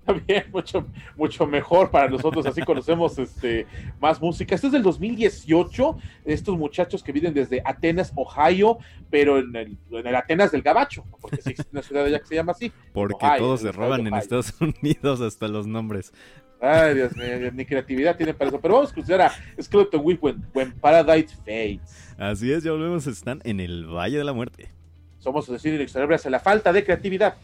Está 0.00 0.12
bien, 0.14 0.44
mucho, 0.52 0.84
mucho 1.16 1.46
mejor 1.46 1.92
para 1.92 2.08
nosotros, 2.08 2.44
así 2.46 2.62
conocemos 2.62 3.16
este, 3.16 3.64
más 4.00 4.20
música. 4.20 4.56
Este 4.56 4.66
es 4.66 4.72
del 4.72 4.82
2018, 4.82 5.98
estos 6.24 6.58
muchachos 6.58 7.04
que 7.04 7.12
viven 7.12 7.32
desde 7.32 7.62
Atenas, 7.64 8.12
Ohio, 8.16 8.78
pero 9.08 9.38
en 9.38 9.54
el, 9.54 9.78
en 9.92 10.06
el 10.08 10.16
Atenas 10.16 10.50
del 10.50 10.62
Gabacho, 10.62 11.04
porque 11.20 11.36
sí 11.36 11.50
existe 11.50 11.70
una 11.70 11.82
ciudad 11.82 12.04
allá 12.04 12.18
que 12.18 12.26
se 12.26 12.34
llama 12.34 12.52
así. 12.52 12.72
Porque 12.92 13.24
Ohio, 13.24 13.38
todos 13.38 13.60
se 13.60 13.70
roban 13.70 14.04
en. 14.04 14.14
Estados 14.14 14.52
Unidos 14.60 15.20
hasta 15.20 15.46
los 15.46 15.68
nombres. 15.68 16.12
Ay, 16.60 16.96
Dios 16.96 17.16
mío, 17.16 17.52
ni 17.52 17.64
creatividad 17.64 18.16
tienen 18.16 18.34
para 18.34 18.48
eso. 18.48 18.60
Pero 18.60 18.74
vamos 18.74 18.90
a 18.90 18.94
escuchar 18.96 19.20
a 19.20 19.32
Skeleton 19.62 20.00
Week 20.02 20.20
when, 20.20 20.44
when 20.52 20.72
Paradise 20.72 21.36
Fades. 21.46 22.16
Así 22.18 22.50
es, 22.50 22.64
ya 22.64 22.72
volvemos, 22.72 23.06
están 23.06 23.40
en 23.44 23.60
el 23.60 23.86
Valle 23.86 24.18
de 24.18 24.24
la 24.24 24.32
Muerte. 24.32 24.79
Somos 25.20 25.44
su 25.46 25.52
destino 25.52 25.76
inexorable 25.76 26.16
hacia 26.16 26.30
la 26.30 26.40
falta 26.40 26.72
de 26.72 26.82
creatividad. 26.84 27.34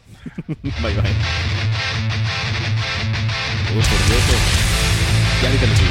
Bye 0.47 0.71
bye. 0.81 1.11
Oh, 3.69 3.73
por 3.73 3.81
Dios. 4.07 4.23
eh. 4.29 5.41
Ya 5.41 5.47
ahorita 5.49 5.65
le 5.67 5.75
sigo. 5.75 5.86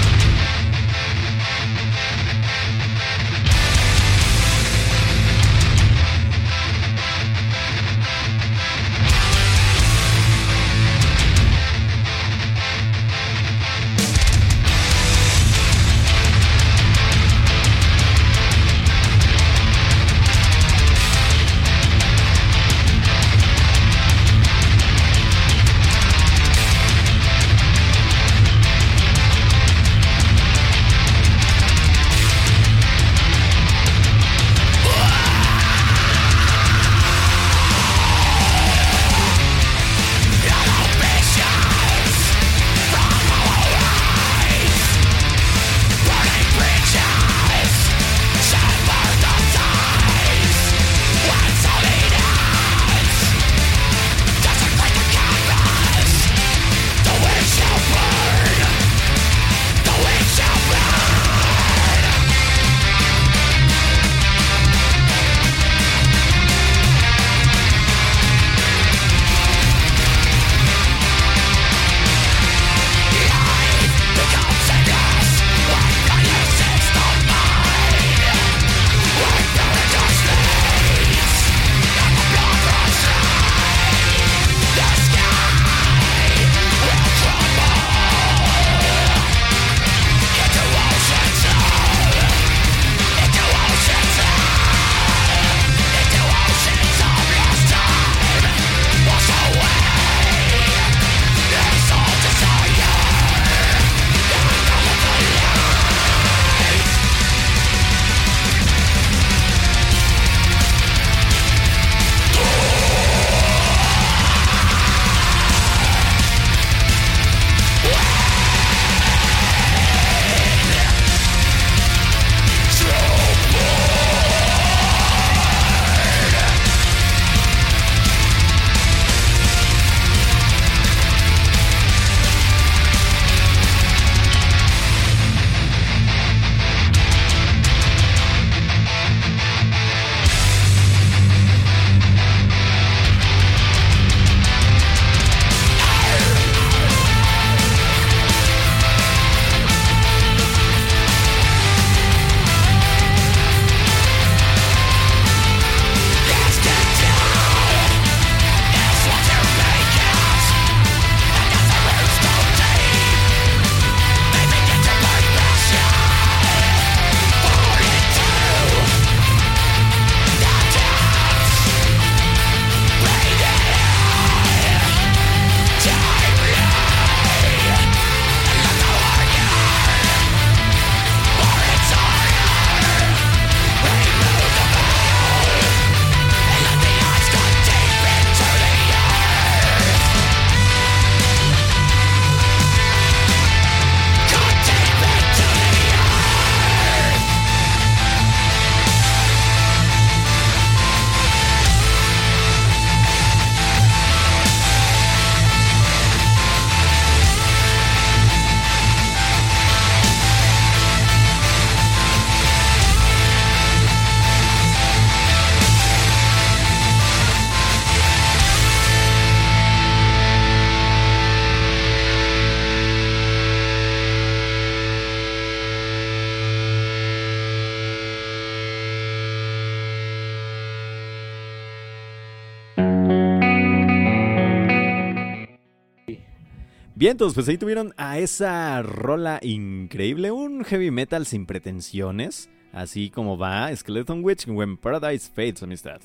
Pues 237.18 237.48
ahí 237.48 237.56
tuvieron 237.56 237.94
a 237.96 238.18
esa 238.18 238.82
rola 238.82 239.38
increíble, 239.40 240.32
un 240.32 240.64
heavy 240.64 240.90
metal 240.90 241.24
sin 241.24 241.46
pretensiones, 241.46 242.50
así 242.72 243.08
como 243.08 243.38
va 243.38 243.74
Skeleton 243.74 244.22
Witch 244.22 244.46
When 244.46 244.76
Paradise 244.76 245.30
Fades, 245.34 245.62
amistad. 245.62 246.02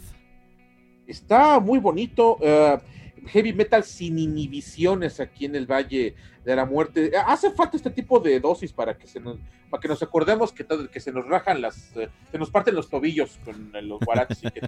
Está 1.06 1.60
muy 1.60 1.80
bonito, 1.80 2.38
eh, 2.40 2.78
heavy 3.26 3.52
metal 3.52 3.84
sin 3.84 4.20
inhibiciones 4.20 5.20
aquí 5.20 5.44
en 5.44 5.56
el 5.56 5.70
Valle 5.70 6.16
de 6.44 6.56
la 6.56 6.66
Muerte. 6.66 7.12
Hace 7.26 7.52
falta 7.52 7.78
este 7.78 7.92
tipo 7.92 8.20
de 8.20 8.40
dosis 8.40 8.74
para 8.74 8.98
que 8.98 9.08
se 9.08 9.20
nos, 9.20 9.38
para 9.70 9.82
que 9.82 9.88
nos 9.88 10.02
acordemos 10.02 10.52
que, 10.52 10.66
que 10.92 11.00
se 11.00 11.12
nos 11.12 11.26
rajan 11.28 11.62
las, 11.62 11.96
eh, 11.96 12.10
se 12.32 12.38
nos 12.38 12.50
parten 12.50 12.76
los 12.76 12.90
tobillos 12.90 13.40
con 13.46 13.72
los 13.88 14.00
guaraches 14.00 14.44
y 14.44 14.52
que 14.52 14.62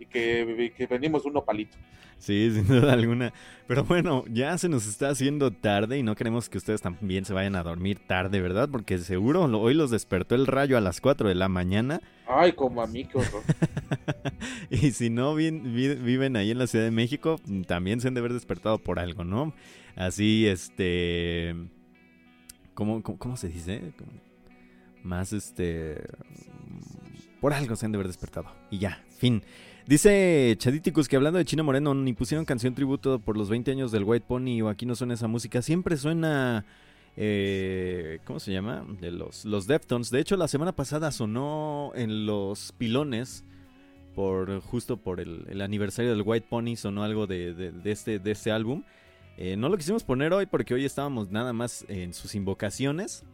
y 0.00 0.70
que, 0.70 0.86
venimos 0.86 1.24
un 1.24 1.34
palito. 1.44 1.76
Sí, 2.18 2.50
sin 2.54 2.66
duda 2.66 2.92
alguna. 2.92 3.32
Pero 3.66 3.84
bueno, 3.84 4.24
ya 4.28 4.56
se 4.58 4.68
nos 4.68 4.86
está 4.86 5.10
haciendo 5.10 5.50
tarde 5.52 5.98
y 5.98 6.02
no 6.02 6.16
queremos 6.16 6.48
que 6.48 6.58
ustedes 6.58 6.80
también 6.80 7.24
se 7.24 7.32
vayan 7.32 7.54
a 7.54 7.62
dormir 7.62 7.98
tarde, 8.06 8.40
¿verdad? 8.40 8.68
Porque 8.70 8.98
seguro 8.98 9.44
hoy 9.44 9.74
los 9.74 9.90
despertó 9.90 10.34
el 10.34 10.46
rayo 10.46 10.76
a 10.76 10.80
las 10.80 11.00
4 11.00 11.28
de 11.28 11.34
la 11.34 11.48
mañana. 11.48 12.00
Ay, 12.26 12.52
como 12.52 12.82
a 12.82 12.86
mí, 12.86 13.04
qué 13.04 13.18
horror. 13.18 13.42
y 14.70 14.90
si 14.92 15.10
no 15.10 15.34
viven 15.34 16.36
ahí 16.36 16.50
en 16.50 16.58
la 16.58 16.66
Ciudad 16.66 16.84
de 16.84 16.90
México, 16.90 17.40
también 17.66 18.00
se 18.00 18.08
han 18.08 18.14
de 18.14 18.20
haber 18.20 18.32
despertado 18.32 18.78
por 18.78 18.98
algo, 18.98 19.24
¿no? 19.24 19.52
Así, 19.96 20.46
este... 20.46 21.54
¿Cómo, 22.74 23.02
cómo, 23.02 23.36
se 23.36 23.48
dice? 23.48 23.92
Más, 25.02 25.32
este... 25.32 26.02
Por 27.40 27.52
algo 27.52 27.76
se 27.76 27.86
han 27.86 27.92
de 27.92 27.96
haber 27.96 28.06
despertado. 28.06 28.54
Y 28.70 28.78
ya, 28.78 29.02
fin. 29.18 29.42
Dice 29.86 30.54
Chaditicus 30.58 31.08
que 31.08 31.16
hablando 31.16 31.38
de 31.38 31.44
Chino 31.44 31.64
Moreno, 31.64 31.94
ni 31.94 32.12
pusieron 32.12 32.44
canción 32.44 32.74
tributo 32.74 33.18
por 33.18 33.36
los 33.36 33.48
20 33.48 33.72
años 33.72 33.90
del 33.90 34.04
White 34.04 34.26
Pony 34.28 34.60
o 34.62 34.68
aquí 34.68 34.86
no 34.86 34.94
suena 34.94 35.14
esa 35.14 35.26
música. 35.26 35.62
Siempre 35.62 35.96
suena. 35.96 36.64
Eh, 37.16 38.20
¿Cómo 38.24 38.38
se 38.38 38.52
llama? 38.52 38.86
De 39.00 39.10
los, 39.10 39.44
los 39.44 39.66
Deftones. 39.66 40.10
De 40.10 40.20
hecho, 40.20 40.36
la 40.36 40.48
semana 40.48 40.72
pasada 40.72 41.10
sonó 41.10 41.92
en 41.94 42.24
los 42.26 42.72
pilones. 42.72 43.44
Por, 44.14 44.60
justo 44.60 44.96
por 44.96 45.20
el, 45.20 45.60
aniversario 45.60 46.10
del 46.10 46.22
White 46.24 46.46
Pony 46.48 46.76
sonó 46.76 47.04
algo 47.04 47.26
de, 47.26 47.72
este, 47.84 48.18
de 48.18 48.30
este 48.30 48.50
álbum. 48.52 48.84
Eh, 49.40 49.56
no 49.56 49.70
lo 49.70 49.78
quisimos 49.78 50.04
poner 50.04 50.34
hoy 50.34 50.44
porque 50.44 50.74
hoy 50.74 50.84
estábamos 50.84 51.30
nada 51.30 51.54
más 51.54 51.86
en 51.88 52.12
sus 52.12 52.34
invocaciones. 52.34 53.24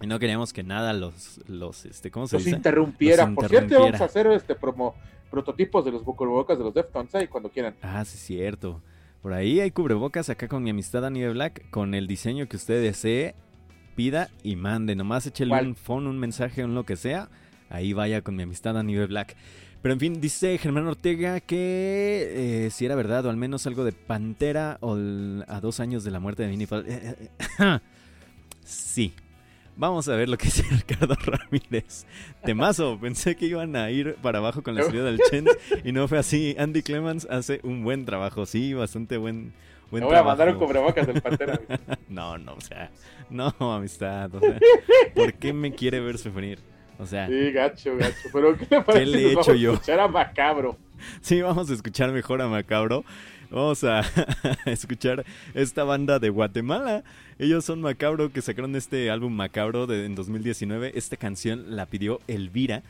Y 0.00 0.06
no 0.06 0.18
queríamos 0.18 0.54
que 0.54 0.62
nada 0.62 0.94
los, 0.94 1.42
los 1.46 1.84
este, 1.84 2.10
¿cómo 2.10 2.26
se 2.26 2.38
dice? 2.38 2.50
Interrumpiera. 2.50 3.30
Por 3.34 3.46
cierto, 3.50 3.80
vamos 3.80 4.00
a 4.00 4.06
hacer 4.06 4.26
este 4.28 4.54
promo, 4.54 4.94
prototipos 5.30 5.84
de 5.84 5.92
los 5.92 6.02
cubrebocas 6.04 6.56
de 6.56 6.64
los 6.64 6.72
Deftones 6.72 7.14
ahí 7.14 7.28
cuando 7.28 7.50
quieran. 7.50 7.74
Ah, 7.82 8.02
sí, 8.06 8.16
cierto. 8.16 8.80
Por 9.20 9.34
ahí 9.34 9.60
hay 9.60 9.70
cubrebocas 9.70 10.30
acá 10.30 10.48
con 10.48 10.62
mi 10.62 10.70
amistad 10.70 11.04
Anive 11.04 11.34
Black, 11.34 11.68
con 11.68 11.92
el 11.92 12.06
diseño 12.06 12.48
que 12.48 12.56
usted 12.56 12.80
desee, 12.82 13.34
pida 13.96 14.30
y 14.42 14.56
mande. 14.56 14.96
Nomás 14.96 15.26
échele 15.26 15.52
un 15.60 15.76
phone, 15.76 16.06
un 16.06 16.18
mensaje, 16.18 16.64
un 16.64 16.74
lo 16.74 16.84
que 16.84 16.96
sea. 16.96 17.28
Ahí 17.68 17.92
vaya 17.92 18.22
con 18.22 18.36
mi 18.36 18.44
amistad 18.44 18.78
Anive 18.78 19.04
Black. 19.06 19.36
Pero 19.82 19.92
en 19.94 20.00
fin, 20.00 20.20
dice 20.20 20.58
Germán 20.58 20.86
Ortega 20.86 21.40
que 21.40 22.66
eh, 22.66 22.70
si 22.70 22.84
era 22.84 22.94
verdad, 22.94 23.24
o 23.26 23.30
al 23.30 23.36
menos 23.36 23.66
algo 23.66 23.84
de 23.84 23.92
Pantera 23.92 24.78
o 24.80 24.94
a 25.48 25.60
dos 25.60 25.80
años 25.80 26.04
de 26.04 26.10
la 26.10 26.20
muerte 26.20 26.42
de 26.42 26.48
Minifal. 26.50 26.84
sí, 28.64 29.14
Vamos 29.80 30.08
a 30.10 30.14
ver 30.14 30.28
lo 30.28 30.36
que 30.36 30.44
dice 30.44 30.62
Ricardo 30.70 31.14
Ramírez. 31.14 32.04
Temazo, 32.44 32.98
pensé 33.00 33.34
que 33.34 33.46
iban 33.46 33.76
a 33.76 33.90
ir 33.90 34.16
para 34.16 34.36
abajo 34.36 34.62
con 34.62 34.74
la 34.74 34.82
salida 34.82 35.04
del 35.04 35.18
Chen 35.30 35.46
y 35.82 35.92
no 35.92 36.06
fue 36.06 36.18
así. 36.18 36.54
Andy 36.58 36.82
Clemens 36.82 37.26
hace 37.30 37.60
un 37.62 37.82
buen 37.82 38.04
trabajo, 38.04 38.44
sí, 38.44 38.74
bastante 38.74 39.16
buen, 39.16 39.54
Me 39.90 40.00
voy 40.00 40.16
a 40.16 40.22
mandar 40.22 40.50
un 40.50 40.58
cubrebocas 40.58 41.06
del 41.06 41.22
Pantera. 41.22 41.58
no, 42.10 42.36
no, 42.36 42.52
o 42.52 42.60
sea, 42.60 42.90
no, 43.30 43.54
amistad. 43.58 44.34
O 44.34 44.40
sea, 44.40 44.58
¿por 45.14 45.32
qué 45.32 45.54
me 45.54 45.72
quiere 45.72 45.98
ver 46.00 46.18
sufrir? 46.18 46.58
O 47.00 47.06
sea, 47.06 47.26
sí, 47.26 47.50
gacho, 47.50 47.96
gacho. 47.96 48.28
Pero 48.32 48.56
¿qué 48.58 48.66
le 48.70 48.82
parece? 48.82 49.04
¿Qué 49.04 49.10
le 49.10 49.28
he 49.28 49.32
hecho 49.32 49.54
yo? 49.54 49.72
Escuchar 49.72 50.00
a 50.00 50.08
Macabro. 50.08 50.76
Sí, 51.22 51.40
vamos 51.40 51.70
a 51.70 51.74
escuchar 51.74 52.12
mejor 52.12 52.42
a 52.42 52.46
Macabro. 52.48 53.04
Vamos 53.50 53.82
a 53.84 54.02
escuchar 54.66 55.24
esta 55.54 55.82
banda 55.84 56.18
de 56.18 56.28
Guatemala. 56.28 57.02
Ellos 57.38 57.64
son 57.64 57.80
Macabro, 57.80 58.30
que 58.30 58.42
sacaron 58.42 58.76
este 58.76 59.10
álbum 59.10 59.32
Macabro 59.32 59.86
de, 59.86 60.04
en 60.04 60.14
2019. 60.14 60.92
Esta 60.94 61.16
canción 61.16 61.74
la 61.74 61.86
pidió 61.86 62.20
Elvira. 62.28 62.82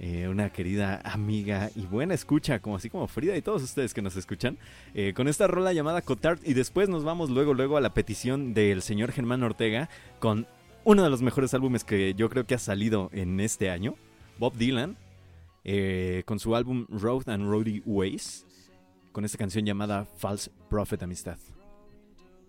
Eh, 0.00 0.28
una 0.28 0.50
querida 0.50 1.00
amiga 1.04 1.70
y 1.74 1.84
buena 1.86 2.14
escucha, 2.14 2.60
como 2.60 2.76
así 2.76 2.88
como 2.88 3.08
Frida 3.08 3.36
y 3.36 3.42
todos 3.42 3.64
ustedes 3.64 3.92
que 3.92 4.00
nos 4.00 4.14
escuchan, 4.14 4.56
eh, 4.94 5.12
con 5.12 5.26
esta 5.26 5.48
rola 5.48 5.72
llamada 5.72 6.02
Cotard. 6.02 6.38
Y 6.44 6.54
después 6.54 6.88
nos 6.88 7.04
vamos 7.04 7.30
luego, 7.30 7.52
luego 7.52 7.76
a 7.76 7.80
la 7.80 7.92
petición 7.92 8.54
del 8.54 8.80
señor 8.80 9.12
Germán 9.12 9.42
Ortega 9.42 9.90
con 10.20 10.46
uno 10.88 11.02
de 11.02 11.10
los 11.10 11.20
mejores 11.20 11.52
álbumes 11.52 11.84
que 11.84 12.14
yo 12.14 12.30
creo 12.30 12.46
que 12.46 12.54
ha 12.54 12.58
salido 12.58 13.10
en 13.12 13.40
este 13.40 13.68
año, 13.68 13.94
Bob 14.38 14.54
Dylan, 14.54 14.96
eh, 15.62 16.22
con 16.24 16.38
su 16.38 16.56
álbum 16.56 16.86
Road 16.88 17.28
and 17.28 17.46
Roady 17.46 17.82
Ways 17.84 18.46
con 19.12 19.22
esta 19.26 19.36
canción 19.36 19.66
llamada 19.66 20.06
False 20.06 20.50
Prophet 20.70 21.02
Amistad. 21.02 21.36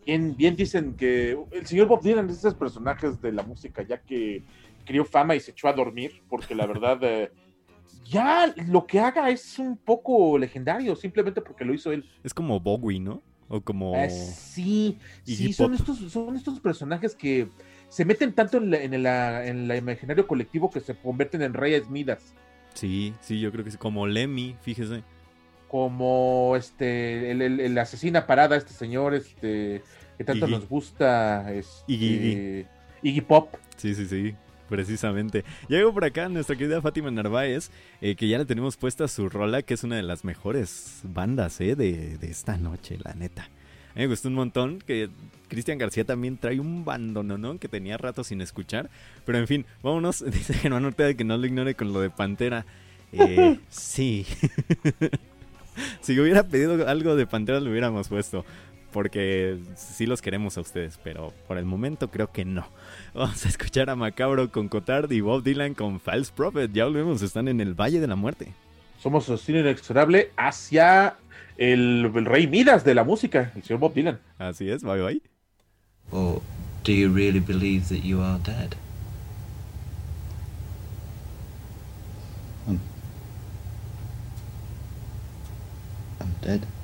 Bien, 0.06 0.38
bien 0.38 0.56
dicen 0.56 0.94
que 0.96 1.38
el 1.52 1.66
señor 1.66 1.88
Bob 1.88 2.02
Dylan 2.02 2.30
es 2.30 2.42
de 2.42 2.48
esos 2.48 2.56
personajes 2.56 3.22
de 3.22 3.34
la 3.34 3.44
música, 3.44 3.86
ya 3.86 4.02
que 4.02 4.42
crió 4.86 5.04
fama 5.04 5.36
y 5.36 5.42
se 5.42 5.52
echó 5.52 5.68
a 5.68 5.74
dormir, 5.74 6.22
porque 6.30 6.56
la 6.56 6.66
verdad, 6.66 6.98
eh, 7.02 7.34
ya 8.06 8.54
lo 8.70 8.88
que 8.88 9.02
haga 9.02 9.30
es 9.30 9.60
un 9.60 9.76
poco 9.76 10.38
legendario, 10.38 10.96
simplemente 10.96 11.42
porque 11.42 11.66
lo 11.66 11.74
hizo 11.74 11.92
él. 11.92 12.10
Es 12.24 12.34
como 12.34 12.58
Bowie, 12.62 13.02
¿no? 13.02 13.22
O 13.50 13.60
como. 13.60 13.98
Eh, 13.98 14.10
sí, 14.10 14.98
sí, 15.26 15.52
son 15.52 15.74
estos, 15.74 15.98
son 15.98 16.38
estos 16.38 16.62
personajes 16.62 17.16
que 17.16 17.50
se 17.90 18.06
meten 18.06 18.34
tanto 18.34 18.58
en, 18.58 18.74
en, 18.74 18.94
el 18.94 19.78
imaginario 19.78 20.28
colectivo 20.28 20.70
que 20.70 20.80
se 20.80 20.96
convierten 20.96 21.42
en 21.42 21.54
reyes 21.54 21.90
midas. 21.90 22.34
Sí, 22.74 23.14
sí, 23.20 23.40
yo 23.40 23.52
creo 23.52 23.64
que 23.64 23.72
es 23.72 23.78
como 23.78 24.08
Lemmy, 24.08 24.56
fíjese. 24.62 25.04
Como 25.68 26.56
este 26.56 27.32
el, 27.32 27.78
asesina 27.78 28.26
parada 28.26 28.56
este 28.56 28.74
señor 28.74 29.14
este 29.14 29.84
que 30.18 30.24
tanto 30.24 30.48
nos 30.48 30.68
gusta 30.68 31.54
este, 31.54 32.66
Iggy, 33.02 33.22
Pop. 33.22 33.54
Sí 33.78 33.94
sí 33.94 34.08
sí 34.08 34.36
precisamente. 34.68 35.44
Llegó 35.68 35.94
por 35.94 36.06
acá 36.06 36.30
nuestra 36.30 36.56
querida 36.56 36.82
Fátima 36.82 37.12
Narváez 37.12 37.72
eh, 38.02 38.16
que 38.16 38.28
ya 38.28 38.38
le 38.38 38.46
tenemos 38.46 38.78
puesta 38.78 39.08
su 39.08 39.28
rola 39.30 39.62
que 39.62 39.74
es 39.74 39.84
una 39.84 39.96
de 39.96 40.04
las 40.04 40.24
mejores 40.24 41.02
bandas 41.04 41.60
eh, 41.60 41.76
de, 41.76 42.18
esta 42.22 42.58
noche 42.58 42.98
la 43.04 43.14
neta 43.14 43.50
a 43.96 44.00
mí 44.00 44.02
me 44.04 44.08
gustó 44.08 44.28
un 44.28 44.36
montón 44.36 44.80
que 44.80 45.10
Cristian 45.48 45.78
García 45.78 46.06
también 46.06 46.38
trae 46.38 46.60
un 46.60 46.86
bandono, 46.86 47.38
¿no? 47.38 47.58
Que 47.58 47.68
tenía 47.68 47.98
rato 47.98 48.24
sin 48.24 48.40
escuchar. 48.42 48.90
Pero 49.26 49.40
en 49.40 49.48
fin, 49.48 49.66
vámonos. 49.82 50.24
Dice 50.32 50.54
Germán 50.54 50.86
Ortega 50.86 51.14
que 51.16 51.24
no 51.24 51.38
lo 51.38 51.46
ignore 51.46 51.76
con 51.76 51.92
lo 51.92 52.00
de 52.00 52.10
Pantera. 52.10 52.66
Eh, 53.12 53.60
sí. 53.70 54.26
si 56.02 56.20
hubiera 56.20 56.44
pedido 56.44 56.88
algo 56.88 57.16
de 57.16 57.26
Pantera 57.26 57.60
lo 57.60 57.72
hubiéramos 57.72 58.08
puesto. 58.08 58.46
Porque 58.92 59.60
sí 59.76 60.08
los 60.08 60.20
queremos 60.20 60.58
a 60.58 60.62
ustedes, 60.62 61.00
pero 61.04 61.32
por 61.48 61.60
el 61.60 61.66
momento 61.66 62.10
creo 62.10 62.32
que 62.32 62.44
no. 62.44 62.68
Vamos 63.14 63.46
a 63.46 63.50
escuchar 63.50 63.90
a 63.92 63.96
Macabro 63.96 64.52
con 64.52 64.68
Cotard 64.68 65.12
y 65.12 65.22
Bob 65.22 65.44
Dylan 65.44 65.76
con 65.76 66.00
False 66.00 66.32
Prophet. 66.36 66.72
Ya 66.72 66.86
volvemos, 66.86 67.22
están 67.22 67.48
en 67.48 67.62
el 67.62 67.76
Valle 67.76 68.00
de 68.00 68.08
la 68.08 68.16
Muerte. 68.16 68.52
Somos 69.00 69.32
cine 69.42 69.60
inexorable 69.60 70.32
hacia 70.36 71.18
el, 71.60 72.12
rey 72.26 72.48
Midas 72.48 72.84
de 72.86 72.96
la 72.96 73.04
música, 73.04 73.52
el 73.56 73.64
señor 73.64 73.80
Bob 73.80 73.94
Dylan. 73.94 74.20
Así 74.38 74.72
es, 74.72 74.82
bye 74.84 75.02
bye. 75.02 75.22
Or 76.12 76.42
do 76.84 76.94
you 76.94 77.14
really 77.14 77.40
believe 77.40 77.90
that 77.90 78.04
you 78.04 78.22
are 78.22 78.40
dead? 78.40 78.76
dead. 86.42 86.79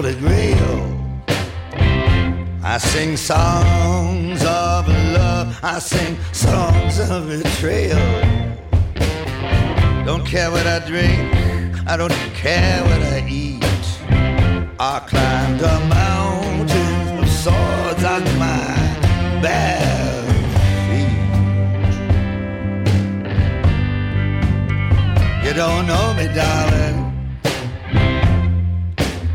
Holy 0.00 0.14
Grail. 0.14 0.98
I 2.64 2.78
sing 2.78 3.18
songs 3.18 4.40
of 4.42 4.88
love, 4.88 5.60
I 5.62 5.78
sing 5.78 6.16
songs 6.32 6.98
of 7.00 7.28
betrayal. 7.28 8.00
Don't 10.06 10.24
care 10.24 10.50
what 10.50 10.66
I 10.66 10.78
drink, 10.86 11.34
I 11.86 11.98
don't 11.98 12.14
care 12.32 12.82
what 12.82 13.02
I 13.12 13.26
eat. 13.28 13.62
I 14.78 15.00
climbed 15.06 15.60
the 15.60 15.78
mountain 15.94 17.18
with 17.20 17.30
swords 17.30 18.02
on 18.02 18.24
my 18.38 18.64
bare 19.42 20.24
feet. 20.88 21.12
You 25.44 25.52
don't 25.52 25.86
know 25.86 26.14
me, 26.14 26.26
darling. 26.34 26.99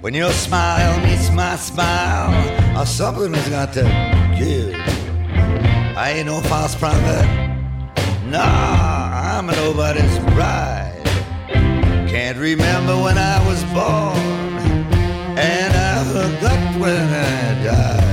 When 0.00 0.14
your 0.14 0.32
smile 0.32 0.98
meets 1.04 1.30
my 1.30 1.56
smile, 1.56 2.32
or 2.80 2.86
something 2.86 3.34
has 3.34 3.48
got 3.50 3.74
to 3.74 3.82
give. 4.38 4.74
I 5.94 6.14
ain't 6.16 6.26
no 6.26 6.40
false 6.40 6.74
prophet. 6.74 7.26
Nah, 8.24 9.36
I'm 9.36 9.46
nobody's 9.48 10.18
bride. 10.34 11.02
Can't 12.08 12.38
remember 12.38 12.96
when 12.96 13.18
I 13.18 13.46
was 13.46 13.62
born, 13.74 14.16
and 15.38 15.72
I 15.76 16.04
forgot 16.04 16.80
when 16.80 17.08
I 17.12 17.64
died. 17.64 18.09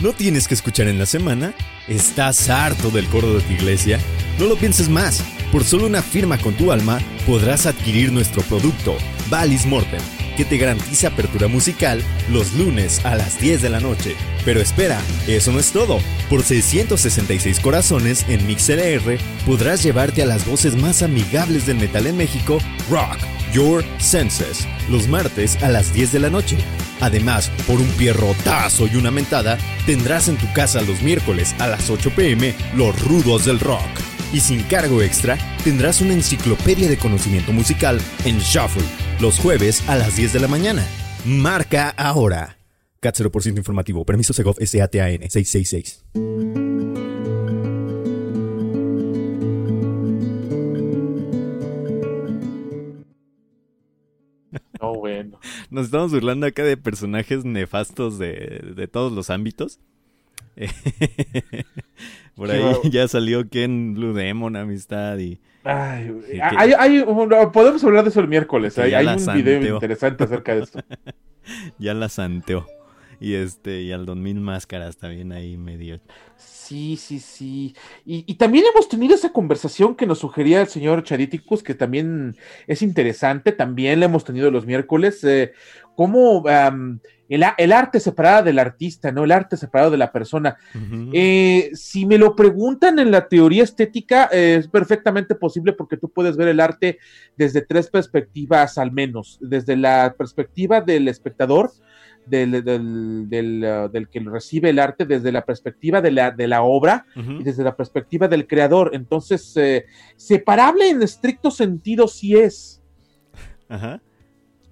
¿No 0.00 0.12
tienes 0.12 0.46
que 0.46 0.54
escuchar 0.54 0.86
en 0.86 0.96
la 0.96 1.06
semana? 1.06 1.54
¿Estás 1.88 2.48
harto 2.48 2.90
del 2.90 3.08
coro 3.08 3.34
de 3.34 3.40
tu 3.40 3.52
iglesia? 3.52 3.98
No 4.38 4.46
lo 4.46 4.54
pienses 4.54 4.88
más. 4.88 5.24
Por 5.50 5.64
solo 5.64 5.86
una 5.86 6.02
firma 6.02 6.38
con 6.38 6.54
tu 6.54 6.70
alma 6.70 7.00
podrás 7.26 7.66
adquirir 7.66 8.12
nuestro 8.12 8.42
producto, 8.42 8.96
Valis 9.28 9.66
Mortem, 9.66 10.00
que 10.36 10.44
te 10.44 10.56
garantiza 10.56 11.08
apertura 11.08 11.48
musical 11.48 12.00
los 12.30 12.52
lunes 12.52 13.04
a 13.04 13.16
las 13.16 13.40
10 13.40 13.60
de 13.60 13.70
la 13.70 13.80
noche. 13.80 14.14
Pero 14.44 14.60
espera, 14.60 15.00
eso 15.26 15.50
no 15.50 15.58
es 15.58 15.72
todo. 15.72 15.98
Por 16.30 16.44
666 16.44 17.58
corazones 17.58 18.24
en 18.28 18.46
MixLR 18.46 19.18
podrás 19.44 19.82
llevarte 19.82 20.22
a 20.22 20.26
las 20.26 20.46
voces 20.46 20.76
más 20.76 21.02
amigables 21.02 21.66
del 21.66 21.78
metal 21.78 22.06
en 22.06 22.16
México, 22.16 22.58
Rock 22.88 23.18
Your 23.52 23.84
Senses, 23.98 24.68
los 24.88 25.08
martes 25.08 25.60
a 25.60 25.68
las 25.68 25.92
10 25.92 26.12
de 26.12 26.20
la 26.20 26.30
noche. 26.30 26.56
Además, 27.00 27.50
por 27.66 27.80
un 27.80 27.88
pierrotazo 27.92 28.86
y 28.86 28.96
una 28.96 29.10
mentada, 29.10 29.58
tendrás 29.86 30.28
en 30.28 30.36
tu 30.36 30.52
casa 30.52 30.80
los 30.82 31.02
miércoles 31.02 31.54
a 31.58 31.66
las 31.66 31.90
8 31.90 32.12
pm 32.14 32.54
los 32.76 33.00
rudos 33.02 33.44
del 33.44 33.60
rock. 33.60 33.88
Y 34.32 34.40
sin 34.40 34.62
cargo 34.64 35.00
extra, 35.00 35.38
tendrás 35.64 36.00
una 36.00 36.12
enciclopedia 36.12 36.88
de 36.88 36.98
conocimiento 36.98 37.52
musical 37.52 38.00
en 38.24 38.38
Shuffle, 38.38 38.84
los 39.20 39.38
jueves 39.38 39.82
a 39.88 39.96
las 39.96 40.16
10 40.16 40.34
de 40.34 40.40
la 40.40 40.48
mañana. 40.48 40.86
Marca 41.24 41.90
ahora. 41.90 42.58
CAT 43.00 43.16
0% 43.16 43.56
informativo. 43.56 44.04
Permiso 44.04 44.32
Segov 44.32 44.56
SATAN 44.58 45.30
666. 45.30 46.67
Nos 55.70 55.86
estamos 55.86 56.12
burlando 56.12 56.46
acá 56.46 56.62
de 56.64 56.76
personajes 56.76 57.44
nefastos 57.44 58.18
de, 58.18 58.72
de 58.76 58.88
todos 58.88 59.12
los 59.12 59.30
ámbitos. 59.30 59.80
Por 62.34 62.50
ahí 62.50 62.62
ya 62.90 63.08
salió 63.08 63.48
Ken 63.48 63.94
Blue 63.94 64.12
Demon, 64.12 64.56
amistad 64.56 65.18
y... 65.18 65.40
Ay, 65.64 66.40
hay, 66.40 66.72
hay, 66.78 67.04
podemos 67.52 67.84
hablar 67.84 68.04
de 68.04 68.10
eso 68.10 68.20
el 68.20 68.28
miércoles. 68.28 68.78
Hay, 68.78 68.94
hay 68.94 69.06
un 69.06 69.34
video 69.34 69.74
interesante 69.74 70.24
acerca 70.24 70.54
de 70.54 70.62
esto. 70.62 70.80
ya 71.78 71.94
la 71.94 72.08
santeó. 72.08 72.66
Y 73.20 73.34
este, 73.34 73.82
y 73.82 73.92
al 73.92 74.06
Don 74.06 74.22
Mil 74.22 74.40
Máscaras 74.40 74.96
también 74.96 75.32
ahí 75.32 75.56
medio. 75.56 76.00
Sí, 76.36 76.96
sí, 76.96 77.18
sí. 77.18 77.74
Y, 78.04 78.34
también 78.34 78.64
hemos 78.72 78.88
tenido 78.88 79.14
esa 79.14 79.32
conversación 79.32 79.96
que 79.96 80.06
nos 80.06 80.18
sugería 80.18 80.60
el 80.60 80.68
señor 80.68 81.02
Chariticus, 81.02 81.62
que 81.62 81.74
también 81.74 82.36
es 82.66 82.82
interesante. 82.82 83.52
También 83.52 84.00
la 84.00 84.06
hemos 84.06 84.24
tenido 84.24 84.50
los 84.50 84.66
miércoles. 84.66 85.24
Eh, 85.24 85.52
cómo 85.96 86.44
el, 87.28 87.72
arte 87.72 87.98
separado 87.98 88.44
del 88.44 88.60
artista, 88.60 89.10
¿no? 89.10 89.24
El 89.24 89.32
arte 89.32 89.56
separado 89.56 89.90
de 89.90 89.96
la 89.96 90.12
persona. 90.12 90.56
Eh, 91.12 91.70
si 91.74 92.06
me 92.06 92.18
lo 92.18 92.36
preguntan 92.36 93.00
en 93.00 93.10
la 93.10 93.26
teoría 93.26 93.64
estética, 93.64 94.28
eh, 94.30 94.58
es 94.60 94.68
perfectamente 94.68 95.34
posible 95.34 95.72
porque 95.72 95.96
tú 95.96 96.08
puedes 96.08 96.36
ver 96.36 96.46
el 96.46 96.60
arte 96.60 96.98
desde 97.36 97.62
tres 97.62 97.88
perspectivas 97.88 98.78
al 98.78 98.92
menos. 98.92 99.38
Desde 99.40 99.76
la 99.76 100.14
perspectiva 100.16 100.80
del 100.80 101.08
espectador, 101.08 101.72
del, 102.28 102.64
del, 102.64 103.64
uh, 103.64 103.88
del, 103.88 104.08
que 104.08 104.20
recibe 104.20 104.70
el 104.70 104.78
arte 104.78 105.04
desde 105.06 105.32
la 105.32 105.44
perspectiva 105.44 106.00
de 106.00 106.10
la, 106.10 106.30
de 106.30 106.46
la 106.48 106.62
obra 106.62 107.06
y 107.14 107.42
desde 107.42 107.64
la 107.64 107.76
perspectiva 107.76 108.28
del 108.28 108.46
creador. 108.46 108.90
Entonces, 108.92 109.56
eh, 109.56 109.86
separable 110.16 110.88
en 110.88 111.02
estricto 111.02 111.50
sentido 111.50 112.08
sí 112.08 112.36
es. 112.36 112.82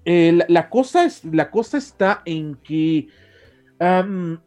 Eh, 0.05 0.39
la, 0.47 0.69
cosa 0.69 1.05
es, 1.05 1.23
la 1.25 1.51
cosa 1.51 1.77
está 1.77 2.21
en 2.25 2.55
que, 2.55 3.07
al 3.79 4.41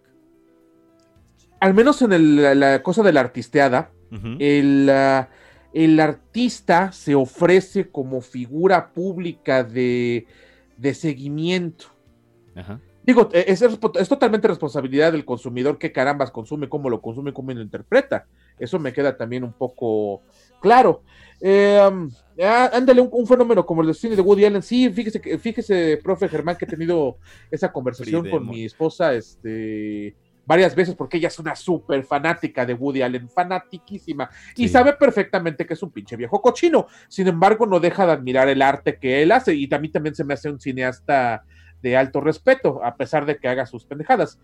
menos 1.74 2.02
en 2.02 2.60
la, 2.60 2.82
cosa 2.82 3.02
de 3.02 3.12
la 3.12 3.20
artisteada, 3.20 3.92
el, 4.38 4.90
uh, 4.90 5.26
el, 5.72 6.00
artista 6.00 6.90
se 6.90 7.14
ofrece 7.14 7.90
como 7.90 8.20
figura 8.20 8.92
pública 8.92 9.62
de, 9.62 10.26
de 10.76 10.94
seguimiento. 10.94 11.86
Ajá. 12.56 12.80
Digo, 13.10 13.28
e, 13.32 13.44
es, 13.48 13.60
es, 13.60 14.08
totalmente 14.08 14.46
responsabilidad 14.46 15.10
del 15.10 15.24
consumidor 15.24 15.78
qué 15.78 15.90
carambas 15.90 16.30
consume, 16.30 16.68
cómo 16.68 16.88
lo 16.88 17.02
consume, 17.02 17.32
cómo 17.32 17.50
lo 17.50 17.60
interpreta. 17.60 18.28
Eso 18.56 18.78
me 18.78 18.92
queda 18.92 19.16
también 19.16 19.42
un 19.42 19.52
poco 19.52 20.22
claro. 20.60 21.02
Eh, 21.40 21.80
ándale, 22.38 23.00
un, 23.00 23.26
fenómeno 23.26 23.66
como 23.66 23.82
el 23.82 23.88
de 23.88 23.94
cine 23.94 24.14
de 24.14 24.22
Woody 24.22 24.44
Allen. 24.44 24.62
Sí, 24.62 24.88
fíjese, 24.90 25.38
fíjese, 25.38 25.98
profe 26.00 26.28
Germán, 26.28 26.54
que 26.54 26.66
he 26.66 26.68
tenido 26.68 27.16
esa 27.50 27.72
conversación 27.72 28.30
con 28.30 28.46
mi 28.46 28.64
esposa 28.64 29.12
este, 29.12 30.14
varias 30.46 30.76
veces, 30.76 30.94
porque 30.94 31.16
ella 31.16 31.26
es 31.26 31.38
una 31.40 31.56
súper 31.56 32.04
fanática 32.04 32.64
de 32.64 32.74
Woody 32.74 33.02
Allen, 33.02 33.28
fanatiquísima, 33.28 34.30
y 34.54 34.68
sabe 34.68 34.92
perfectamente 34.92 35.66
que 35.66 35.74
es 35.74 35.82
un 35.82 35.90
pinche 35.90 36.14
viejo 36.14 36.40
cochino. 36.40 36.86
Sin 37.08 37.26
embargo, 37.26 37.66
no 37.66 37.80
deja 37.80 38.06
de 38.06 38.12
admirar 38.12 38.48
el 38.48 38.62
arte 38.62 39.00
que 39.00 39.20
él 39.20 39.32
hace, 39.32 39.52
y 39.52 39.66
también, 39.66 39.90
también 39.90 40.14
se 40.14 40.22
me 40.22 40.34
hace 40.34 40.48
un 40.48 40.60
cineasta 40.60 41.42
de 41.82 41.96
alto 41.96 42.20
respeto, 42.20 42.84
a 42.84 42.96
pesar 42.96 43.26
de 43.26 43.36
que 43.38 43.48
haga 43.48 43.66
sus 43.66 43.84
pendejadas. 43.84 44.38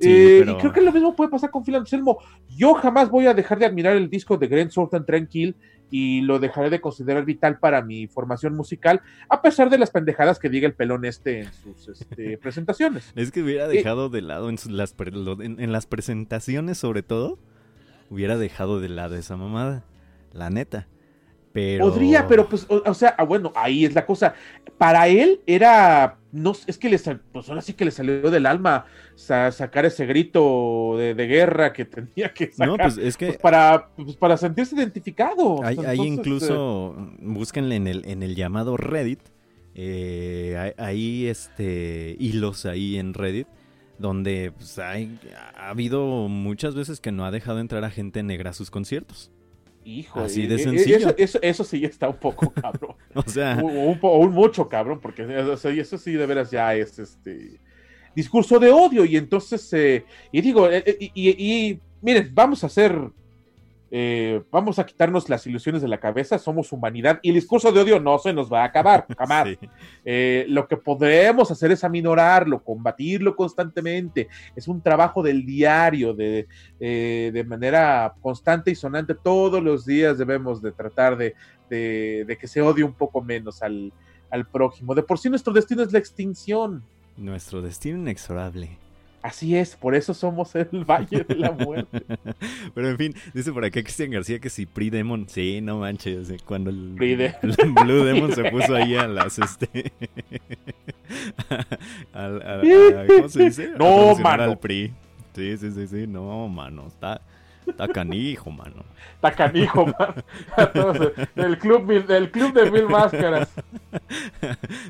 Eh, 0.00 0.44
y 0.46 0.54
creo 0.58 0.72
que 0.72 0.80
lo 0.80 0.92
mismo 0.92 1.16
puede 1.16 1.30
pasar 1.30 1.50
con 1.50 1.64
Phil 1.64 1.76
Anselmo. 1.76 2.18
Yo 2.48 2.74
jamás 2.74 3.10
voy 3.10 3.26
a 3.26 3.34
dejar 3.34 3.58
de 3.58 3.66
admirar 3.66 3.96
el 3.96 4.08
disco 4.08 4.36
de 4.36 4.46
Grand 4.46 4.70
Sultan 4.70 5.04
Tranquil 5.04 5.56
y 5.90 6.20
lo 6.22 6.38
dejaré 6.38 6.70
de 6.70 6.80
considerar 6.80 7.24
vital 7.24 7.58
para 7.58 7.82
mi 7.82 8.06
formación 8.06 8.54
musical, 8.54 9.02
a 9.28 9.42
pesar 9.42 9.70
de 9.70 9.78
las 9.78 9.90
pendejadas 9.90 10.38
que 10.38 10.48
diga 10.48 10.66
el 10.66 10.74
pelón 10.74 11.04
este 11.04 11.40
en 11.40 11.52
sus 11.52 11.88
este, 12.00 12.38
presentaciones. 12.42 13.12
Es 13.16 13.32
que 13.32 13.42
hubiera 13.42 13.66
eh, 13.66 13.68
dejado 13.68 14.08
de 14.08 14.22
lado 14.22 14.48
en, 14.48 14.56
las, 14.68 14.94
en 14.98 15.72
las 15.72 15.86
presentaciones, 15.86 16.78
sobre 16.78 17.02
todo, 17.02 17.38
hubiera 18.08 18.38
dejado 18.38 18.80
de 18.80 18.88
lado 18.88 19.16
esa 19.16 19.36
mamada, 19.36 19.84
la 20.32 20.50
neta. 20.50 20.86
Podría, 21.52 22.28
pero 22.28 22.48
pues, 22.48 22.64
o, 22.68 22.94
sea, 22.94 23.16
ah, 23.18 23.24
bueno, 23.24 23.52
ahí 23.56 23.84
es 23.84 23.92
la 23.94 24.06
cosa. 24.06 24.34
Para 24.78 25.08
él 25.08 25.40
era, 25.46 26.18
no, 26.30 26.52
es 26.66 26.78
que 26.78 26.88
le, 26.88 26.98
pues 26.98 27.48
ahora 27.48 27.60
sí 27.60 27.72
que 27.72 27.84
le 27.84 27.90
salió 27.90 28.30
del 28.30 28.46
alma 28.46 28.86
sacar 29.16 29.84
ese 29.84 30.06
grito 30.06 30.94
de, 30.96 31.14
guerra 31.14 31.72
que 31.72 31.84
tenía 31.84 32.32
que 32.32 32.52
sacar. 32.52 32.68
No, 32.68 32.76
pues 32.76 32.98
es 32.98 33.16
que 33.16 33.26
pues, 33.26 33.38
para, 33.38 33.88
pues, 33.96 34.16
para 34.16 34.36
sentirse 34.36 34.76
identificado. 34.76 35.60
Hay, 35.64 36.00
incluso, 36.00 36.94
eh, 36.96 37.16
búsquenle 37.20 37.74
en 37.74 37.88
el, 37.88 38.04
en 38.06 38.22
el 38.22 38.36
llamado 38.36 38.76
Reddit, 38.76 39.20
eh, 39.74 40.74
hay, 40.78 41.26
este 41.26 42.16
hilos 42.18 42.64
ahí 42.64 42.96
en 42.96 43.14
Reddit 43.14 43.48
donde 43.98 44.52
pues, 44.56 44.78
hay, 44.78 45.18
ha 45.56 45.70
habido 45.70 46.28
muchas 46.28 46.74
veces 46.74 47.00
que 47.00 47.12
no 47.12 47.24
ha 47.24 47.30
dejado 47.30 47.58
entrar 47.58 47.84
a 47.84 47.90
gente 47.90 48.22
negra 48.22 48.50
a 48.50 48.52
sus 48.54 48.70
conciertos. 48.70 49.30
Hijo, 49.84 50.20
Así 50.20 50.46
de 50.46 50.58
sencillo. 50.58 51.14
Eso, 51.16 51.64
sí 51.64 51.80
ya 51.80 51.88
está 51.88 52.08
un 52.08 52.18
poco 52.18 52.50
cabrón. 52.54 52.96
o 53.14 53.22
sea. 53.22 53.58
O, 53.62 54.18
un, 54.18 54.32
mucho 54.32 54.68
cabrón, 54.68 55.00
porque 55.00 55.26
eso 55.78 55.98
sí 55.98 56.12
de 56.12 56.26
veras 56.26 56.50
ya 56.50 56.74
es 56.74 56.98
este 56.98 57.60
discurso 58.14 58.58
de 58.58 58.70
odio. 58.70 59.04
Y 59.04 59.16
entonces, 59.16 59.72
eh, 59.72 60.04
y 60.30 60.40
digo, 60.40 60.68
eh, 60.70 60.82
eh, 60.86 61.10
y, 61.14 61.80
miren, 62.02 62.30
vamos 62.34 62.62
a 62.62 62.66
hacer 62.66 62.98
eh, 63.92 64.42
vamos 64.52 64.78
a 64.78 64.86
quitarnos 64.86 65.28
las 65.28 65.46
ilusiones 65.46 65.82
de 65.82 65.88
la 65.88 65.98
cabeza, 65.98 66.38
somos 66.38 66.72
humanidad 66.72 67.18
y 67.22 67.30
el 67.30 67.34
discurso 67.34 67.72
de 67.72 67.80
odio 67.80 67.98
no 67.98 68.18
se 68.18 68.32
nos 68.32 68.52
va 68.52 68.62
a 68.62 68.66
acabar, 68.66 69.06
jamás. 69.18 69.48
Eh, 70.04 70.44
lo 70.48 70.68
que 70.68 70.76
podremos 70.76 71.50
hacer 71.50 71.72
es 71.72 71.82
aminorarlo, 71.82 72.62
combatirlo 72.62 73.34
constantemente. 73.34 74.28
Es 74.54 74.68
un 74.68 74.80
trabajo 74.80 75.22
del 75.22 75.44
diario, 75.44 76.14
de, 76.14 76.46
eh, 76.78 77.30
de 77.32 77.44
manera 77.44 78.14
constante 78.20 78.70
y 78.70 78.74
sonante. 78.76 79.14
Todos 79.14 79.62
los 79.62 79.84
días 79.84 80.18
debemos 80.18 80.62
de 80.62 80.72
tratar 80.72 81.16
de, 81.16 81.34
de, 81.68 82.38
que 82.40 82.46
se 82.46 82.62
odie 82.62 82.84
un 82.84 82.94
poco 82.94 83.22
menos 83.22 83.62
al, 83.62 83.92
al 84.30 84.46
prójimo. 84.46 84.94
De 84.94 85.02
por 85.02 85.18
sí 85.18 85.28
nuestro 85.28 85.52
destino 85.52 85.82
es 85.82 85.92
la 85.92 85.98
extinción. 85.98 86.84
Nuestro 87.16 87.60
destino 87.60 87.98
inexorable. 87.98 88.78
Así 89.22 89.56
es, 89.56 89.76
por 89.76 89.94
eso 89.94 90.14
somos 90.14 90.54
el 90.54 90.68
Valle 90.86 91.24
de 91.24 91.34
la 91.34 91.50
Muerte. 91.52 92.02
Pero 92.74 92.88
en 92.88 92.96
fin, 92.96 93.14
dice 93.34 93.52
por 93.52 93.64
acá 93.64 93.82
Cristian 93.82 94.10
García 94.10 94.38
que 94.38 94.48
si 94.50 94.66
Pri 94.66 94.90
Demon, 94.90 95.28
sí, 95.28 95.60
no 95.60 95.78
manches, 95.78 96.32
cuando 96.44 96.70
el, 96.70 96.96
el 97.00 97.72
Blue 97.72 98.04
Demon 98.04 98.32
se 98.32 98.50
puso 98.50 98.74
ahí 98.74 98.96
a 98.96 99.06
las 99.06 99.38
este 99.38 99.92
¿cómo 102.12 103.28
se 103.28 103.44
dice? 103.44 103.70
No, 103.78 104.16
mano. 104.16 104.44
Al 104.44 104.58
PRI. 104.58 104.92
Sí, 105.34 105.56
sí, 105.58 105.70
sí, 105.70 105.86
sí, 105.86 106.06
no, 106.06 106.48
mano, 106.48 106.86
está 106.88 107.20
Está 107.70 107.88
canijo, 107.88 108.50
mano. 108.50 108.84
Está 109.14 109.32
canijo, 109.32 109.86
mano. 109.86 110.14
el 111.36 111.58
club, 111.58 112.06
del 112.06 112.30
club 112.30 112.52
de 112.52 112.70
mil 112.70 112.86
máscaras. 112.88 113.48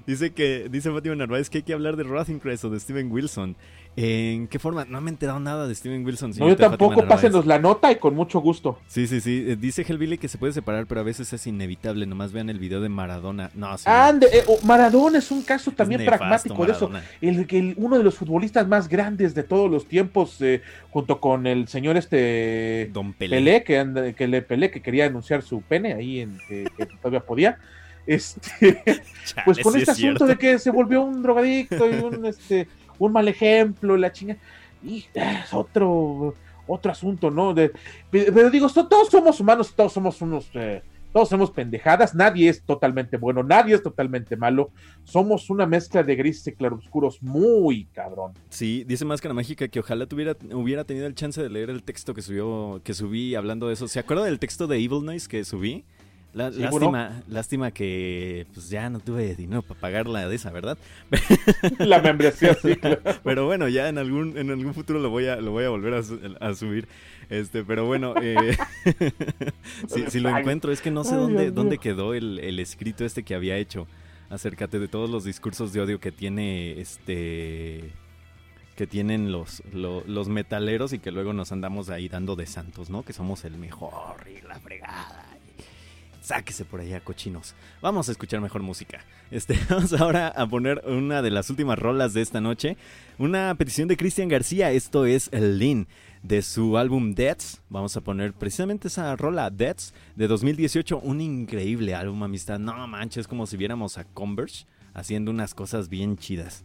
dice 0.07 0.32
que, 0.32 0.69
dice 0.70 0.90
Fátima 0.90 1.15
Narváez 1.15 1.51
que 1.51 1.59
hay 1.59 1.62
que 1.62 1.73
hablar 1.73 1.97
de 1.97 2.05
Rothencrest 2.05 2.65
o 2.65 2.70
de 2.70 2.81
Steven 2.81 3.11
Wilson. 3.11 3.57
¿En 3.96 4.46
qué 4.46 4.58
forma? 4.58 4.84
No 4.84 5.00
me 5.00 5.10
he 5.10 5.12
enterado 5.12 5.40
nada 5.40 5.66
de 5.66 5.74
Steven 5.74 6.04
Wilson. 6.04 6.32
No, 6.38 6.48
yo 6.48 6.56
tampoco, 6.56 7.06
pásenos 7.06 7.44
la 7.44 7.58
nota 7.58 7.90
y 7.90 7.96
con 7.96 8.14
mucho 8.14 8.40
gusto. 8.40 8.78
Sí, 8.86 9.06
sí, 9.06 9.20
sí. 9.20 9.44
Eh, 9.46 9.56
dice 9.56 9.84
Hellbilly 9.86 10.16
que 10.16 10.28
se 10.28 10.38
puede 10.38 10.52
separar, 10.52 10.86
pero 10.86 11.00
a 11.00 11.04
veces 11.04 11.32
es 11.32 11.46
inevitable. 11.46 12.06
Nomás 12.06 12.32
vean 12.32 12.48
el 12.50 12.58
video 12.58 12.80
de 12.80 12.88
Maradona. 12.88 13.50
No, 13.54 13.76
sí. 13.76 13.84
Ande, 13.86 14.28
eh, 14.32 14.44
oh, 14.46 14.58
Maradona 14.64 15.18
es 15.18 15.30
un 15.30 15.42
caso 15.42 15.72
también 15.72 16.04
pragmático 16.04 16.64
de 16.64 16.72
eso. 16.72 16.90
El, 17.20 17.46
el, 17.50 17.74
uno 17.76 17.98
de 17.98 18.04
los 18.04 18.14
futbolistas 18.14 18.66
más 18.68 18.88
grandes 18.88 19.34
de 19.34 19.42
todos 19.42 19.70
los 19.70 19.86
tiempos, 19.86 20.40
eh, 20.40 20.62
junto 20.90 21.20
con 21.20 21.46
el 21.46 21.66
señor 21.68 21.96
este 21.96 22.90
Don 22.92 23.12
Pelé, 23.12 23.64
que, 23.64 24.14
que 24.16 24.28
le 24.28 24.42
Pelé, 24.42 24.70
que 24.70 24.80
quería 24.80 25.06
anunciar 25.06 25.42
su 25.42 25.62
pene 25.62 25.94
ahí 25.94 26.20
en 26.20 26.38
que, 26.48 26.66
todavía 27.02 27.20
podía. 27.20 27.58
Este, 28.06 28.82
pues 29.44 29.58
con 29.58 29.76
este 29.76 29.90
asunto 29.90 30.26
de 30.26 30.36
que 30.36 30.58
se 30.58 30.70
volvió 30.70 31.02
un 31.02 31.22
drogadicto 31.22 31.88
y 31.88 31.94
un 31.94 32.24
este 32.24 32.66
un 33.06 33.12
mal 33.12 33.27
ejemplo, 33.28 33.97
la 33.97 34.12
chinga. 34.12 34.36
Y 34.82 35.05
es 35.14 35.52
otro, 35.52 36.35
otro 36.66 36.93
asunto, 36.93 37.31
¿no? 37.31 37.52
De, 37.52 37.72
pero 38.10 38.51
digo, 38.51 38.68
todos 38.68 39.09
somos 39.09 39.40
humanos, 39.40 39.74
todos 39.74 39.93
somos 39.93 40.22
unos, 40.22 40.48
eh, 40.55 40.82
todos 41.12 41.28
somos 41.28 41.51
pendejadas, 41.51 42.14
nadie 42.14 42.48
es 42.48 42.62
totalmente 42.62 43.16
bueno, 43.16 43.43
nadie 43.43 43.74
es 43.74 43.82
totalmente 43.82 44.36
malo. 44.36 44.70
Somos 45.05 45.51
una 45.51 45.66
mezcla 45.66 46.02
de 46.02 46.14
grises 46.14 46.47
y 46.47 46.52
claroscuros 46.52 47.22
muy 47.22 47.86
cabrón. 47.93 48.32
Sí, 48.48 48.85
dice 48.86 49.05
Máscara 49.05 49.35
Mágica 49.35 49.68
que 49.68 49.81
ojalá 49.81 50.06
tuviera, 50.06 50.36
hubiera 50.52 50.85
tenido 50.85 51.06
el 51.06 51.14
chance 51.14 51.43
de 51.43 51.51
leer 51.51 51.70
el 51.70 51.82
texto 51.82 52.14
que 52.14 52.22
subió, 52.22 52.81
que 52.85 52.94
subí 52.94 53.35
hablando 53.35 53.66
de 53.66 53.74
eso. 53.74 53.89
¿Se 53.89 53.98
acuerda 53.98 54.24
del 54.24 54.39
texto 54.39 54.66
de 54.66 54.77
Evil 54.77 55.05
Noise 55.05 55.28
que 55.28 55.44
subí? 55.44 55.85
Lástima, 56.32 57.23
lástima 57.28 57.70
que 57.70 58.47
pues 58.55 58.70
ya 58.70 58.89
no 58.89 59.01
tuve 59.01 59.35
dinero 59.35 59.62
para 59.62 59.81
pagar 59.81 60.07
la 60.07 60.28
de 60.28 60.36
esa, 60.36 60.51
¿verdad? 60.51 60.78
la 61.78 62.01
membresía, 62.01 62.55
sí, 62.55 62.78
Pero 63.24 63.47
bueno, 63.47 63.69
ya 63.69 63.89
en 63.89 63.98
algún, 63.98 64.36
en 64.39 64.51
algún 64.51 64.74
futuro 64.74 64.98
lo 64.98 65.11
voy 65.11 65.27
a, 65.27 65.36
lo 65.36 65.51
voy 65.51 65.65
a 65.65 65.69
volver 65.69 65.94
a, 66.40 66.55
subir. 66.55 66.89
Este, 67.28 67.65
pero 67.65 67.86
bueno, 67.86 68.15
eh, 68.20 68.57
si, 70.09 70.20
lo 70.20 70.36
encuentro, 70.36 70.73
es 70.73 70.81
que 70.81 70.90
no 70.90 71.05
sé 71.05 71.15
dónde, 71.15 71.51
dónde 71.51 71.78
quedó 71.78 72.15
el, 72.15 72.59
escrito 72.59 73.05
este 73.05 73.23
que 73.23 73.35
había 73.35 73.57
hecho. 73.57 73.86
Acércate 74.31 74.78
de 74.78 74.89
todos 74.89 75.11
los 75.11 75.24
discursos 75.24 75.73
de 75.73 75.81
odio 75.81 75.98
que 76.01 76.12
tiene 76.12 76.81
este 76.81 77.93
que 78.77 78.86
tienen 78.86 79.31
los, 79.31 79.62
los, 79.74 80.07
los, 80.07 80.28
metaleros 80.28 80.94
y 80.94 81.01
que 81.01 81.11
luego 81.11 81.35
nos 81.35 81.52
andamos 81.52 81.90
ahí 81.90 82.09
dando 82.09 82.35
de 82.35 82.47
santos, 82.47 82.89
¿no? 82.89 83.02
Que 83.02 83.12
somos 83.12 83.44
el 83.44 83.59
mejor 83.59 84.27
y 84.27 84.40
la 84.47 84.59
fregada 84.59 85.31
sáquese 86.31 86.65
por 86.65 86.81
allá, 86.81 87.01
cochinos. 87.01 87.57
Vamos 87.82 88.09
a 88.09 88.12
escuchar 88.12 88.40
mejor 88.40 88.62
música. 88.62 89.01
Este, 89.32 89.59
vamos 89.69 89.93
ahora 89.94 90.28
a 90.28 90.47
poner 90.47 90.81
una 90.86 91.23
de 91.23 91.31
las 91.32 91.51
últimas 91.51 91.77
rolas 91.77 92.15
de 92.15 92.23
esta 92.23 92.40
noche. 92.40 92.77
Una 93.19 93.52
petición 93.57 93.89
de 93.89 93.97
Cristian 93.97 94.28
García. 94.28 94.70
Esto 94.70 95.07
es 95.07 95.28
el 95.32 95.59
Lean 95.59 95.89
de 96.23 96.43
su 96.43 96.78
álbum 96.78 97.15
Deaths. 97.15 97.62
Vamos 97.69 97.97
a 97.97 98.02
poner 98.02 98.32
precisamente 98.32 98.86
esa 98.86 99.16
rola, 99.16 99.51
Deaths, 99.51 99.93
de 100.15 100.28
2018. 100.28 101.01
Un 101.01 101.20
increíble 101.20 101.97
álbum, 101.97 102.23
amistad. 102.23 102.61
No 102.61 102.86
manches, 102.86 103.27
como 103.27 103.44
si 103.48 103.57
viéramos 103.57 103.98
a 103.98 104.05
Converge 104.05 104.66
haciendo 104.94 105.32
unas 105.32 105.52
cosas 105.52 105.89
bien 105.89 106.16
chidas. 106.16 106.65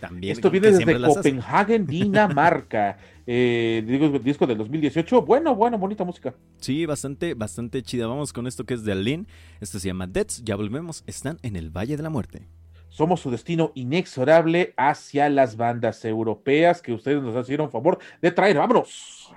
También, 0.00 0.32
Esto 0.32 0.50
viene 0.50 0.70
desde 0.70 1.00
Copenhagen, 1.00 1.86
Dinamarca. 1.86 2.98
eh, 3.26 3.82
disco, 3.86 4.18
disco 4.18 4.46
del 4.46 4.58
2018. 4.58 5.22
Bueno, 5.22 5.54
bueno, 5.54 5.78
bonita 5.78 6.04
música. 6.04 6.34
Sí, 6.60 6.86
bastante, 6.86 7.34
bastante 7.34 7.82
chida. 7.82 8.06
Vamos 8.06 8.32
con 8.32 8.46
esto 8.46 8.64
que 8.64 8.74
es 8.74 8.84
de 8.84 8.92
Aline. 8.92 9.26
Esto 9.60 9.78
se 9.78 9.88
llama 9.88 10.06
Deaths. 10.06 10.42
Ya 10.44 10.56
volvemos. 10.56 11.02
Están 11.06 11.38
en 11.42 11.56
el 11.56 11.70
Valle 11.70 11.96
de 11.96 12.02
la 12.02 12.10
Muerte. 12.10 12.46
Somos 12.88 13.20
su 13.20 13.30
destino 13.30 13.72
inexorable 13.74 14.72
hacia 14.76 15.28
las 15.28 15.56
bandas 15.56 16.04
europeas 16.04 16.80
que 16.80 16.92
ustedes 16.92 17.22
nos 17.22 17.36
hicieron 17.42 17.70
favor 17.70 17.98
de 18.22 18.30
traer. 18.30 18.56
¡Vámonos! 18.56 19.32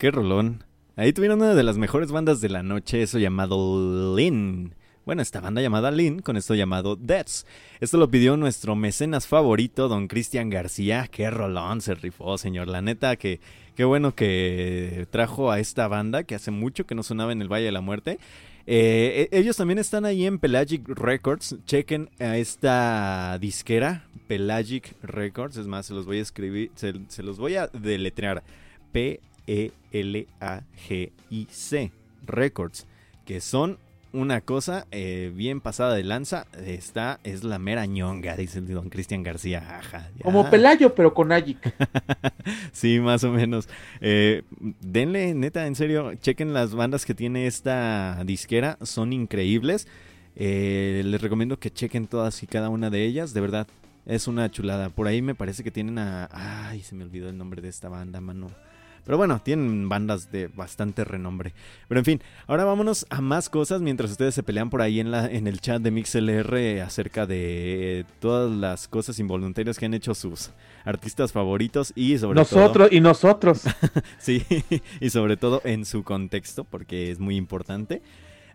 Qué 0.00 0.10
rolón. 0.10 0.64
Ahí 0.96 1.12
tuvieron 1.12 1.42
una 1.42 1.54
de 1.54 1.62
las 1.62 1.76
mejores 1.76 2.10
bandas 2.10 2.40
de 2.40 2.48
la 2.48 2.62
noche, 2.62 3.02
eso 3.02 3.18
llamado 3.18 4.16
Lynn. 4.16 4.74
Bueno, 5.04 5.20
esta 5.20 5.40
banda 5.40 5.60
llamada 5.60 5.90
Lynn, 5.90 6.20
con 6.20 6.38
esto 6.38 6.54
llamado 6.54 6.96
Deaths. 6.96 7.46
Esto 7.80 7.98
lo 7.98 8.10
pidió 8.10 8.38
nuestro 8.38 8.74
mecenas 8.76 9.26
favorito, 9.26 9.88
don 9.88 10.08
Cristian 10.08 10.48
García. 10.48 11.06
Qué 11.10 11.30
rolón 11.30 11.82
se 11.82 11.94
rifó, 11.94 12.38
señor. 12.38 12.68
La 12.68 12.80
neta, 12.80 13.16
que 13.16 13.40
qué 13.76 13.84
bueno 13.84 14.14
que 14.14 15.06
trajo 15.10 15.50
a 15.50 15.60
esta 15.60 15.86
banda 15.86 16.24
que 16.24 16.34
hace 16.34 16.50
mucho 16.50 16.86
que 16.86 16.94
no 16.94 17.02
sonaba 17.02 17.32
en 17.32 17.42
el 17.42 17.52
Valle 17.52 17.66
de 17.66 17.72
la 17.72 17.82
Muerte. 17.82 18.18
Eh, 18.66 19.28
e, 19.30 19.38
ellos 19.38 19.58
también 19.58 19.78
están 19.78 20.06
ahí 20.06 20.24
en 20.24 20.38
Pelagic 20.38 20.88
Records. 20.88 21.58
Chequen 21.66 22.08
a 22.20 22.38
esta 22.38 23.36
disquera, 23.38 24.06
Pelagic 24.28 24.94
Records. 25.02 25.58
Es 25.58 25.66
más, 25.66 25.84
se 25.84 25.92
los 25.92 26.06
voy 26.06 26.20
a 26.20 26.22
escribir, 26.22 26.70
se, 26.74 26.94
se 27.08 27.22
los 27.22 27.38
voy 27.38 27.56
a 27.56 27.66
deletrear. 27.66 28.42
P-E-L-A-G-I-C 29.50 30.62
Records. 32.26 32.86
Que 33.24 33.40
son 33.40 33.78
una 34.12 34.40
cosa 34.40 34.86
eh, 34.92 35.32
bien 35.34 35.60
pasada 35.60 35.94
de 35.94 36.04
lanza. 36.04 36.46
Esta 36.64 37.18
es 37.24 37.42
la 37.42 37.58
mera 37.58 37.86
ñonga, 37.86 38.36
dice 38.36 38.60
don 38.60 38.90
Cristian 38.90 39.24
García. 39.24 39.78
Ajá, 39.78 40.10
Como 40.22 40.48
Pelayo, 40.48 40.94
pero 40.94 41.12
con 41.14 41.32
Agic. 41.32 41.74
sí, 42.72 43.00
más 43.00 43.24
o 43.24 43.32
menos. 43.32 43.68
Eh, 44.00 44.42
denle, 44.80 45.34
neta, 45.34 45.66
en 45.66 45.74
serio, 45.74 46.14
chequen 46.14 46.54
las 46.54 46.74
bandas 46.74 47.04
que 47.04 47.14
tiene 47.14 47.48
esta 47.48 48.22
disquera. 48.24 48.78
Son 48.82 49.12
increíbles. 49.12 49.88
Eh, 50.36 51.02
les 51.04 51.20
recomiendo 51.20 51.58
que 51.58 51.72
chequen 51.72 52.06
todas 52.06 52.40
y 52.44 52.46
cada 52.46 52.68
una 52.68 52.88
de 52.88 53.04
ellas. 53.04 53.34
De 53.34 53.40
verdad, 53.40 53.66
es 54.06 54.28
una 54.28 54.48
chulada. 54.50 54.90
Por 54.90 55.08
ahí 55.08 55.22
me 55.22 55.34
parece 55.34 55.64
que 55.64 55.72
tienen 55.72 55.98
a... 55.98 56.28
Ay, 56.32 56.82
se 56.82 56.94
me 56.94 57.02
olvidó 57.04 57.28
el 57.28 57.36
nombre 57.36 57.60
de 57.62 57.68
esta 57.68 57.88
banda, 57.88 58.20
mano. 58.20 58.48
Pero 59.10 59.18
bueno, 59.18 59.40
tienen 59.42 59.88
bandas 59.88 60.30
de 60.30 60.46
bastante 60.46 61.02
renombre. 61.02 61.52
Pero 61.88 61.98
en 61.98 62.04
fin, 62.04 62.22
ahora 62.46 62.62
vámonos 62.62 63.06
a 63.10 63.20
más 63.20 63.48
cosas 63.48 63.82
mientras 63.82 64.12
ustedes 64.12 64.36
se 64.36 64.44
pelean 64.44 64.70
por 64.70 64.82
ahí 64.82 65.00
en, 65.00 65.10
la, 65.10 65.26
en 65.26 65.48
el 65.48 65.60
chat 65.60 65.82
de 65.82 65.90
MixLR 65.90 66.80
acerca 66.80 67.26
de 67.26 68.06
todas 68.20 68.52
las 68.52 68.86
cosas 68.86 69.18
involuntarias 69.18 69.78
que 69.78 69.86
han 69.86 69.94
hecho 69.94 70.14
sus 70.14 70.52
artistas 70.84 71.32
favoritos 71.32 71.92
y 71.96 72.18
sobre 72.18 72.38
nosotros, 72.38 72.88
todo... 72.88 72.96
Y 72.96 73.00
nosotros. 73.00 73.62
sí, 74.18 74.44
y 75.00 75.10
sobre 75.10 75.36
todo 75.36 75.60
en 75.64 75.86
su 75.86 76.04
contexto, 76.04 76.62
porque 76.62 77.10
es 77.10 77.18
muy 77.18 77.34
importante. 77.34 78.02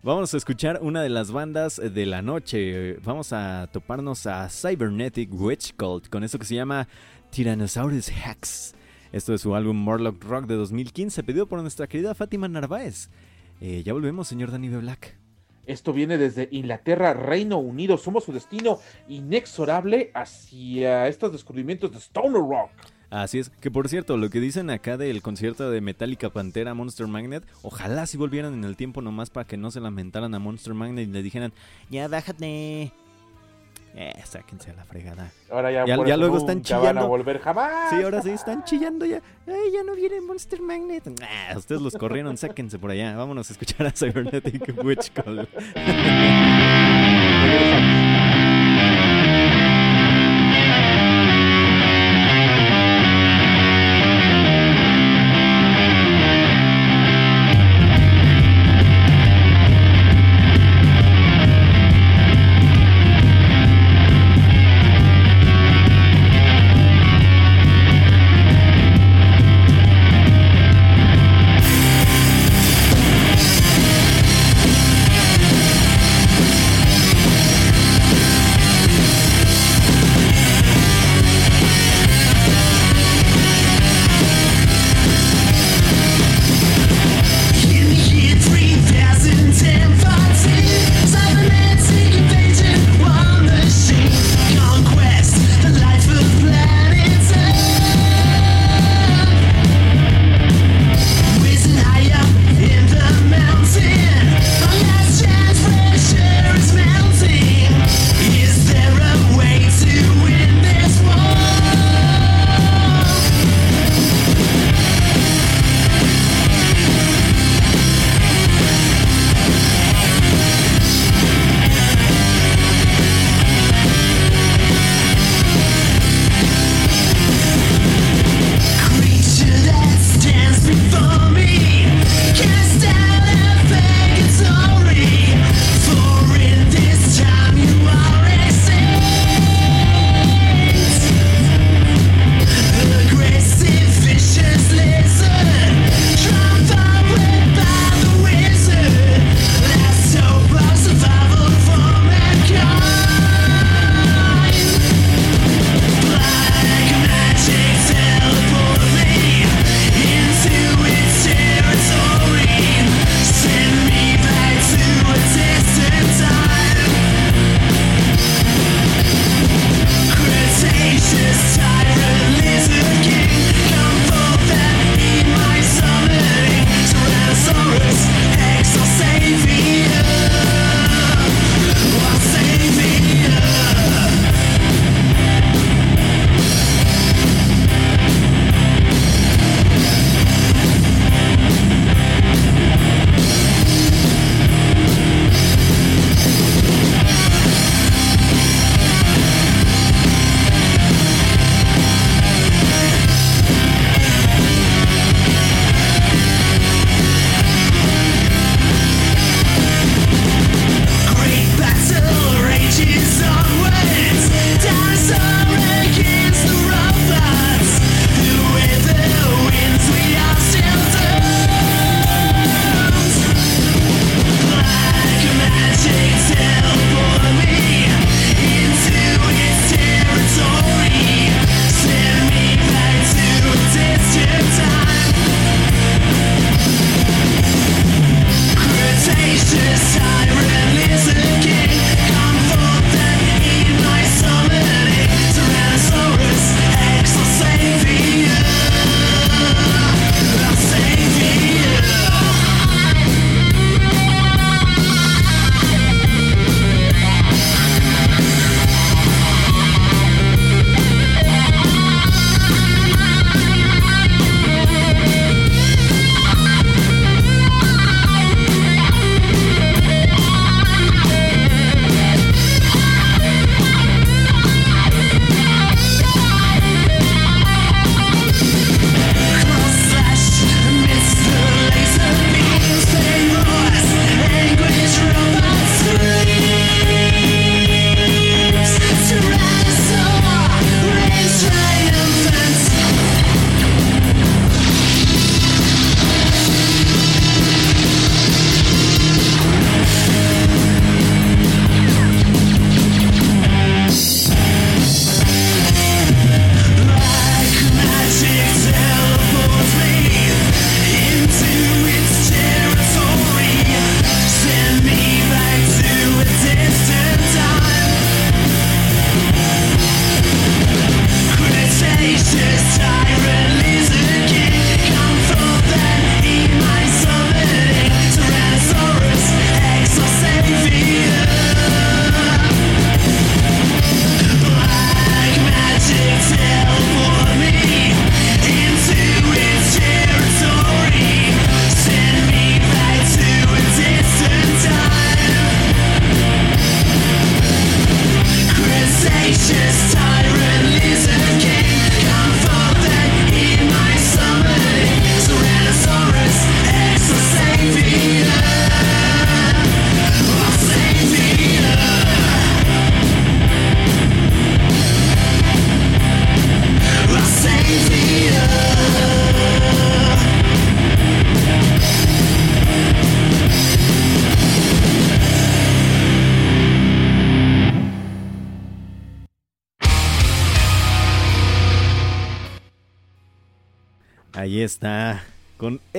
Vamos 0.03 0.34
a 0.34 0.38
escuchar 0.38 0.80
una 0.82 1.03
de 1.03 1.10
las 1.10 1.32
bandas 1.32 1.82
de 1.84 2.06
la 2.06 2.22
noche. 2.22 2.94
Vamos 3.03 3.34
a 3.34 3.68
toparnos 3.73 4.26
a 4.26 4.48
Cybernetic 4.48 5.34
Witch 5.34 5.76
Cult 5.76 6.07
con 6.07 6.23
eso 6.23 6.40
que 6.40 6.45
se 6.45 6.56
llama 6.56 6.88
Tyrannosaurus 7.30 8.07
Hex. 8.07 8.73
Esto 9.16 9.34
es 9.34 9.40
su 9.40 9.56
álbum 9.56 9.78
Morlock 9.78 10.22
Rock 10.26 10.46
de 10.46 10.56
2015, 10.56 11.24
pedido 11.24 11.48
por 11.48 11.62
nuestra 11.62 11.88
querida 11.88 12.14
Fátima 12.14 12.50
Narváez. 12.50 13.10
Eh, 13.62 13.82
ya 13.86 13.94
volvemos, 13.94 14.28
señor 14.28 14.52
Danny 14.52 14.68
B. 14.68 14.80
Black. 14.80 15.16
Esto 15.66 15.94
viene 15.94 16.18
desde 16.18 16.50
Inglaterra, 16.52 17.14
Reino 17.14 17.58
Unido. 17.58 17.98
Somos 17.98 18.26
su 18.26 18.34
destino 18.34 18.78
inexorable 19.08 20.12
hacia 20.14 21.08
estos 21.08 21.32
descubrimientos 21.32 21.94
de 21.94 22.00
Stoner 22.00 22.42
Rock. 22.42 22.72
Así 23.10 23.40
es, 23.40 23.52
que 23.62 23.72
por 23.72 23.88
cierto, 23.88 24.18
lo 24.18 24.30
que 24.30 24.42
dicen 24.42 24.70
acá 24.70 24.98
del 24.98 25.22
concierto 25.22 25.72
de 25.72 25.80
Metallica 25.80 26.30
Pantera 26.30 26.74
Monster 26.74 27.08
Magnet, 27.08 27.46
ojalá 27.62 28.08
si 28.08 28.18
volvieran 28.18 28.54
en 28.54 28.66
el 28.66 28.76
tiempo 28.76 29.02
nomás 29.02 29.30
para 29.30 29.48
que 29.48 29.56
no 29.56 29.72
se 29.72 29.80
lamentaran 29.80 30.36
a 30.36 30.40
Monster 30.40 30.74
Magnet 30.74 31.08
y 31.08 31.12
le 31.14 31.24
dijeran, 31.24 31.54
ya 31.90 32.10
bájate, 32.10 32.92
eh, 33.97 34.13
sáquense 34.26 34.72
a 34.72 34.73
la 34.73 34.84
fregada. 34.84 35.31
Ahora 35.49 35.72
ya, 35.72 35.85
ya, 35.85 36.17
luego 36.17 36.38
están 36.38 36.61
chillando. 36.61 36.85
Van 36.85 36.97
a 36.97 37.05
volver 37.05 37.39
jamás. 37.39 37.89
Sí, 37.89 37.95
ahora 38.03 38.22
sí 38.22 38.31
están 38.31 38.65
chillando 38.65 39.05
ya. 39.05 39.22
Ay, 39.47 39.72
ya 39.73 39.84
no 39.84 39.95
viene 39.95 40.19
Monster 40.19 40.61
Magnet. 40.61 41.07
Ustedes 41.55 41.81
los 41.81 41.93
corrieron, 41.93 42.35
sáquense 42.35 42.77
por 42.77 42.91
allá. 42.91 43.15
Vámonos 43.15 43.49
a 43.49 43.53
escuchar 43.53 43.88
a 43.88 43.91
Cybernetic 43.91 44.84
Witch 44.84 45.13
Call. 45.13 45.47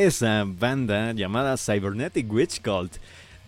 esa 0.06 0.44
banda 0.46 1.12
llamada 1.12 1.56
Cybernetic 1.56 2.32
Witch 2.32 2.62
Cult. 2.62 2.98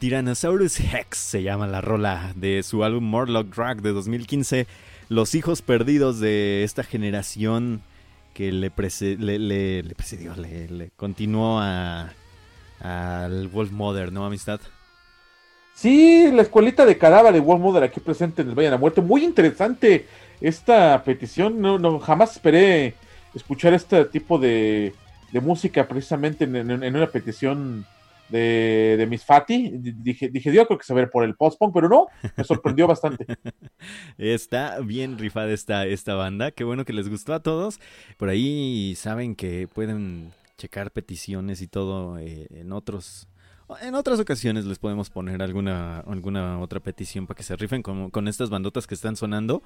Tyrannosaurus 0.00 0.80
Hex 0.80 1.16
se 1.16 1.42
llama 1.44 1.68
la 1.68 1.80
rola 1.80 2.32
de 2.34 2.64
su 2.64 2.82
álbum 2.82 3.04
Morlock 3.04 3.54
Drag 3.54 3.80
de 3.80 3.92
2015. 3.92 4.66
Los 5.08 5.36
hijos 5.36 5.62
perdidos 5.62 6.18
de 6.18 6.64
esta 6.64 6.82
generación 6.82 7.82
que 8.34 8.50
le, 8.50 8.60
le, 8.60 8.70
precedió, 8.70 10.34
le, 10.34 10.90
continuó 10.96 11.60
a, 11.60 12.12
al 12.80 13.46
Wolf 13.48 13.70
Mother, 13.70 14.12
¿no, 14.12 14.26
amistad? 14.26 14.60
Sí, 15.74 16.28
la 16.32 16.42
escuelita 16.42 16.84
de 16.84 16.98
cadáver 16.98 17.32
de 17.32 17.40
Wolf 17.40 17.60
Mother 17.60 17.84
aquí 17.84 18.00
presente 18.00 18.42
en 18.42 18.48
el 18.48 18.54
Valle 18.56 18.66
de 18.66 18.72
la 18.72 18.78
Muerte. 18.78 19.00
Muy 19.00 19.24
interesante 19.24 20.06
esta 20.40 21.04
petición. 21.04 21.60
No 21.60 22.00
jamás 22.00 22.32
esperé 22.32 22.94
escuchar 23.32 23.74
este 23.74 24.04
tipo 24.06 24.38
de, 24.38 24.92
música 25.40 25.86
precisamente 25.86 26.44
en, 26.44 26.96
una 26.96 27.06
petición 27.06 27.86
de, 28.28 28.96
de 28.98 29.06
Miss 29.06 29.24
Fati. 29.24 29.72
Dije, 29.74 30.28
dije, 30.28 30.52
yo 30.52 30.66
creo 30.66 30.78
que 30.78 30.84
se 30.84 30.94
ve 30.94 31.06
por 31.06 31.24
el 31.24 31.34
post-punk, 31.34 31.72
pero 31.74 31.88
no, 31.88 32.06
me 32.36 32.44
sorprendió 32.44 32.86
bastante. 32.88 33.26
Está 34.16 34.80
bien 34.80 35.18
rifada 35.18 35.52
esta, 35.52 35.86
esta 35.86 36.14
banda, 36.14 36.50
qué 36.50 36.64
bueno 36.64 36.84
que 36.84 36.92
les 36.92 37.08
gustó 37.08 37.34
a 37.34 37.40
todos. 37.40 37.80
Por 38.16 38.28
ahí 38.28 38.94
saben 38.96 39.34
que 39.34 39.68
pueden 39.68 40.32
checar 40.56 40.90
peticiones 40.90 41.62
y 41.62 41.68
todo 41.68 42.18
eh, 42.18 42.48
en 42.50 42.72
otros... 42.72 43.28
En 43.82 43.94
otras 43.94 44.18
ocasiones 44.18 44.64
les 44.64 44.78
podemos 44.78 45.10
poner 45.10 45.42
alguna, 45.42 46.00
alguna 46.00 46.58
otra 46.58 46.80
petición 46.80 47.26
para 47.26 47.36
que 47.36 47.42
se 47.42 47.54
rifen 47.54 47.82
con, 47.82 48.08
con 48.08 48.26
estas 48.26 48.48
bandotas 48.48 48.86
que 48.86 48.94
están 48.94 49.14
sonando. 49.14 49.62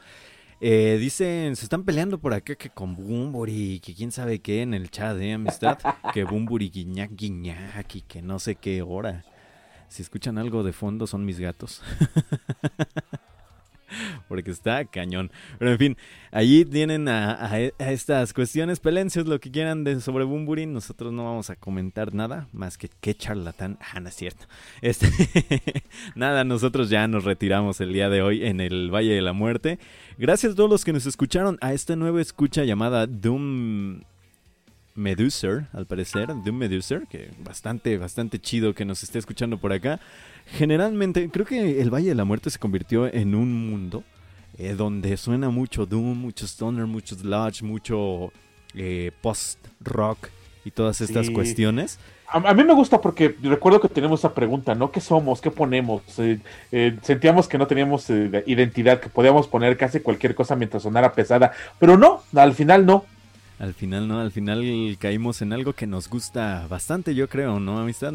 Eh, 0.64 0.96
dicen, 1.00 1.56
se 1.56 1.64
están 1.64 1.82
peleando 1.82 2.20
por 2.20 2.32
acá 2.32 2.54
que 2.54 2.70
con 2.70 2.94
Bumburi, 2.94 3.80
que 3.80 3.96
quién 3.96 4.12
sabe 4.12 4.38
qué 4.38 4.62
en 4.62 4.74
el 4.74 4.92
chat, 4.92 5.18
¿eh, 5.20 5.32
amistad? 5.32 5.76
que 6.14 6.22
Bumburi 6.22 6.70
guiñac 6.70 7.10
guiñac 7.16 7.96
y 7.96 8.02
que 8.02 8.22
no 8.22 8.38
sé 8.38 8.54
qué 8.54 8.80
hora. 8.80 9.24
Si 9.88 10.02
escuchan 10.02 10.38
algo 10.38 10.62
de 10.62 10.72
fondo 10.72 11.08
son 11.08 11.24
mis 11.24 11.40
gatos. 11.40 11.82
porque 14.28 14.50
está 14.50 14.84
cañón. 14.84 15.30
Pero 15.58 15.72
en 15.72 15.78
fin, 15.78 15.96
allí 16.30 16.64
tienen 16.64 17.08
a, 17.08 17.58
estas 17.78 18.32
cuestiones. 18.32 18.80
Pelencias, 18.80 19.26
lo 19.26 19.40
que 19.40 19.50
quieran 19.50 19.84
de 19.84 20.00
sobre 20.00 20.24
Bumburi. 20.24 20.66
Nosotros 20.66 21.12
no 21.12 21.24
vamos 21.24 21.50
a 21.50 21.56
comentar 21.56 22.14
nada 22.14 22.48
más 22.52 22.78
que 22.78 22.88
qué 23.00 23.14
charlatán. 23.14 23.78
Ah, 23.80 24.00
no 24.00 24.08
es 24.08 24.14
cierto. 24.14 24.46
Este, 24.82 25.08
nada, 26.14 26.44
nosotros 26.44 26.90
ya 26.90 27.06
nos 27.06 27.24
retiramos 27.24 27.80
el 27.80 27.92
día 27.92 28.08
de 28.08 28.20
hoy 28.20 28.44
en 28.44 28.60
el 28.60 28.90
Valle 28.92 29.14
de 29.14 29.22
la 29.22 29.32
Muerte. 29.32 29.78
Gracias 30.18 30.52
a 30.52 30.56
todos 30.56 30.68
los 30.68 30.84
que 30.84 30.92
nos 30.92 31.06
escucharon 31.06 31.56
a 31.60 31.72
esta 31.72 31.96
nueva 31.96 32.20
escucha 32.20 32.64
llamada 32.64 33.06
Doom 33.06 34.02
Meduser, 34.94 35.68
al 35.72 35.86
parecer, 35.86 36.28
Doom 36.28 36.56
Meduser, 36.56 37.06
que 37.06 37.30
bastante, 37.42 37.96
bastante 37.96 38.38
chido 38.38 38.74
que 38.74 38.84
nos 38.84 39.02
esté 39.02 39.18
escuchando 39.18 39.58
por 39.58 39.72
acá. 39.72 40.00
Generalmente, 40.46 41.28
creo 41.30 41.46
que 41.46 41.80
el 41.80 41.90
Valle 41.90 42.10
de 42.10 42.14
la 42.14 42.24
Muerte 42.24 42.50
se 42.50 42.58
convirtió 42.58 43.12
en 43.12 43.34
un 43.34 43.70
mundo 43.70 44.04
eh, 44.58 44.74
donde 44.76 45.16
suena 45.16 45.48
mucho 45.48 45.86
Doom, 45.86 46.18
mucho 46.18 46.44
Stoner, 46.46 46.86
mucho 46.86 47.14
Sludge, 47.14 47.62
mucho 47.62 48.32
eh, 48.74 49.10
post-rock 49.22 50.28
y 50.64 50.70
todas 50.70 51.00
estas 51.00 51.30
cuestiones. 51.30 51.98
A, 52.28 52.54
mí 52.54 52.64
me 52.64 52.74
gusta 52.74 53.00
porque 53.00 53.34
recuerdo 53.42 53.80
que 53.80 53.88
tenemos 53.88 54.20
esa 54.20 54.34
pregunta, 54.34 54.74
¿no? 54.74 54.90
¿Qué 54.90 55.00
somos? 55.00 55.40
¿Qué 55.40 55.50
ponemos? 55.50 56.02
Eh, 56.18 56.98
sentíamos 57.02 57.48
que 57.48 57.58
no 57.58 57.66
teníamos 57.66 58.08
identidad, 58.10 59.00
que 59.00 59.08
podíamos 59.08 59.48
poner 59.48 59.76
casi 59.76 60.00
cualquier 60.00 60.34
cosa 60.34 60.54
mientras 60.54 60.82
sonara 60.82 61.12
pesada, 61.12 61.52
pero 61.78 61.96
no, 61.96 62.22
al 62.34 62.54
final 62.54 62.86
no. 62.86 63.04
Al 63.58 63.74
final 63.74 64.08
no, 64.08 64.20
al 64.20 64.32
final 64.32 64.96
caímos 64.98 65.40
en 65.42 65.52
algo 65.52 65.72
que 65.72 65.86
nos 65.86 66.08
gusta 66.08 66.66
bastante, 66.68 67.14
yo 67.14 67.28
creo, 67.28 67.60
¿no, 67.60 67.78
amistad? 67.78 68.12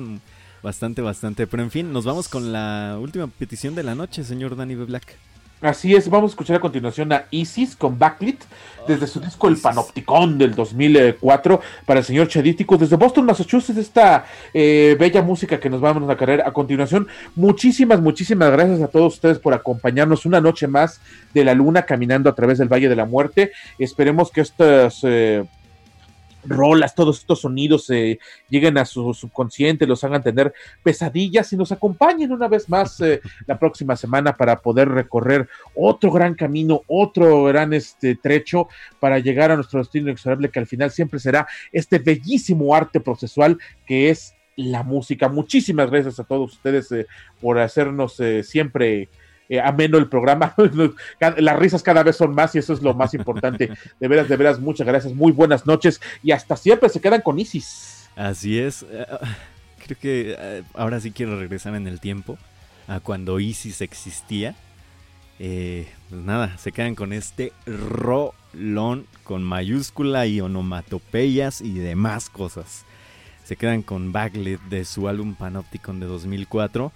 Bastante, 0.67 1.01
bastante. 1.01 1.47
Pero 1.47 1.63
en 1.63 1.71
fin, 1.71 1.93
nos 1.93 2.03
vamos 2.03 2.27
con 2.27 2.51
la 2.51 2.97
última 2.99 3.27
petición 3.27 3.73
de 3.73 3.83
la 3.83 3.95
noche, 3.95 4.25
señor 4.25 4.57
Danny 4.57 4.75
B. 4.75 4.83
Black. 4.83 5.15
Así 5.61 5.95
es, 5.95 6.09
vamos 6.09 6.31
a 6.31 6.33
escuchar 6.33 6.57
a 6.57 6.59
continuación 6.59 7.13
a 7.13 7.23
Isis 7.31 7.77
con 7.77 7.97
Backlit 7.97 8.43
desde 8.85 9.07
su 9.07 9.21
disco 9.21 9.47
El 9.47 9.55
Panopticon 9.55 10.37
del 10.37 10.53
2004 10.53 11.61
para 11.85 12.01
el 12.01 12.05
señor 12.05 12.27
Chadítico 12.27 12.77
desde 12.77 12.97
Boston, 12.97 13.25
Massachusetts, 13.25 13.79
esta 13.79 14.25
eh, 14.53 14.97
bella 14.99 15.21
música 15.21 15.57
que 15.57 15.69
nos 15.69 15.79
vamos 15.79 16.09
a 16.09 16.17
caer 16.17 16.41
a 16.41 16.51
continuación. 16.51 17.07
Muchísimas, 17.37 18.01
muchísimas 18.01 18.51
gracias 18.51 18.81
a 18.81 18.89
todos 18.89 19.13
ustedes 19.13 19.39
por 19.39 19.53
acompañarnos 19.53 20.25
una 20.25 20.41
noche 20.41 20.67
más 20.67 20.99
de 21.33 21.45
la 21.45 21.53
luna 21.53 21.83
caminando 21.83 22.29
a 22.29 22.35
través 22.35 22.57
del 22.57 22.67
Valle 22.67 22.89
de 22.89 22.95
la 22.97 23.05
Muerte. 23.05 23.53
Esperemos 23.79 24.31
que 24.31 24.41
estas... 24.41 24.99
Eh, 25.03 25.45
rolas, 26.45 26.95
todos 26.95 27.19
estos 27.19 27.41
sonidos 27.41 27.89
eh, 27.89 28.19
lleguen 28.49 28.77
a 28.77 28.85
su 28.85 29.13
subconsciente, 29.13 29.87
los 29.87 30.03
hagan 30.03 30.23
tener 30.23 30.53
pesadillas 30.83 31.51
y 31.53 31.57
nos 31.57 31.71
acompañen 31.71 32.31
una 32.31 32.47
vez 32.47 32.69
más 32.69 32.99
eh, 33.01 33.21
la 33.45 33.57
próxima 33.59 33.95
semana 33.95 34.35
para 34.35 34.59
poder 34.59 34.89
recorrer 34.89 35.47
otro 35.75 36.11
gran 36.11 36.35
camino, 36.35 36.81
otro 36.87 37.45
gran 37.45 37.73
este, 37.73 38.15
trecho 38.15 38.67
para 38.99 39.19
llegar 39.19 39.51
a 39.51 39.55
nuestro 39.55 39.79
destino 39.79 40.07
inexorable 40.07 40.49
que 40.49 40.59
al 40.59 40.67
final 40.67 40.91
siempre 40.91 41.19
será 41.19 41.47
este 41.71 41.99
bellísimo 41.99 42.73
arte 42.73 42.99
procesual 42.99 43.57
que 43.85 44.09
es 44.09 44.33
la 44.55 44.83
música. 44.83 45.29
Muchísimas 45.29 45.91
gracias 45.91 46.19
a 46.19 46.23
todos 46.23 46.53
ustedes 46.53 46.91
eh, 46.91 47.05
por 47.39 47.59
hacernos 47.59 48.19
siempre 48.43 49.09
eh, 49.49 49.59
ameno 49.59 49.97
el 49.97 50.07
programa. 50.07 50.53
Las 51.37 51.59
risas 51.59 51.83
cada 51.83 52.03
vez 52.03 52.15
son 52.15 52.33
más 52.33 52.55
y 52.55 52.59
eso 52.59 52.73
es 52.73 52.81
lo 52.81 52.93
más 52.93 53.13
importante. 53.13 53.71
De 53.99 54.07
veras, 54.07 54.27
de 54.27 54.37
veras, 54.37 54.59
muchas 54.59 54.85
gracias. 54.85 55.13
Muy 55.13 55.31
buenas 55.31 55.65
noches 55.65 56.01
y 56.23 56.31
hasta 56.31 56.55
siempre 56.55 56.89
se 56.89 57.01
quedan 57.01 57.21
con 57.21 57.39
Isis. 57.39 58.09
Así 58.15 58.59
es. 58.59 58.83
Eh, 58.83 59.05
creo 59.85 59.97
que 59.99 60.35
eh, 60.37 60.63
ahora 60.73 60.99
sí 60.99 61.11
quiero 61.11 61.39
regresar 61.39 61.75
en 61.75 61.87
el 61.87 61.99
tiempo 61.99 62.37
a 62.87 62.99
cuando 62.99 63.39
Isis 63.39 63.81
existía. 63.81 64.55
pues 65.37 65.87
nada, 66.09 66.57
se 66.57 66.71
quedan 66.71 66.95
con 66.95 67.13
este 67.13 67.53
rolón 67.65 69.05
con 69.23 69.43
mayúscula 69.43 70.25
y 70.25 70.41
onomatopeyas 70.41 71.61
y 71.61 71.79
demás 71.79 72.29
cosas. 72.29 72.85
Se 73.43 73.55
quedan 73.55 73.81
con 73.81 74.11
Baglet 74.11 74.59
de 74.63 74.83
su 74.83 75.07
álbum 75.07 75.35
Panopticon 75.35 76.01
de 76.01 76.05
2004 76.05 76.91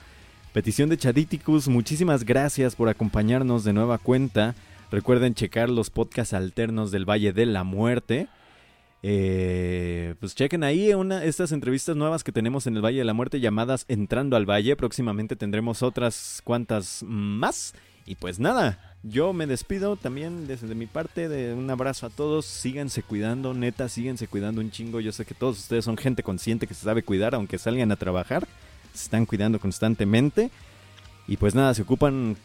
Petición 0.54 0.90
de 0.90 0.98
Chaditicus, 0.98 1.70
muchísimas 1.70 2.26
gracias 2.26 2.76
por 2.76 2.90
acompañarnos 2.90 3.64
de 3.64 3.72
nueva 3.72 3.98
cuenta. 3.98 4.54
Recuerden 4.92 5.34
checar 5.34 5.70
los 5.70 5.90
podcasts 5.90 6.34
alternos 6.34 6.92
del 6.92 7.10
Valle 7.10 7.32
de 7.32 7.46
la 7.46 7.64
Muerte. 7.64 8.28
Eh, 9.02 10.14
pues 10.20 10.36
chequen 10.36 10.66
ahí 10.66 10.94
una, 10.94 11.24
estas 11.24 11.54
entrevistas 11.54 11.96
nuevas 11.96 12.26
que 12.26 12.34
tenemos 12.34 12.68
en 12.68 12.76
el 12.76 12.84
Valle 12.84 12.98
de 12.98 13.06
la 13.06 13.14
Muerte 13.14 13.40
llamadas 13.40 13.86
Entrando 13.88 14.36
al 14.36 14.46
Valle. 14.46 14.76
Próximamente 14.76 15.38
tendremos 15.38 15.84
otras 15.84 16.42
cuantas 16.44 17.02
más. 17.08 17.74
Y 18.06 18.16
pues 18.16 18.38
nada, 18.38 18.98
yo 19.04 19.32
me 19.32 19.48
despido 19.48 19.96
también 19.96 20.48
desde 20.48 20.76
mi 20.76 20.86
parte 20.86 21.30
de 21.30 21.54
un 21.54 21.70
abrazo 21.70 22.08
a 22.08 22.10
todos. 22.10 22.46
Síganse 22.46 23.04
cuidando, 23.04 23.54
neta, 23.54 23.88
síganse 23.88 24.28
cuidando 24.28 24.60
un 24.60 24.70
chingo. 24.70 25.00
Yo 25.00 25.14
sé 25.14 25.24
que 25.24 25.34
todos 25.34 25.60
ustedes 25.60 25.86
son 25.86 25.96
gente 25.96 26.24
consciente 26.24 26.68
que 26.68 26.74
se 26.74 26.84
sabe 26.84 27.04
cuidar 27.04 27.36
aunque 27.36 27.58
salgan 27.58 27.94
a 27.94 27.96
trabajar 27.96 28.46
se 28.94 29.04
están 29.04 29.26
cuidando 29.26 29.60
constantemente. 29.60 30.52
Y 31.28 31.38
pues 31.38 31.56
nada, 31.56 31.74
se 31.74 31.84
ocupan 31.84 32.38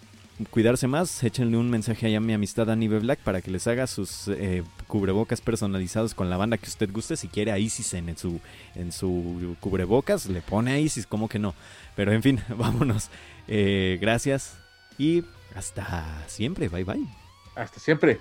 cuidarse 0.50 0.86
más, 0.86 1.22
échenle 1.24 1.56
un 1.56 1.70
mensaje 1.70 2.14
a 2.14 2.20
mi 2.20 2.34
amistad 2.34 2.70
Annie 2.70 2.88
Black 2.88 3.20
para 3.20 3.40
que 3.40 3.50
les 3.50 3.66
haga 3.66 3.86
sus 3.86 4.28
eh, 4.28 4.62
cubrebocas 4.86 5.40
personalizados 5.40 6.14
con 6.14 6.28
la 6.28 6.36
banda 6.36 6.58
que 6.58 6.68
usted 6.68 6.90
guste. 6.92 7.16
Si 7.16 7.28
quiere 7.28 7.52
a 7.52 7.58
Isis 7.58 7.94
en, 7.94 8.16
su, 8.16 8.40
en 8.74 8.92
su 8.92 9.56
cubrebocas, 9.60 10.26
le 10.26 10.42
pone 10.42 10.72
a 10.72 10.78
Isis, 10.78 11.06
como 11.06 11.28
que 11.28 11.38
no. 11.38 11.54
Pero 11.94 12.12
en 12.12 12.22
fin, 12.22 12.40
vámonos. 12.48 13.08
Eh, 13.48 13.98
gracias 14.00 14.56
y 14.98 15.24
hasta 15.54 16.24
siempre. 16.26 16.68
Bye 16.68 16.84
bye. 16.84 17.06
Hasta 17.54 17.80
siempre. 17.80 18.20